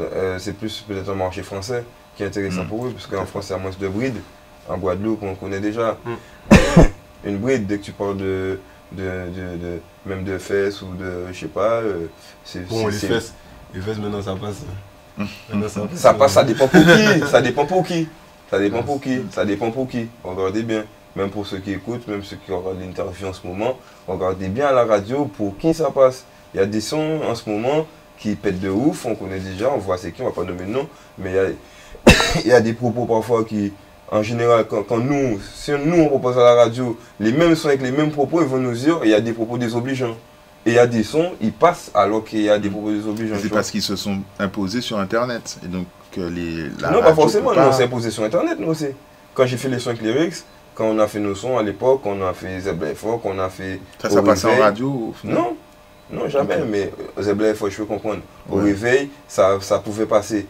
Euh, 0.00 0.38
c'est 0.38 0.52
plus 0.54 0.84
peut-être 0.86 1.10
un 1.10 1.14
marché 1.14 1.42
français 1.42 1.84
qui 2.16 2.22
est 2.22 2.26
intéressant 2.26 2.64
Mm. 2.64 2.68
pour 2.68 2.86
eux, 2.86 2.90
parce 2.90 3.06
qu'en 3.06 3.24
France, 3.26 3.48
il 3.48 3.52
y 3.52 3.54
a 3.54 3.58
moins 3.58 3.70
de 3.78 3.88
brides. 3.88 4.20
En 4.68 4.76
Guadeloupe, 4.78 5.22
on 5.22 5.34
connaît 5.34 5.60
déjà. 5.60 5.96
Mm. 6.04 6.14
Une 7.26 7.38
bride, 7.38 7.66
dès 7.66 7.78
que 7.78 7.84
tu 7.84 7.92
parles 7.92 8.18
de, 8.18 8.60
de, 8.96 9.02
de, 9.02 9.56
de- 9.56 9.80
même 10.06 10.24
de 10.24 10.38
fesses 10.38 10.82
ou 10.82 10.94
de, 10.94 11.26
je 11.32 11.38
sais 11.40 11.46
pas, 11.46 11.80
euh, 11.80 12.06
c'est 12.44 12.66
Bon, 12.68 12.86
les 12.86 12.92
fesses, 12.96 13.34
les 13.74 13.80
fesses 13.80 13.98
maintenant 13.98 14.22
ça 14.22 14.34
passe. 14.40 14.62
Maintenant, 15.50 15.68
ça 15.68 15.80
passe. 15.82 15.98
ça 15.98 16.14
passe, 16.14 16.32
ça 16.32 16.44
dépend 16.44 16.68
pour 16.68 16.80
qui. 16.82 17.20
Ça 17.30 17.40
dépend 17.40 17.66
pour 17.66 17.84
qui. 17.86 18.08
Ça 18.50 18.58
dépend 18.58 18.82
pour 18.82 19.00
qui. 19.00 19.20
Ça 19.30 19.44
dépend 19.44 19.70
pour 19.70 19.88
qui. 19.88 20.08
Regardez 20.22 20.62
bien. 20.62 20.84
Même 21.16 21.30
pour 21.30 21.46
ceux 21.46 21.58
qui 21.58 21.70
écoutent, 21.72 22.08
même 22.08 22.24
ceux 22.24 22.36
qui 22.44 22.50
regardent 22.50 22.80
l'interview 22.80 23.28
en 23.28 23.32
ce 23.32 23.46
moment, 23.46 23.78
regardez 24.08 24.48
bien 24.48 24.66
à 24.66 24.72
la 24.72 24.84
radio 24.84 25.26
pour 25.26 25.56
qui 25.58 25.72
ça 25.72 25.90
passe. 25.90 26.24
Il 26.52 26.56
y 26.58 26.60
a 26.60 26.66
des 26.66 26.80
sons 26.80 27.20
en 27.28 27.34
ce 27.36 27.48
moment 27.48 27.86
qui 28.18 28.34
pètent 28.34 28.60
de 28.60 28.68
ouf, 28.68 29.06
on 29.06 29.14
connaît 29.14 29.38
déjà, 29.38 29.70
on 29.72 29.78
voit 29.78 29.96
c'est 29.96 30.10
qui, 30.10 30.22
on 30.22 30.26
va 30.26 30.32
pas 30.32 30.42
nommer 30.42 30.64
de 30.64 30.70
nom, 30.70 30.88
mais 31.18 31.30
il 31.30 31.36
y 31.36 31.38
a, 31.38 31.44
il 32.44 32.46
y 32.48 32.52
a 32.52 32.60
des 32.60 32.72
propos 32.72 33.04
parfois 33.06 33.44
qui, 33.44 33.72
en 34.14 34.22
général, 34.22 34.66
quand, 34.68 34.82
quand 34.84 34.98
nous, 34.98 35.40
si 35.54 35.72
nous 35.72 36.02
on 36.02 36.08
propose 36.08 36.38
à 36.38 36.42
la 36.44 36.54
radio 36.54 36.96
les 37.20 37.32
mêmes 37.32 37.54
sons 37.56 37.68
avec 37.68 37.82
les 37.82 37.90
mêmes 37.90 38.10
propos, 38.10 38.40
ils 38.42 38.46
vont 38.48 38.58
nous 38.58 38.72
dire 38.74 39.00
il 39.02 39.10
y 39.10 39.14
a 39.14 39.20
des 39.20 39.32
propos 39.32 39.58
désobligeants. 39.58 40.16
Et 40.66 40.70
il 40.70 40.74
y 40.74 40.78
a 40.78 40.86
des 40.86 41.02
sons, 41.02 41.32
ils 41.42 41.52
passent 41.52 41.90
alors 41.92 42.24
qu'il 42.24 42.40
y 42.40 42.48
a 42.48 42.58
des 42.58 42.70
propos 42.70 42.90
désobligeants. 42.90 43.36
C'est 43.42 43.50
parce 43.50 43.70
qu'ils 43.70 43.82
se 43.82 43.96
sont 43.96 44.18
imposés 44.38 44.80
sur 44.80 44.98
Internet. 44.98 45.58
Et 45.62 45.68
donc, 45.68 45.86
les, 46.16 46.70
la 46.80 46.90
non, 46.90 47.00
pas 47.02 47.12
forcément, 47.14 47.50
peut 47.50 47.56
nous, 47.56 47.62
pas- 47.62 47.68
on 47.68 47.72
s'est 47.72 47.84
imposé 47.84 48.10
sur 48.10 48.22
Internet, 48.22 48.56
nous 48.58 48.68
aussi. 48.68 48.86
Quand 49.34 49.44
j'ai 49.46 49.56
fait 49.58 49.68
les 49.68 49.78
sons 49.78 49.90
avec 49.90 50.00
Lyrics, 50.00 50.36
quand 50.74 50.86
on 50.86 50.98
a 51.00 51.06
fait 51.06 51.18
nos 51.18 51.34
sons 51.34 51.58
à 51.58 51.62
l'époque, 51.62 52.00
on 52.04 52.22
a 52.26 52.32
fait 52.32 52.60
Zebla 52.60 52.94
Fort, 52.94 53.20
on 53.24 53.38
a 53.38 53.48
fait. 53.50 53.80
Ça, 54.00 54.08
ça 54.08 54.22
passait 54.22 54.46
en 54.46 54.58
radio 54.58 55.12
Non, 55.24 55.56
non, 56.10 56.28
jamais, 56.28 56.58
mais 56.70 56.92
Zebla 57.20 57.52
Fort, 57.54 57.68
je 57.70 57.76
peux 57.78 57.84
comprendre. 57.84 58.20
Au 58.50 58.56
réveil, 58.56 59.10
ça, 59.28 59.58
ça 59.60 59.80
pouvait 59.80 60.06
passer. 60.06 60.46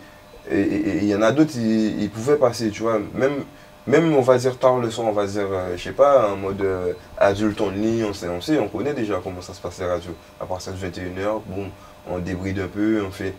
Et 0.50 0.98
il 1.02 1.04
y 1.08 1.14
en 1.14 1.22
a 1.22 1.32
d'autres, 1.32 1.56
ils 1.56 2.10
pouvaient 2.10 2.36
passer, 2.36 2.68
tu 2.70 2.82
vois. 2.82 2.98
Même, 3.14 3.44
même, 3.86 4.14
on 4.14 4.22
va 4.22 4.38
dire 4.38 4.58
tard 4.58 4.78
le 4.78 4.90
son, 4.90 5.04
on 5.04 5.12
va 5.12 5.26
dire, 5.26 5.46
euh, 5.50 5.76
je 5.76 5.82
sais 5.82 5.92
pas, 5.92 6.32
en 6.32 6.36
mode 6.36 6.62
euh, 6.62 6.94
adulte 7.18 7.60
lit, 7.74 8.02
on 8.08 8.14
sait, 8.14 8.28
on 8.28 8.40
sait, 8.40 8.58
on 8.58 8.68
connaît 8.68 8.94
déjà 8.94 9.20
comment 9.22 9.42
ça 9.42 9.52
se 9.52 9.60
passe 9.60 9.78
la 9.78 9.88
radio. 9.88 10.12
À 10.40 10.46
partir 10.46 10.72
de 10.72 10.78
21h, 10.78 11.42
bon, 11.46 11.68
on 12.08 12.18
débride 12.18 12.60
un 12.60 12.68
peu, 12.68 13.04
on 13.06 13.10
fait. 13.10 13.34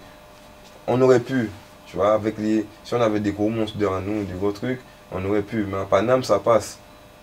On 0.88 1.02
aurait 1.02 1.20
pu, 1.20 1.50
tu 1.88 1.96
vois, 1.96 2.14
avec 2.14 2.38
les. 2.38 2.66
Si 2.84 2.94
on 2.94 3.02
avait 3.02 3.20
des 3.20 3.32
gros 3.32 3.50
monstres 3.50 3.78
derrière 3.78 4.02
nous, 4.02 4.24
des 4.24 4.34
gros 4.34 4.52
trucs, 4.52 4.82
on 5.12 5.26
aurait 5.26 5.42
pu. 5.42 5.66
Mais 5.68 5.78
à 5.78 5.86
Paname, 5.86 6.24
ça 6.24 6.38
passe. 6.38 6.78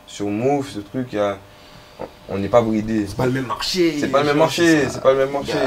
Sur 0.04 0.26
Move, 0.26 0.68
ce 0.68 0.80
truc, 0.80 1.08
il 1.12 1.16
y 1.16 1.20
a. 1.20 1.38
On 2.28 2.38
n'est 2.38 2.48
pas 2.48 2.60
bridé. 2.60 3.06
C'est 3.06 3.16
pas 3.16 3.26
le 3.26 3.32
même 3.32 3.46
marché. 3.46 4.00
C'est 4.00 4.08
pas 4.08 4.20
le 4.20 4.26
même 4.26 4.38
marché, 4.38 4.88
c'est 4.88 5.00
pas 5.00 5.12
le 5.12 5.18
même 5.18 5.30
marché. 5.30 5.58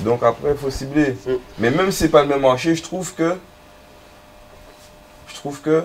Donc 0.00 0.22
après, 0.22 0.50
il 0.50 0.58
faut 0.58 0.70
cibler. 0.70 1.16
Mm. 1.26 1.32
Mais 1.60 1.70
même 1.70 1.90
si 1.90 1.98
c'est 1.98 2.08
pas 2.10 2.22
le 2.22 2.28
même 2.28 2.42
marché, 2.42 2.74
je 2.74 2.82
trouve 2.82 3.14
que. 3.14 3.36
Je 5.28 5.34
trouve 5.34 5.62
que. 5.62 5.82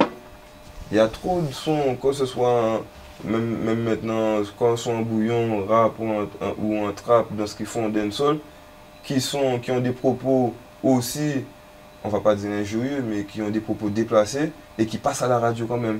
Il 0.91 0.97
y 0.97 0.99
a 0.99 1.07
trop 1.07 1.41
de 1.41 1.51
sons, 1.53 1.95
que 2.01 2.11
ce 2.11 2.25
soit 2.25 2.83
même, 3.23 3.57
même 3.63 3.83
maintenant, 3.83 4.41
quand 4.57 4.73
ils 4.73 4.77
sont 4.77 4.93
en 4.93 5.01
bouillon, 5.01 5.65
rap 5.67 5.93
ou 5.99 6.09
en, 6.09 6.27
ou 6.57 6.85
en 6.85 6.91
trap, 6.93 7.27
dans 7.35 7.45
ce 7.45 7.55
qu'ils 7.55 7.65
font 7.65 7.85
en 7.85 7.89
dancehall, 7.89 8.39
qui, 9.03 9.21
sont, 9.21 9.59
qui 9.59 9.71
ont 9.71 9.79
des 9.79 9.91
propos 9.91 10.53
aussi, 10.83 11.43
on 12.03 12.09
va 12.09 12.19
pas 12.19 12.35
dire 12.35 12.51
injurieux, 12.51 13.03
mais 13.07 13.23
qui 13.25 13.41
ont 13.41 13.49
des 13.49 13.59
propos 13.59 13.89
déplacés 13.89 14.51
et 14.77 14.85
qui 14.85 14.97
passent 14.97 15.21
à 15.21 15.27
la 15.27 15.39
radio 15.39 15.65
quand 15.65 15.77
même. 15.77 15.99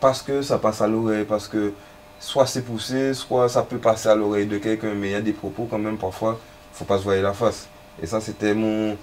Parce 0.00 0.22
que 0.22 0.42
ça 0.42 0.58
passe 0.58 0.80
à 0.80 0.88
l'oreille, 0.88 1.24
parce 1.24 1.46
que 1.46 1.72
soit 2.18 2.46
c'est 2.46 2.62
poussé, 2.62 3.14
soit 3.14 3.48
ça 3.48 3.62
peut 3.62 3.78
passer 3.78 4.08
à 4.08 4.14
l'oreille 4.14 4.46
de 4.46 4.58
quelqu'un, 4.58 4.94
mais 4.94 5.08
il 5.08 5.12
y 5.12 5.16
a 5.16 5.20
des 5.20 5.32
propos 5.32 5.66
quand 5.70 5.78
même 5.78 5.98
parfois, 5.98 6.40
faut 6.72 6.84
pas 6.84 6.98
se 6.98 7.04
voir 7.04 7.16
la 7.16 7.32
face. 7.32 7.68
Et 8.02 8.06
ça, 8.06 8.20
c'était 8.20 8.54
mon 8.54 8.96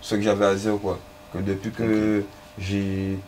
ce 0.00 0.14
que 0.14 0.22
j'avais 0.22 0.46
à 0.46 0.54
dire, 0.54 0.78
quoi. 0.80 0.98
Que 1.32 1.38
depuis 1.38 1.70
que 1.70 2.22
j'ai. 2.58 3.18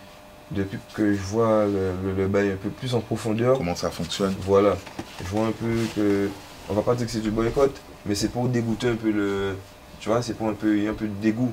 Depuis 0.51 0.79
que 0.95 1.13
je 1.13 1.21
vois 1.21 1.67
le, 1.67 1.93
le, 2.05 2.15
le 2.17 2.27
bail 2.27 2.53
un 2.53 2.57
peu 2.57 2.71
plus 2.71 2.95
en 2.95 3.01
profondeur, 3.01 3.59
Comment 3.59 3.75
ça 3.75 3.91
fonctionne 3.91 4.35
voilà. 4.41 4.77
Je 5.23 5.29
vois 5.29 5.47
un 5.47 5.53
peu 5.53 5.67
que. 5.95 6.29
On 6.71 6.75
va 6.75 6.83
pas 6.83 6.95
dire 6.95 7.07
que 7.07 7.13
c'est 7.13 7.21
du 7.21 7.31
boycott, 7.31 7.75
mais 8.07 8.15
c'est 8.15 8.29
pour 8.29 8.49
dégoûter 8.49 8.89
un 8.89 8.97
peu 8.97 9.11
le. 9.11 9.57
Tu 10.01 10.09
vois, 10.09 10.23
c'est 10.23 10.35
pour 10.35 10.49
un 10.49 10.55
peu. 10.55 10.77
Il 10.77 10.85
y 10.85 10.87
a 10.87 10.91
un 10.91 10.95
peu 10.95 11.07
de 11.07 11.15
dégoût. 11.21 11.53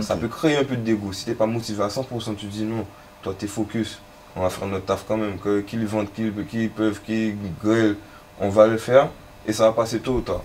Ça 0.00 0.16
peut 0.16 0.28
créer 0.28 0.56
un 0.56 0.64
peu 0.64 0.76
de 0.76 0.82
dégoût. 0.82 1.12
Si 1.12 1.24
t'es 1.24 1.34
pas 1.34 1.46
motivé 1.46 1.82
à 1.82 1.88
100%, 1.88 2.34
tu 2.36 2.46
te 2.46 2.52
dis 2.52 2.64
non. 2.64 2.84
Toi, 3.22 3.34
t'es 3.36 3.46
focus. 3.46 4.00
On 4.36 4.42
va 4.42 4.50
faire 4.50 4.68
notre 4.68 4.86
taf 4.86 5.04
quand 5.06 5.16
même. 5.16 5.36
Qu'ils 5.66 5.86
vendent, 5.86 6.12
qu'ils 6.12 6.32
qu'ils 6.46 6.70
peuvent, 6.70 7.00
qu'ils 7.02 7.36
grillent, 7.62 7.96
on 8.40 8.48
va 8.48 8.66
le 8.66 8.78
faire. 8.78 9.08
Et 9.46 9.52
ça 9.52 9.64
va 9.64 9.72
passer 9.72 10.00
tôt 10.00 10.14
ou 10.14 10.20
tard. 10.20 10.42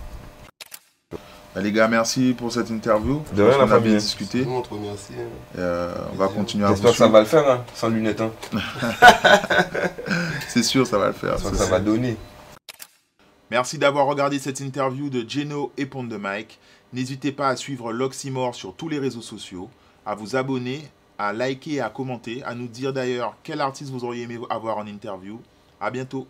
Bah, 1.56 1.62
Les 1.62 1.72
gars, 1.72 1.88
merci 1.88 2.34
pour 2.38 2.51
cette 2.51 2.70
interview. 2.70 3.22
De 3.36 3.43
rien, 3.43 3.56
on 3.56 3.58
la 3.60 3.64
a 3.64 3.68
bien 3.68 3.76
famille. 3.80 3.95
discuté. 3.97 4.45
Nous, 4.45 4.51
on 4.56 4.62
te 4.62 4.74
remercie. 4.74 5.14
hein. 5.18 5.58
Euh, 5.60 5.93
on 6.14 6.16
va 6.16 6.28
continuer 6.28 6.66
à 6.66 6.70
vous 6.70 6.74
J'espère 6.76 6.91
que 6.91 6.97
ça 6.97 7.08
va 7.08 7.20
le 7.20 7.26
faire, 7.26 7.49
hein, 7.49 7.64
sans 7.76 7.89
lunettes. 7.89 8.22
Hein. 8.22 8.32
C'est 10.49 10.64
sûr, 10.64 10.86
ça 10.88 10.97
va 10.97 11.08
le 11.08 11.14
faire. 11.14 11.34
J'espère 11.34 11.45
c'est 11.45 11.51
que 11.51 11.58
ça 11.58 11.66
sûr. 11.66 11.74
va 11.76 11.80
donner. 11.80 12.18
Merci 13.51 13.78
d'avoir 13.78 14.08
regardé 14.08 14.39
cette 14.39 14.60
interview 14.62 15.10
de 15.10 15.28
Geno 15.28 15.72
et 15.78 15.86
Pont 15.86 16.04
de 16.04 16.18
Mike. 16.18 16.60
N'hésitez 16.91 17.32
pas 17.32 17.49
à 17.49 17.56
suivre 17.56 17.91
l'Oxymore 17.93 18.56
sur 18.56 18.74
tous 18.76 18.89
les 18.89 18.99
réseaux 18.99 19.22
sociaux, 19.22 19.70
à 20.06 20.16
vous 20.16 20.36
abonner, 20.36 20.88
à 21.20 21.34
liker 21.34 21.74
et 21.76 21.82
à 21.82 21.89
commenter, 21.89 22.41
à 22.45 22.56
nous 22.56 22.68
dire 22.68 22.93
d'ailleurs 22.93 23.36
quel 23.43 23.62
artiste 23.62 23.91
vous 23.91 24.04
auriez 24.06 24.24
aimé 24.24 24.39
avoir 24.49 24.78
en 24.78 24.88
interview. 24.88 25.39
À 25.80 25.91
bientôt. 25.91 26.28